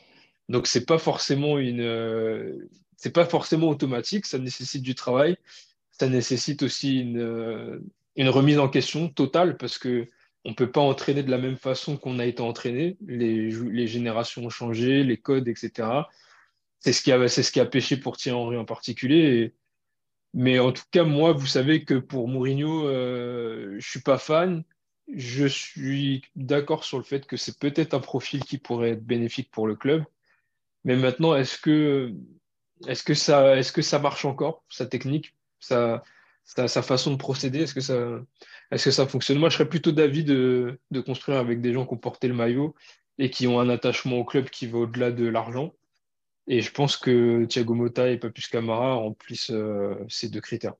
[0.48, 4.26] Donc, c'est pas forcément une, euh, c'est pas forcément automatique.
[4.26, 5.36] Ça nécessite du travail.
[5.90, 7.78] Ça nécessite aussi une, euh,
[8.16, 10.08] une remise en question totale parce que
[10.46, 12.96] on ne peut pas entraîner de la même façon qu'on a été entraîné.
[13.06, 15.88] Les, générations ont changé, les codes, etc.
[16.78, 17.10] C'est ce qui
[17.60, 19.54] a, pêché pour Thierry Henry en particulier.
[20.34, 24.18] mais en tout cas, moi, vous savez que pour Mourinho, euh, je ne suis pas
[24.18, 24.62] fan.
[25.12, 29.50] Je suis d'accord sur le fait que c'est peut-être un profil qui pourrait être bénéfique
[29.50, 30.04] pour le club.
[30.86, 32.14] Mais maintenant, est-ce que,
[32.86, 36.02] est-ce que, ça, est-ce que ça marche encore, sa technique sa,
[36.44, 37.62] sa façon de procéder?
[37.62, 38.20] Est-ce que ça
[38.70, 39.38] est-ce que ça fonctionne?
[39.38, 42.74] Moi, je serais plutôt d'avis de, construire avec des gens qui ont porté le maillot
[43.18, 45.72] et qui ont un attachement au club qui va au-delà de l'argent.
[46.48, 50.74] Et je pense que Thiago Motta et Papus Camara remplissent euh, ces deux critères.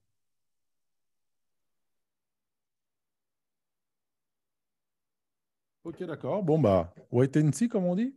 [5.85, 6.43] Ok, d'accord.
[6.43, 8.15] Bon, bah, wait and see, comme on dit.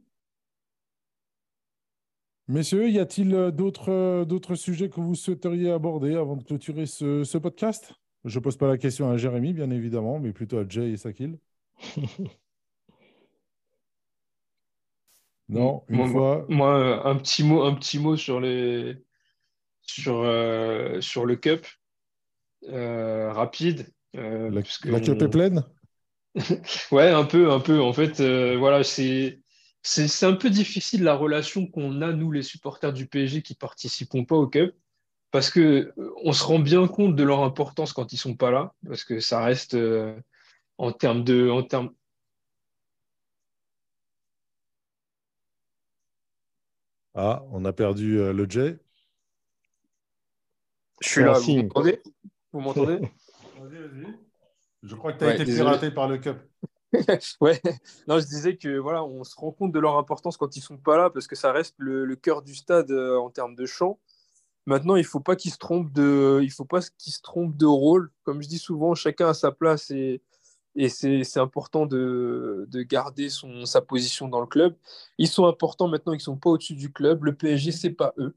[2.50, 3.52] Messieurs, y a-t-il euh,
[3.88, 7.94] euh, d'autres sujets que vous souhaiteriez aborder avant de clôturer ce podcast?
[8.26, 10.98] Je ne pose pas la question à Jérémy, bien évidemment, mais plutôt à Jay et
[10.98, 11.38] Sakil.
[15.48, 16.46] non, une moi, fois.
[16.50, 18.98] Moi, un petit mot, un petit mot sur les
[19.90, 21.66] sur, euh, sur le cup
[22.68, 23.88] euh, rapide.
[24.16, 25.64] Euh, la, cup est pleine?
[26.92, 27.82] ouais, un peu, un peu.
[27.82, 28.22] En fait,
[28.58, 29.40] voilà, c'est
[29.82, 34.26] c'est un peu difficile la relation qu'on a nous les supporters du PSG qui participons
[34.26, 34.76] pas au cup
[35.32, 38.52] parce que euh, on se rend bien compte de leur importance quand ils sont pas
[38.52, 40.20] là, parce que ça reste euh,
[40.78, 41.92] en termes de, en termes.
[47.16, 48.78] Ah, on a perdu euh, le J.
[51.02, 52.02] Je suis là, vous m'entendez?
[52.52, 53.00] Vous m'entendez?
[53.60, 54.16] Vas-y, vas-y.
[54.84, 56.38] Je crois que tu as été piraté par le Cup.
[57.42, 57.62] ouais,
[58.08, 60.78] non, je disais que voilà, on se rend compte de leur importance quand ils sont
[60.78, 64.00] pas là, parce que ça reste le, cœur du stade en termes de chant.
[64.66, 67.66] Maintenant, il faut pas qu'il se trompe de, il faut pas qu'il se trompe de
[67.66, 68.12] rôle.
[68.24, 70.22] Comme je dis souvent, chacun a sa place et,
[70.76, 74.76] et c'est important de, de garder son, sa position dans le club.
[75.18, 77.24] Ils sont importants maintenant, ils sont pas au-dessus du club.
[77.24, 78.36] Le PSG, c'est pas eux.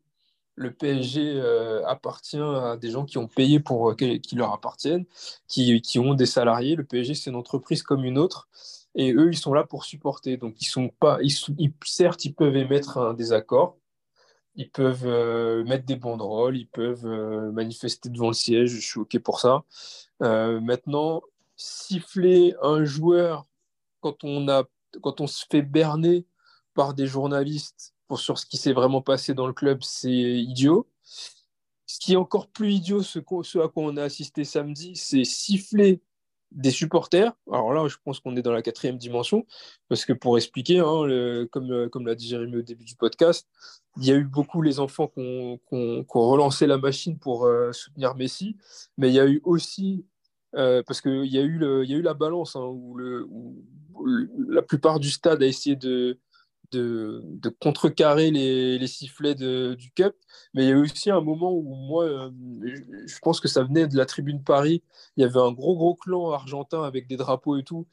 [0.54, 5.06] Le PSG euh, appartient à des gens qui ont payé pour euh, qui leur appartiennent,
[5.48, 6.76] qui, ont des salariés.
[6.76, 8.48] Le PSG, c'est une entreprise comme une autre.
[8.94, 10.36] Et eux, ils sont là pour supporter.
[10.36, 11.32] Donc, ils sont pas, ils,
[11.84, 13.78] certes, ils peuvent émettre un désaccord,
[14.54, 19.00] ils peuvent euh, mettre des banderoles, ils peuvent euh, manifester devant le siège, je suis
[19.00, 19.64] OK pour ça.
[20.20, 21.22] Maintenant,
[21.56, 23.46] siffler un joueur
[24.00, 24.64] quand on, a,
[25.00, 26.26] quand on se fait berner
[26.74, 30.88] par des journalistes sur ce qui s'est vraiment passé dans le club, c'est idiot.
[31.04, 36.00] Ce qui est encore plus idiot, ce, à quoi on a assisté samedi, c'est siffler
[36.50, 37.32] des supporters.
[37.50, 39.46] Alors là, je pense qu'on est dans la quatrième dimension,
[39.88, 43.48] parce que pour expliquer, hein, comme, comme l'a dit Jérémy au début du podcast,
[43.98, 48.14] il y a eu beaucoup les enfants qui ont, relancé la machine pour euh, soutenir
[48.14, 48.56] Messi,
[48.96, 50.06] mais il y a eu aussi,
[50.54, 52.98] euh, parce qu'il y, y a eu la balance, hein, où,
[54.48, 56.18] la plupart du stade a essayé de,
[56.72, 60.14] de, contrecarrer les, sifflets du Cup,
[60.54, 62.30] mais il y a eu aussi un moment où moi, euh,
[63.06, 64.82] je pense que ça venait de la tribune Paris,
[65.16, 67.86] il y avait un gros gros clan argentin avec des drapeaux et tout,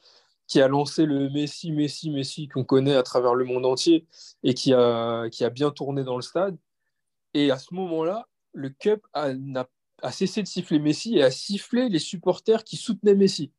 [0.47, 4.07] qui a lancé le Messi, Messi, Messi qu'on connaît à travers le monde entier
[4.43, 6.57] et qui a, bien tourné dans le stade.
[7.33, 9.31] Et à ce moment-là, le Cup a,
[10.11, 13.51] cessé de siffler Messi et a sifflé les supporters qui soutenaient Messi.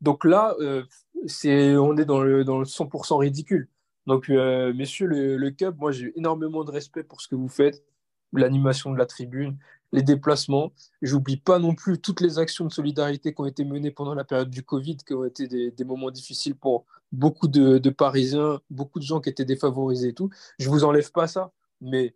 [0.00, 0.84] Donc là, euh,
[1.26, 3.68] c'est, on est dans dans le 100% ridicule.
[4.08, 7.48] Donc, euh, messieurs, le, le Cup, moi j'ai énormément de respect pour ce que vous
[7.48, 7.84] faites,
[8.32, 9.58] l'animation de la tribune,
[9.92, 10.72] les déplacements.
[11.02, 14.24] J'oublie pas non plus toutes les actions de solidarité qui ont été menées pendant la
[14.24, 19.04] période du Covid, qui ont été des, moments difficiles pour beaucoup de, Parisiens, beaucoup de
[19.04, 20.30] gens qui étaient défavorisés et tout.
[20.58, 21.52] Je vous enlève pas ça,
[21.82, 22.14] mais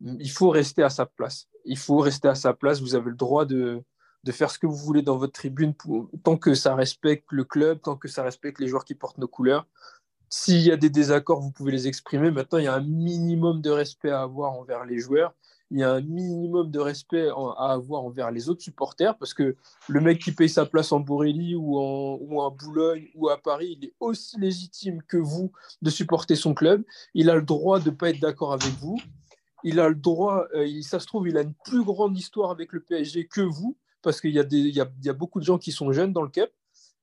[0.00, 1.48] il faut rester à sa place.
[1.64, 2.80] Il faut rester à sa place.
[2.80, 3.82] Vous avez le droit de,
[4.22, 5.74] de faire ce que vous voulez dans votre tribune
[6.22, 9.28] tant que ça respecte le club, tant que ça respecte les joueurs qui portent nos
[9.28, 9.66] couleurs.
[10.28, 12.30] S'il y a des désaccords, vous pouvez les exprimer.
[12.30, 15.34] Maintenant, il y a un minimum de respect à avoir envers les joueurs
[15.70, 19.56] il y a un minimum de respect à avoir envers les autres supporters parce que
[19.88, 23.36] le mec qui paye sa place en Borelli ou en, ou en Boulogne ou à
[23.36, 26.84] Paris, il est aussi légitime que vous de supporter son club.
[27.14, 28.98] Il a le droit de ne pas être d'accord avec vous.
[29.64, 32.72] Il a le droit, euh, ça se trouve, il a une plus grande histoire avec
[32.72, 36.22] le PSG que vous parce qu'il y a beaucoup de gens qui sont jeunes dans
[36.22, 36.50] le CAP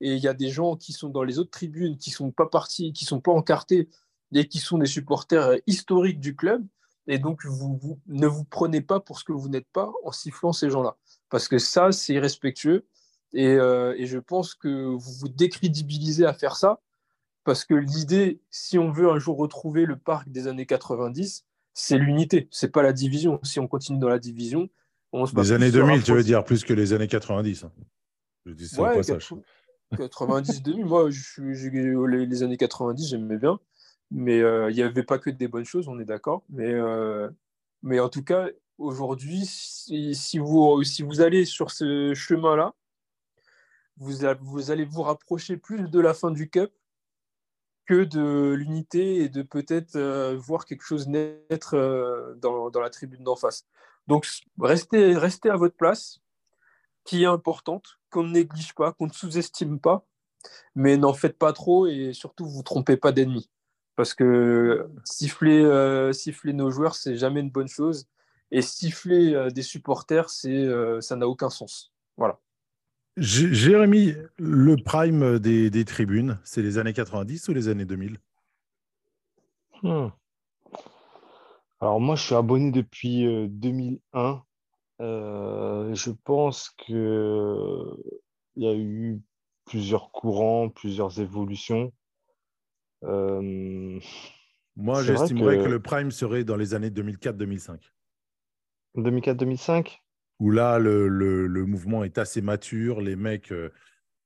[0.03, 2.31] et il y a des gens qui sont dans les autres tribunes qui ne sont
[2.31, 3.87] pas partis, qui ne sont pas encartés
[4.33, 6.65] et qui sont des supporters historiques du club.
[7.07, 10.51] Et donc, vous, ne vous prenez pas pour ce que vous n'êtes pas en sifflant
[10.51, 10.97] ces gens-là.
[11.29, 12.85] Parce que ça, c'est irrespectueux.
[13.31, 16.81] Et, euh, et, je pense que vous vous décrédibilisez à faire ça.
[17.45, 21.97] Parce que l'idée, si on veut un jour retrouver le parc des années 90, c'est
[21.97, 23.39] l'unité, c'est pas la division.
[23.43, 24.69] Si on continue dans la division,
[25.13, 27.63] on se Les années 2000, tu veux dire, plus que les années 90.
[27.63, 27.71] Hein.
[28.45, 29.29] Je dis ça ouais, au passage.
[29.95, 33.59] 90, 2000, moi, je, les, les années 90, j'aimais bien.
[34.11, 36.43] Mais euh, il n'y avait pas que des bonnes choses, on est d'accord.
[36.49, 37.29] Mais, euh,
[37.81, 38.47] mais en tout cas,
[38.77, 42.75] aujourd'hui, si, si, vous, si vous allez sur ce chemin-là,
[43.97, 46.71] vous, vous, allez vous rapprocher plus de la fin du Cup
[47.85, 51.75] que de l'unité et de peut-être euh, voir quelque chose naître
[52.39, 53.65] dans, dans, la tribune d'en face.
[54.07, 54.27] Donc,
[54.59, 56.19] restez, restez à votre place,
[57.03, 60.05] qui est importante, qu'on ne néglige pas, qu'on ne sous-estime pas,
[60.75, 63.49] mais n'en faites pas trop et surtout, vous trompez pas d'ennemis.
[63.95, 68.07] Parce que siffler, euh, siffler nos joueurs, c'est jamais une bonne chose.
[68.51, 71.93] Et siffler euh, des supporters, c'est, euh, ça n'a aucun sens.
[72.17, 72.39] Voilà.
[73.17, 78.17] Jérémy, le prime des, des tribunes, c'est les années 90 ou les années 2000
[79.83, 80.07] hmm.
[81.79, 84.43] Alors moi, je suis abonné depuis 2001.
[85.03, 86.95] Je pense qu'il
[88.55, 89.21] y a eu
[89.65, 91.91] plusieurs courants, plusieurs évolutions.
[93.03, 93.99] Euh,
[94.75, 95.69] Moi, j'estimerais que...
[95.69, 97.79] le prime serait dans les années 2004-2005.
[98.97, 99.99] 2004-2005
[100.39, 103.01] Où là, le, le, mouvement est assez mature.
[103.01, 103.71] Les mecs euh,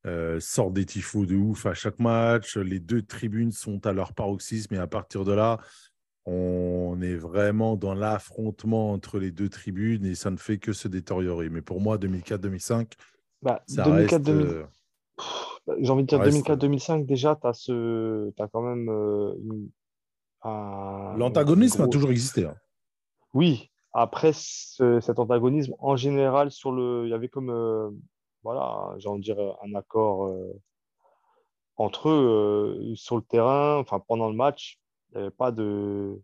[0.05, 2.57] euh, sortent des tifos de ouf à chaque match.
[2.57, 4.75] Les deux tribunes sont à leur paroxysme.
[4.75, 5.57] Et à partir de là,
[6.29, 10.89] on est vraiment dans l'affrontement entre les deux tribunes et ça ne fait que se
[10.89, 11.49] détériorer.
[11.49, 12.91] Mais pour moi, 2004-2005,
[13.41, 14.67] bah, ça 2004, reste...
[15.65, 18.33] Bah, j'ai envie de dire 2004-2005, déjà, tu as, ce...
[18.39, 18.89] as quand même.
[18.89, 19.33] Euh,
[21.17, 22.45] L'antagonisme a toujours existé.
[22.45, 22.55] Hein.
[23.33, 27.03] Oui, après cet antagonisme, en général, sur le...
[27.05, 27.49] il y avait comme.
[27.49, 27.89] Euh,
[28.43, 30.61] voilà, j'ai envie de dire un accord euh,
[31.77, 34.79] entre eux sur le terrain, enfin pendant le match,
[35.13, 36.21] il n'y avait pas de.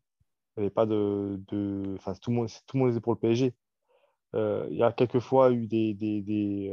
[0.57, 1.39] Il avait pas de.
[1.95, 3.53] Enfin, tout le, monde, tout le monde était pour le PSG.
[4.33, 6.71] il y a quelquefois eu des, des, des,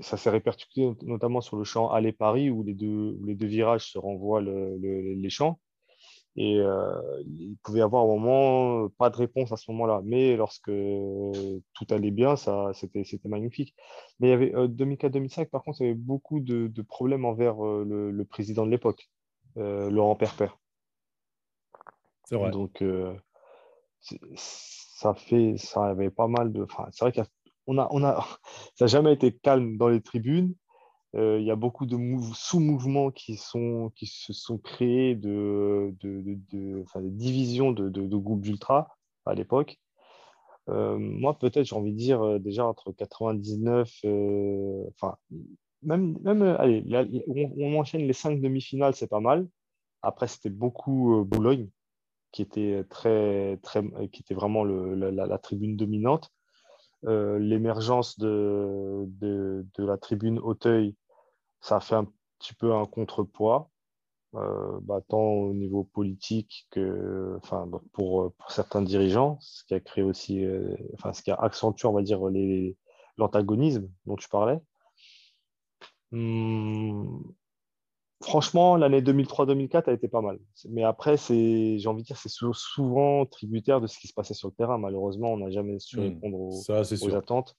[0.00, 3.98] ça s'est répercuté notamment sur le champ Aller-Paris où les deux, les deux virages se
[3.98, 5.60] renvoient les champs.
[6.36, 10.00] Et euh, il pouvait y avoir un moment pas de réponse à ce moment-là.
[10.04, 13.74] Mais lorsque tout allait bien, c'était, magnifique.
[14.20, 17.64] Mais il y avait 2004-2005, euh, par contre, il y avait beaucoup de, problèmes envers
[17.64, 19.10] euh, le, président de l'époque,
[19.56, 20.48] Laurent Perper.
[22.24, 22.50] C'est vrai.
[22.50, 22.82] Donc,
[24.00, 26.62] ça fait, ça avait pas mal de.
[26.62, 27.26] Enfin, c'est vrai y a
[27.66, 28.16] on a,
[28.74, 30.54] ça n'a jamais été calme dans les tribunes.
[31.16, 31.96] Euh, il y a beaucoup de
[32.34, 38.16] sous-mouvements qui, sont, qui se sont créés de, de, de, enfin, des divisions de, de,
[38.16, 38.96] groupes d'ultra
[39.26, 39.78] à l'époque.
[40.68, 43.90] Euh, moi, peut-être, j'ai envie de dire, euh, déjà entre 99,
[44.94, 45.16] enfin,
[45.82, 46.84] même, même allez,
[47.56, 49.48] on, enchaîne les cinq demi-finales, c'est pas mal.
[50.02, 51.68] Après, c'était beaucoup Boulogne,
[52.32, 53.82] qui était, très, très,
[54.12, 56.32] qui était vraiment le, la, tribune dominante.
[57.06, 60.96] Euh, l'émergence de, de, la tribune Auteuil,
[61.60, 62.06] ça a fait un
[62.38, 63.70] petit peu un contrepoids,
[64.34, 69.80] euh, bah, tant au niveau politique que enfin, pour, pour, certains dirigeants, ce qui a
[69.80, 72.20] créé aussi, euh, enfin, ce qui a accentué, on va dire,
[73.16, 74.60] l'antagonisme dont tu parlais.
[76.12, 77.34] Hum,
[78.22, 80.38] Franchement, l'année 2003-2004 a été pas mal.
[80.68, 84.48] Mais après, j'ai envie de dire, c'est souvent tributaire de ce qui se passait sur
[84.48, 84.76] le terrain.
[84.76, 86.02] Malheureusement, on n'a jamais su hmm.
[86.02, 87.56] répondre aux, attentes.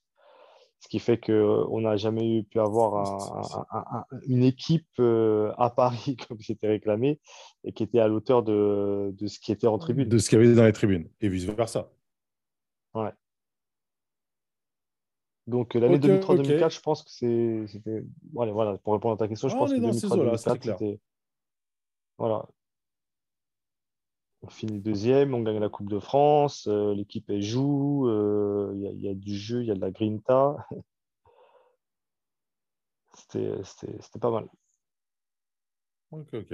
[0.79, 6.67] Ce qui fait qu'on n'a jamais pu avoir une équipe euh, à Paris, comme c'était
[6.67, 7.19] réclamé,
[7.63, 10.07] et qui était à l'auteur de, de, ce qui était en tribune.
[10.07, 11.89] De ce qu'il y avait dans les tribunes, et vice-versa.
[12.93, 13.11] Ouais.
[15.47, 18.03] Donc l'année 2003-2004, je pense que c'était.
[18.33, 20.99] Voilà, voilà, pour répondre à ta question, je ah, pense que 2003-2004, c'était.
[22.17, 22.47] Voilà.
[24.43, 29.01] On finit deuxième, on gagne la Coupe de France, euh, l'équipe elle joue, euh, il
[29.01, 30.55] y, a du jeu, il y a de la grinta.
[33.13, 34.49] c'était pas mal.
[36.09, 36.53] Ok, ok.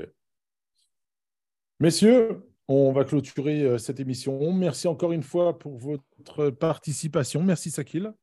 [1.80, 4.52] Messieurs, On va clôturer euh, cette émission.
[4.52, 7.42] Merci encore une fois pour votre participation.
[7.42, 8.14] Merci Sakil.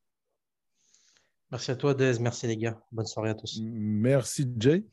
[1.50, 2.18] Merci à toi, Dez.
[2.20, 2.80] Merci les gars.
[2.92, 3.60] Bonne soirée à tous.
[3.62, 4.84] Merci Jay.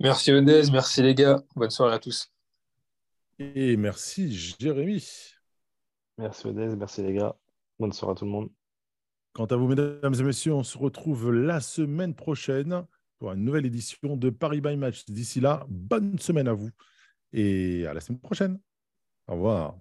[0.00, 1.42] Merci Odez, merci les gars.
[1.56, 2.32] Bonne soirée à tous.
[3.40, 5.04] Et merci Jérémy.
[6.16, 7.34] Merci Odez, merci les gars.
[7.80, 8.48] Bonne soirée à tout le monde.
[9.32, 12.86] Quant à vous, mesdames et messieurs, on se retrouve la semaine prochaine
[13.18, 15.04] pour une nouvelle édition de Paris by Match.
[15.06, 16.70] D'ici là, bonne semaine à vous
[17.32, 18.60] et à la semaine prochaine.
[19.26, 19.78] Au revoir.